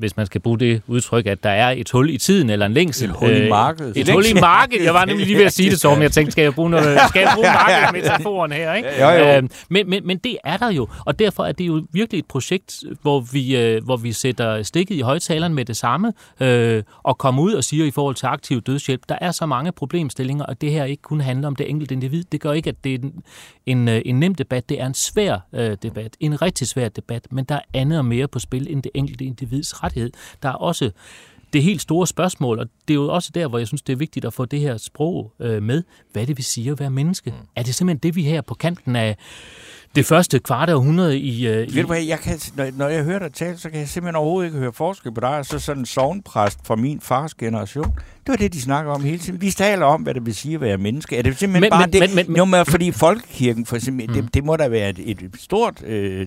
hvis 0.00 0.16
man 0.16 0.26
skal 0.26 0.40
bruge 0.40 0.58
det 0.58 0.82
udtryk, 0.86 1.26
at 1.26 1.44
der 1.44 1.50
er 1.50 1.70
et 1.70 1.90
hul 1.90 2.10
i 2.10 2.18
tiden 2.18 2.50
eller 2.50 2.66
en 2.66 2.72
længsel. 2.72 3.10
Et 3.10 3.16
hul 3.16 3.30
i 3.30 3.40
øh, 3.40 3.48
markedet. 3.48 3.96
Et 3.96 4.08
hul 4.08 4.24
i 4.26 4.40
markedet. 4.50 4.84
Jeg 4.84 4.94
var 4.94 5.04
nemlig 5.04 5.26
lige 5.26 5.38
ved 5.38 5.44
at 5.44 5.52
sige 5.52 5.70
det, 5.70 5.80
Torben. 5.80 6.02
Jeg 6.02 6.12
tænkte, 6.12 6.32
skal 6.32 6.42
jeg 6.42 6.54
bruge, 6.54 6.70
noget, 6.70 6.98
skal 7.08 7.20
jeg 7.20 7.30
bruge 7.34 7.46
markedsmetaforen 7.46 8.52
her? 8.52 8.74
Ikke? 8.74 8.88
Ja, 8.88 9.08
ja, 9.08 9.36
øh, 9.36 9.48
men, 9.68 9.90
men, 9.90 10.06
men 10.06 10.18
det 10.18 10.36
er 10.44 10.56
der 10.56 10.70
jo, 10.70 10.88
og 11.06 11.18
derfor 11.18 11.44
er 11.44 11.52
det 11.52 11.66
jo 11.66 11.86
virkelig 11.92 12.18
et 12.18 12.26
projekt, 12.26 12.84
hvor 13.02 13.20
vi, 13.20 13.56
øh, 13.56 13.84
hvor 13.84 13.96
vi 13.96 14.12
sætter 14.12 14.62
stikket 14.62 14.94
i 14.94 15.00
højtaleren 15.00 15.54
med 15.54 15.64
det 15.64 15.76
samme, 15.76 16.12
øh, 16.40 16.82
og 17.02 17.18
kommer 17.18 17.42
ud 17.42 17.52
og 17.52 17.64
siger 17.64 17.84
i 17.84 17.90
forhold 17.90 18.14
til 18.14 18.26
aktiv 18.26 18.60
dødshjælp, 18.60 19.02
der 19.08 19.18
er 19.20 19.30
så 19.30 19.46
mange 19.46 19.72
problemstillinger, 19.72 20.44
og 20.44 20.60
det 20.60 20.72
her 20.72 20.84
ikke 20.84 21.02
kun 21.02 21.20
handler 21.20 21.48
om 21.48 21.56
det 21.56 21.70
enkelte 21.70 21.94
individ. 21.94 22.24
Det 22.32 22.40
gør 22.40 22.52
ikke, 22.52 22.68
at 22.68 22.84
det 22.84 22.94
er 22.94 22.98
en, 22.98 23.22
en, 23.66 23.88
en 23.88 24.20
nem 24.20 24.34
debat. 24.34 24.68
Det 24.68 24.80
er 24.80 24.86
en 24.86 24.94
svær 24.94 25.38
øh, 25.52 25.76
debat. 25.82 26.16
En 26.20 26.42
rigtig 26.42 26.68
svær 26.68 26.88
debat, 26.88 27.26
men 27.30 27.44
der 27.44 27.54
er 27.54 27.60
andet 27.74 27.98
og 27.98 28.04
mere 28.04 28.28
på 28.28 28.38
spil 28.38 28.66
end 28.70 28.82
det 28.82 28.90
enkelte 28.94 29.24
individs 29.24 29.84
rettighed. 29.90 30.10
Der 30.42 30.48
er 30.48 30.52
også 30.52 30.90
det 31.52 31.62
helt 31.62 31.82
store 31.82 32.06
spørgsmål, 32.06 32.58
og 32.58 32.66
det 32.88 32.94
er 32.94 32.98
jo 32.98 33.08
også 33.08 33.30
der, 33.34 33.48
hvor 33.48 33.58
jeg 33.58 33.66
synes, 33.66 33.82
det 33.82 33.92
er 33.92 33.96
vigtigt 33.96 34.24
at 34.24 34.32
få 34.32 34.44
det 34.44 34.60
her 34.60 34.76
sprog 34.76 35.32
øh, 35.40 35.62
med. 35.62 35.82
Hvad 36.12 36.26
det 36.26 36.36
vil 36.36 36.44
sige 36.44 36.70
at 36.70 36.80
være 36.80 36.90
menneske? 36.90 37.30
Mm. 37.30 37.36
Er 37.56 37.62
det 37.62 37.74
simpelthen 37.74 37.98
det, 38.02 38.16
vi 38.16 38.22
her 38.22 38.40
på 38.40 38.54
kanten 38.54 38.96
af 38.96 39.16
det 39.94 40.06
første 40.06 40.38
kvart 40.38 40.70
århundrede 40.70 41.18
i... 41.18 41.48
Uh, 41.48 41.54
Ved 41.54 41.82
du 41.82 41.86
hvad, 41.86 42.02
jeg 42.02 42.18
kan, 42.18 42.38
når, 42.56 42.70
når 42.76 42.88
jeg 42.88 43.04
hører 43.04 43.18
dig 43.18 43.32
tale, 43.32 43.58
så 43.58 43.70
kan 43.70 43.78
jeg 43.80 43.88
simpelthen 43.88 44.16
overhovedet 44.16 44.48
ikke 44.48 44.58
høre 44.58 44.72
forskel 44.72 45.12
på 45.12 45.20
dig. 45.20 45.30
Så 45.30 45.36
altså 45.36 45.58
sådan 45.58 45.82
en 45.82 45.86
sovnpræst 45.86 46.58
fra 46.64 46.76
min 46.76 47.00
fars 47.00 47.34
generation, 47.34 47.94
det 48.26 48.32
var 48.32 48.36
det, 48.36 48.52
de 48.52 48.60
snakker 48.60 48.92
om 48.92 49.04
hele 49.04 49.18
tiden. 49.18 49.40
Vi 49.40 49.50
taler 49.50 49.86
om, 49.86 50.02
hvad 50.02 50.14
det 50.14 50.26
vil 50.26 50.34
sige 50.34 50.54
at 50.54 50.60
være 50.60 50.76
menneske. 50.76 51.16
Er 51.16 51.22
det 51.22 51.38
simpelthen 51.38 51.60
men, 51.60 51.70
bare 51.70 51.86
men, 51.86 51.92
det? 51.92 52.14
Men, 52.14 52.26
men, 52.26 52.36
jo, 52.36 52.44
men, 52.44 52.66
fordi 52.66 52.90
folkekirken, 52.90 53.66
for 53.66 53.76
eksempel, 53.76 54.06
mm. 54.06 54.14
det, 54.14 54.34
det 54.34 54.44
må 54.44 54.56
da 54.56 54.68
være 54.68 54.90
et, 54.90 54.98
et 54.98 55.30
stort 55.38 55.82
øh, 55.86 56.26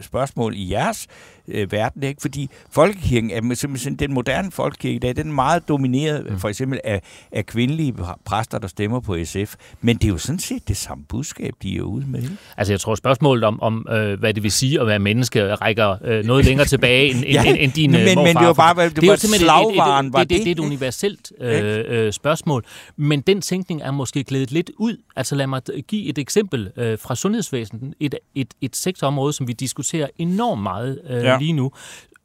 spørgsmål 0.00 0.54
i 0.56 0.70
jeres 0.70 1.06
øh, 1.48 1.72
verden, 1.72 2.02
ikke? 2.02 2.20
Fordi 2.20 2.50
folkekirken 2.70 3.30
er 3.30 3.54
simpelthen 3.54 3.94
den 3.96 4.12
moderne 4.12 4.50
folkekirke 4.50 4.96
i 4.96 4.98
dag, 4.98 5.16
den 5.16 5.28
er 5.28 5.32
meget 5.32 5.68
domineret 5.68 6.26
mm. 6.30 6.38
for 6.38 6.48
eksempel 6.48 6.80
af, 6.84 7.02
af 7.32 7.46
kvindelige 7.46 7.94
præster, 8.24 8.58
der 8.58 8.68
stemmer 8.68 9.00
på 9.00 9.16
SF. 9.24 9.54
Men 9.80 9.96
det 9.96 10.04
er 10.04 10.08
jo 10.08 10.18
sådan 10.18 10.38
set 10.38 10.68
det 10.68 10.76
samme 10.76 11.04
budskab, 11.08 11.54
de 11.62 11.76
er 11.76 11.82
ude 11.82 12.06
med. 12.06 12.22
Altså 12.56 12.72
jeg 12.72 12.80
tror 12.80 12.94
spørgsmålet 12.94 13.44
om, 13.44 13.62
om 13.62 13.86
øh, 13.90 14.18
hvad 14.18 14.34
det 14.34 14.42
vil 14.42 14.52
sige 14.52 14.80
at 14.80 14.86
være 14.86 14.98
menneske, 14.98 15.54
rækker 15.54 15.96
øh, 16.04 16.24
noget 16.24 16.44
længere 16.44 16.66
tilbage 16.66 17.10
end, 17.10 17.24
ja, 17.32 17.44
end, 17.44 17.56
end 17.60 17.72
din 17.72 17.90
men, 17.90 18.00
morfar. 18.14 18.22
Men 18.22 18.36
det 18.36 18.46
var 18.46 18.52
bare, 18.52 18.84
det, 18.84 18.96
det 18.96 19.08
var 19.08 19.16
slagvaren, 19.16 20.06
det, 20.06 20.14
det, 20.14 20.28
det, 20.30 20.38
det, 20.38 20.56
det, 20.56 20.80
det 20.80 21.02
er 21.02 21.06
et 21.06 21.31
øh, 21.40 21.84
øh, 21.86 22.12
spørgsmål. 22.12 22.64
Men 22.96 23.20
den 23.20 23.40
tænkning 23.40 23.82
er 23.82 23.90
måske 23.90 24.24
glædet 24.24 24.50
lidt 24.50 24.70
ud. 24.76 24.96
Altså 25.16 25.34
lad 25.34 25.46
mig 25.46 25.62
give 25.88 26.08
et 26.08 26.18
eksempel 26.18 26.72
øh, 26.76 26.98
fra 26.98 27.14
sundhedsvæsenet. 27.14 27.94
Et, 28.00 28.14
et, 28.34 28.54
et 28.60 28.76
sektorområde, 28.76 29.32
som 29.32 29.48
vi 29.48 29.52
diskuterer 29.52 30.08
enormt 30.18 30.62
meget 30.62 31.00
øh, 31.10 31.24
ja. 31.24 31.38
lige 31.38 31.52
nu, 31.52 31.72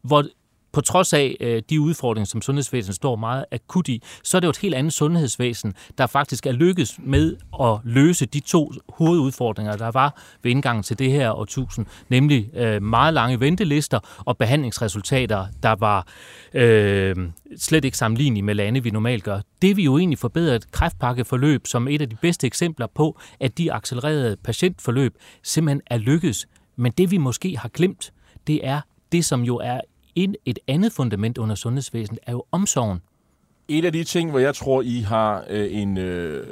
hvor 0.01 0.25
på 0.71 0.81
trods 0.81 1.13
af 1.13 1.37
øh, 1.39 1.61
de 1.69 1.81
udfordringer, 1.81 2.25
som 2.25 2.41
sundhedsvæsenet 2.41 2.95
står 2.95 3.15
meget 3.15 3.45
akut 3.51 3.87
i, 3.87 4.03
så 4.23 4.37
er 4.37 4.39
det 4.39 4.45
jo 4.45 4.49
et 4.49 4.57
helt 4.57 4.75
andet 4.75 4.93
sundhedsvæsen, 4.93 5.73
der 5.97 6.07
faktisk 6.07 6.45
er 6.45 6.51
lykkedes 6.51 6.99
med 6.99 7.35
at 7.63 7.79
løse 7.83 8.25
de 8.25 8.39
to 8.39 8.71
hovedudfordringer, 8.89 9.77
der 9.77 9.91
var 9.91 10.21
ved 10.43 10.51
indgangen 10.51 10.83
til 10.83 10.99
det 10.99 11.11
her 11.11 11.31
årtusind, 11.31 11.85
nemlig 12.09 12.49
øh, 12.55 12.83
meget 12.83 13.13
lange 13.13 13.39
ventelister 13.39 13.99
og 14.25 14.37
behandlingsresultater, 14.37 15.45
der 15.63 15.75
var 15.75 16.07
øh, 16.53 17.15
slet 17.57 17.85
ikke 17.85 17.97
sammenlignelige 17.97 18.43
med 18.43 18.55
lande, 18.55 18.83
vi 18.83 18.89
normalt 18.89 19.23
gør. 19.23 19.39
Det 19.61 19.77
vi 19.77 19.83
jo 19.83 19.97
egentlig 19.97 20.19
forbedret 20.19 20.71
kræftpakkeforløb 20.71 21.67
som 21.67 21.87
et 21.87 22.01
af 22.01 22.09
de 22.09 22.15
bedste 22.15 22.47
eksempler 22.47 22.87
på, 22.95 23.19
at 23.39 23.57
de 23.57 23.73
accelererede 23.73 24.37
patientforløb 24.43 25.15
simpelthen 25.43 25.81
er 25.87 25.97
lykkedes. 25.97 26.47
Men 26.75 26.91
det 26.91 27.11
vi 27.11 27.17
måske 27.17 27.57
har 27.57 27.69
glemt, 27.69 28.13
det 28.47 28.59
er 28.63 28.81
det, 29.11 29.25
som 29.25 29.41
jo 29.41 29.55
er 29.55 29.81
et, 30.17 30.37
et 30.45 30.59
andet 30.67 30.91
fundament 30.93 31.37
under 31.37 31.55
sundhedsvæsenet, 31.55 32.19
er 32.23 32.31
jo 32.31 32.43
omsorgen. 32.51 32.99
En 33.67 33.85
af 33.85 33.91
de 33.93 34.03
ting, 34.03 34.29
hvor 34.29 34.39
jeg 34.39 34.55
tror, 34.55 34.81
I 34.81 34.99
har 34.99 35.43
øh, 35.49 35.67
en 35.71 35.97
øh, 35.97 36.47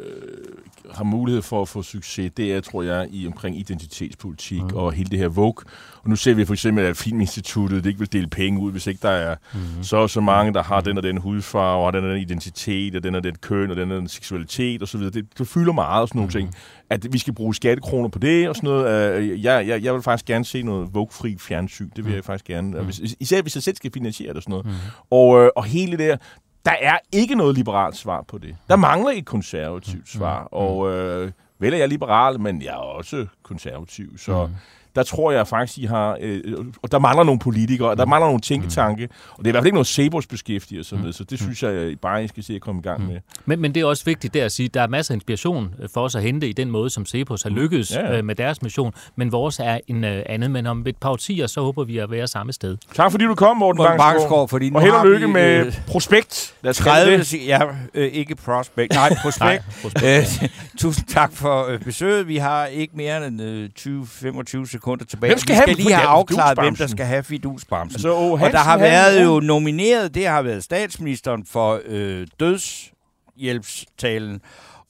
har 0.96 1.04
mulighed 1.04 1.42
for 1.42 1.62
at 1.62 1.68
få 1.68 1.84
succes, 1.84 2.32
det 2.38 2.54
er, 2.54 2.62
tror 2.62 2.84
jeg, 2.84 3.08
i 3.12 3.28
omkring 3.28 3.60
identitetspolitik 3.60 4.62
mm. 4.62 4.78
og 4.78 4.94
hele 4.94 5.10
det 5.10 5.20
her 5.20 5.28
Vogue. 5.28 5.64
Og 6.04 6.10
nu 6.10 6.16
ser 6.16 6.34
vi 6.34 6.46
for 6.46 6.54
eksempel, 6.54 6.86
at 6.86 6.98
Filminstituttet 6.98 7.84
det 7.84 7.90
ikke 7.90 8.00
vil 8.00 8.14
dele 8.14 8.28
penge 8.28 8.60
ud, 8.60 8.72
hvis 8.72 8.88
ikke 8.88 9.00
der 9.02 9.10
er 9.10 9.36
mm. 9.54 9.84
så 9.84 10.08
så 10.08 10.22
mange, 10.22 10.54
der 10.54 10.64
har 10.64 10.82
den 10.82 10.98
og 10.98 11.04
den 11.04 11.18
hudfarve, 11.18 11.86
og 11.86 11.94
den 11.94 12.04
og 12.04 12.10
den 12.10 12.22
identitet, 12.22 12.96
og 12.96 13.04
den 13.04 13.16
og 13.16 13.24
den 13.24 13.36
køn, 13.36 13.72
og 13.72 13.76
den 13.76 13.92
og 13.92 13.98
den 13.98 14.08
seksualitet 14.08 14.84
osv. 14.84 15.00
Det, 15.02 15.26
det 15.38 15.48
fylder 15.48 15.74
meget 15.74 16.02
og 16.02 16.08
sådan 16.08 16.20
nogle 16.20 16.28
mm. 16.28 16.32
ting. 16.32 16.56
At 16.90 17.14
vi 17.14 17.18
skal 17.18 17.34
bruge 17.34 17.56
skattekroner 17.56 18.10
på 18.10 18.20
det 18.20 18.50
og 18.50 18.56
sådan 18.56 18.68
noget. 18.68 19.20
Uh, 19.20 19.44
jeg, 19.44 19.68
jeg, 19.68 19.84
jeg 19.84 19.94
vil 19.94 20.02
faktisk 20.02 20.26
gerne 20.26 20.46
se 20.46 20.62
noget 20.62 20.90
Vogue-fri 20.94 21.38
fjernsyn. 21.40 21.90
Det 21.96 22.06
vil 22.06 22.12
mm. 22.12 22.16
jeg 22.16 22.24
faktisk 22.24 22.46
gerne. 22.46 22.78
Mm. 22.78 22.86
Hvis, 22.86 23.16
især 23.20 23.42
hvis 23.42 23.56
jeg 23.56 23.64
selv 23.64 23.76
skal 23.76 23.92
finansiere 23.92 24.30
det 24.30 24.38
og 24.38 24.44
sådan 24.44 24.52
noget. 24.52 24.66
Mm. 24.66 24.72
Og, 25.12 25.44
øh, 25.44 25.50
og 25.56 25.64
hele 25.64 25.92
det 25.92 26.00
der, 26.00 26.18
der 26.66 26.76
er 26.82 26.98
ikke 27.12 27.36
noget 27.36 27.56
liberalt 27.56 27.96
svar 27.96 28.22
på 28.22 28.38
det. 28.38 28.56
Der 28.70 28.76
mangler 28.76 29.12
et 29.12 29.26
konservativt 29.26 30.10
svar, 30.10 30.42
mm. 30.42 30.48
og 30.52 30.92
øh, 30.94 31.32
vel 31.60 31.74
er 31.74 31.78
jeg 31.78 31.90
liberal, 31.90 32.40
men 32.40 32.62
jeg 32.62 32.74
er 32.74 32.76
også 32.76 33.28
konservativ, 33.44 34.18
så... 34.18 34.46
Mm 34.46 34.54
der 34.96 35.04
tror 35.04 35.32
jeg 35.32 35.48
faktisk, 35.48 35.78
I 35.78 35.86
har... 35.86 36.18
Øh, 36.22 36.42
og 36.82 36.92
der 36.92 37.00
mangler 37.00 37.24
nogle 37.24 37.40
politikere, 37.40 37.96
der 37.96 38.06
mangler 38.06 38.28
nogle 38.28 38.42
tænketanke, 38.42 39.06
mm. 39.06 39.12
og 39.32 39.38
det 39.38 39.46
er 39.46 39.50
i 39.50 39.52
hvert 39.52 39.62
fald 39.62 39.68
ikke 39.68 39.76
noget 39.76 39.88
Sebos 39.88 40.28
beskæftiger 40.28 40.84
sig 40.84 40.98
med, 40.98 41.06
mm. 41.06 41.14
så 41.14 41.24
det 41.24 41.40
synes 41.40 41.64
jeg 41.64 42.00
bare, 42.02 42.24
I 42.24 42.28
skal 42.28 42.44
se 42.44 42.56
at 42.56 42.62
komme 42.62 42.80
i 42.80 42.84
gang 42.84 43.02
mm. 43.02 43.08
med. 43.08 43.20
Men, 43.46 43.62
men 43.62 43.76
det 43.76 43.82
er 43.82 43.86
også 43.86 44.06
vigtigt 44.06 44.34
der 44.34 44.46
at 44.46 44.52
sige, 44.52 44.66
at 44.66 44.74
der 44.74 44.82
er 44.82 44.88
masser 44.88 45.14
af 45.14 45.16
inspiration 45.16 45.74
øh, 45.80 45.90
for 45.94 46.02
os 46.02 46.16
at 46.16 46.22
hente 46.22 46.50
i 46.50 46.54
den 46.54 46.72
måde, 46.72 46.90
som 46.90 47.06
Sebos 47.06 47.44
har 47.44 47.50
lykkedes 47.50 47.92
ja, 47.92 48.12
ja. 48.12 48.18
Øh, 48.18 48.26
med 48.26 48.36
deres 48.36 48.62
mission, 48.62 48.94
men 49.16 49.32
vores 49.32 49.60
er 49.60 49.80
en 49.88 50.04
uh, 50.04 50.10
andet. 50.26 50.52
Men 50.52 50.68
om 50.68 50.88
et 50.88 50.98
par 50.98 51.10
årtier, 51.10 51.48
så 51.48 51.62
håber 51.62 51.84
vi 51.84 51.98
at 51.98 52.12
være 52.12 52.28
samme 52.28 52.54
sted. 52.54 52.78
Tak 52.94 53.12
fordi 53.12 53.26
du 53.26 53.36
kom, 53.36 53.58
Morten 53.58 53.84
Bangsgaard. 53.98 54.50
Fordi 54.50 54.72
og 54.76 54.82
held 54.82 54.94
og 54.94 55.06
lykke 55.06 55.28
med 55.28 55.66
øh, 55.66 55.74
Prospekt. 55.88 56.54
Lad 56.62 56.70
os 56.70 56.78
30, 56.78 57.18
det. 57.18 57.48
Ja, 57.48 57.62
øh, 57.94 58.08
ikke 58.08 58.36
Prospekt. 58.36 58.94
Nej, 58.94 59.16
Prospekt. 59.24 59.40
Nej, 59.40 59.62
prospekt. 59.82 60.44
Øh, 60.44 60.50
tusind 60.82 61.08
tak 61.08 61.34
for 61.34 61.66
øh, 61.66 61.80
besøget. 61.80 62.28
Vi 62.28 62.38
har 62.38 62.66
ikke 62.66 62.98
mere 62.98 63.28
end 63.28 63.42
øh, 63.42 63.70
20-25 63.80 64.72
sekunder 64.72 64.85
tilbage. 65.06 65.30
Hvem 65.30 65.40
skal 65.40 65.56
vi 65.56 65.62
skal 65.62 65.76
lige 65.76 65.94
have 65.94 66.08
afklaret, 66.08 66.60
hvem 66.60 66.76
der 66.76 66.88
skal 66.88 67.06
have 67.06 67.24
fidusbamsen. 67.24 67.96
Altså, 67.96 68.16
oh, 68.16 68.42
og 68.42 68.52
der 68.52 68.58
har 68.58 68.78
været 68.78 69.24
jo 69.24 69.40
nomineret, 69.40 70.16
det 70.16 70.28
har 70.28 70.42
været 70.42 70.64
statsministeren 70.64 71.46
for 71.46 71.82
øh, 71.86 72.28
dødshjælpstalen, 72.40 74.42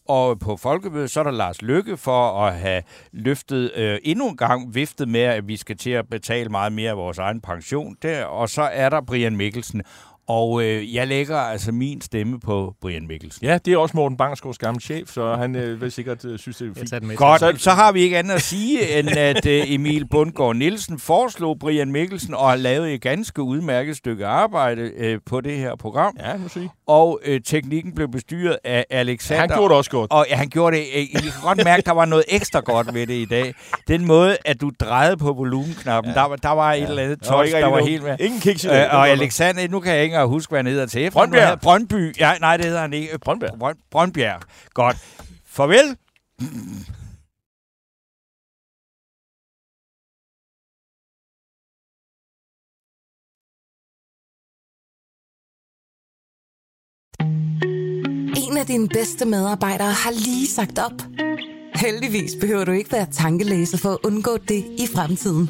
og 0.08 0.40
på 0.40 0.58
Folkemødet, 0.58 1.12
så 1.12 1.20
er 1.20 1.24
der 1.24 1.32
Lars 1.32 1.62
Lykke 1.62 1.98
for 1.98 2.46
at 2.46 2.56
have 2.56 2.84
løftet 3.12 3.72
øh, 3.76 4.00
endnu 4.04 4.30
en 4.30 4.38
gang 4.38 4.76
viftet 4.76 5.08
med, 5.08 5.22
at 5.22 5.48
vi 5.48 5.58
skal 5.58 5.78
til 5.78 5.90
at 5.90 6.06
betale 6.12 6.50
meget 6.50 6.74
mere 6.74 6.90
af 6.90 6.98
vores 6.98 7.18
egen 7.18 7.42
pension. 7.42 7.96
Der, 8.02 8.26
og 8.26 8.50
så 8.50 8.62
er 8.62 8.90
der 8.90 9.02
Brian 9.02 9.36
Mikkelsen. 9.36 9.82
Og 10.28 10.64
øh, 10.64 10.96
jeg 10.96 11.08
lægger 11.08 11.38
altså 11.38 11.72
min 11.72 12.02
stemme 12.02 12.40
på 12.40 12.74
Brian 12.82 13.08
Mikkelsen. 13.08 13.46
Ja, 13.46 13.58
det 13.66 13.74
er 13.74 13.78
også 13.78 13.98
Morten 13.98 14.18
Bangsgaards 14.18 14.58
gamle 14.58 14.82
chef, 14.82 15.10
så 15.10 15.36
han 15.36 15.56
øh, 15.56 15.82
vil 15.82 15.92
sikkert 15.92 16.26
øh, 16.26 16.40
synes, 16.40 16.58
det 16.58 16.70
er 16.94 17.00
fint. 17.00 17.18
Godt, 17.18 17.40
så, 17.40 17.54
så 17.58 17.72
har 17.72 17.92
vi 17.92 18.02
ikke 18.02 18.18
andet 18.18 18.34
at 18.34 18.42
sige, 18.42 19.00
end 19.00 19.10
at 19.10 19.46
øh, 19.46 19.74
Emil 19.74 20.08
Bundgaard 20.08 20.56
Nielsen 20.56 21.00
foreslog 21.00 21.60
Brian 21.60 21.92
Mikkelsen 21.92 22.34
og 22.34 22.50
har 22.50 22.56
lavet 22.56 22.94
et 22.94 23.02
ganske 23.02 23.42
udmærket 23.42 23.98
stykke 23.98 24.26
arbejde 24.26 24.92
øh, 24.98 25.20
på 25.26 25.42
det 25.42 25.58
her 25.58 25.76
program. 25.76 26.18
Ja, 26.20 26.38
må 26.38 26.48
sige. 26.48 26.70
Og 26.88 27.20
øh, 27.26 27.42
teknikken 27.42 27.96
blev 27.96 28.08
bestyret 28.08 28.58
af 28.64 28.86
Alexander. 28.90 29.42
Ja, 29.42 29.48
han 29.48 29.58
gjorde 29.58 29.70
det 29.70 29.78
også 29.78 29.92
godt. 29.92 30.12
Og 30.12 30.26
ja, 30.30 30.36
han 30.36 30.50
gjorde 30.50 30.78
det. 30.78 30.84
Øh, 30.96 31.14
jeg 31.14 31.22
kan 31.22 31.32
godt 31.44 31.58
mærke, 31.58 31.80
at 31.80 31.86
der 31.86 31.92
var 31.92 32.06
noget 32.06 32.26
ekstra 32.28 32.60
godt 32.60 32.94
ved 32.94 33.08
det 33.08 33.14
i 33.14 33.26
dag. 33.26 33.54
Den 33.88 34.06
måde, 34.06 34.38
at 34.46 34.62
du 34.62 34.72
drejede 34.80 35.18
på 35.18 35.34
volumenknappen, 35.34 36.14
ja. 36.16 36.22
der, 36.22 36.36
der 36.36 36.50
var 36.50 36.74
et 36.74 36.82
ja. 36.82 36.88
eller 36.88 37.04
andet 37.04 37.22
touch, 37.22 37.52
der 37.52 37.66
var 37.66 37.86
helt 37.86 38.04
med. 38.04 38.16
Ingen 38.20 38.40
kiks 38.40 38.64
i 38.64 38.68
det. 38.68 38.76
Øh, 38.76 38.88
og 38.92 39.10
Alexander, 39.10 39.68
nu 39.68 39.80
kan 39.80 39.94
jeg 39.94 40.04
ikke 40.04 40.15
huske, 40.24 40.52
hvad 40.52 40.60
han 40.60 40.68
hedder 40.68 40.86
til 40.86 41.12
Brøndbjerg. 41.12 41.60
Brøndby. 41.62 42.18
Ja, 42.20 42.38
nej, 42.38 42.58
det 42.58 42.66
hedder 42.66 42.82
han 42.82 42.94
ikke. 42.94 43.20
Brøndbjerg. 43.20 43.60
Brøn, 43.60 43.76
Brøndbjerg. 43.92 44.42
Godt. 44.74 44.98
Farvel. 45.46 45.98
En 58.38 58.58
af 58.58 58.66
dine 58.66 58.88
bedste 58.88 59.26
medarbejdere 59.26 59.92
har 59.92 60.12
lige 60.12 60.48
sagt 60.48 60.80
op. 60.80 60.92
Heldigvis 61.76 62.32
behøver 62.42 62.66
du 62.66 62.72
ikke 62.72 62.92
være 62.92 63.08
tankelæser 63.12 63.78
for 63.78 63.90
at 63.90 63.98
undgå 64.04 64.38
det 64.38 64.66
i 64.78 64.88
fremtiden. 64.96 65.50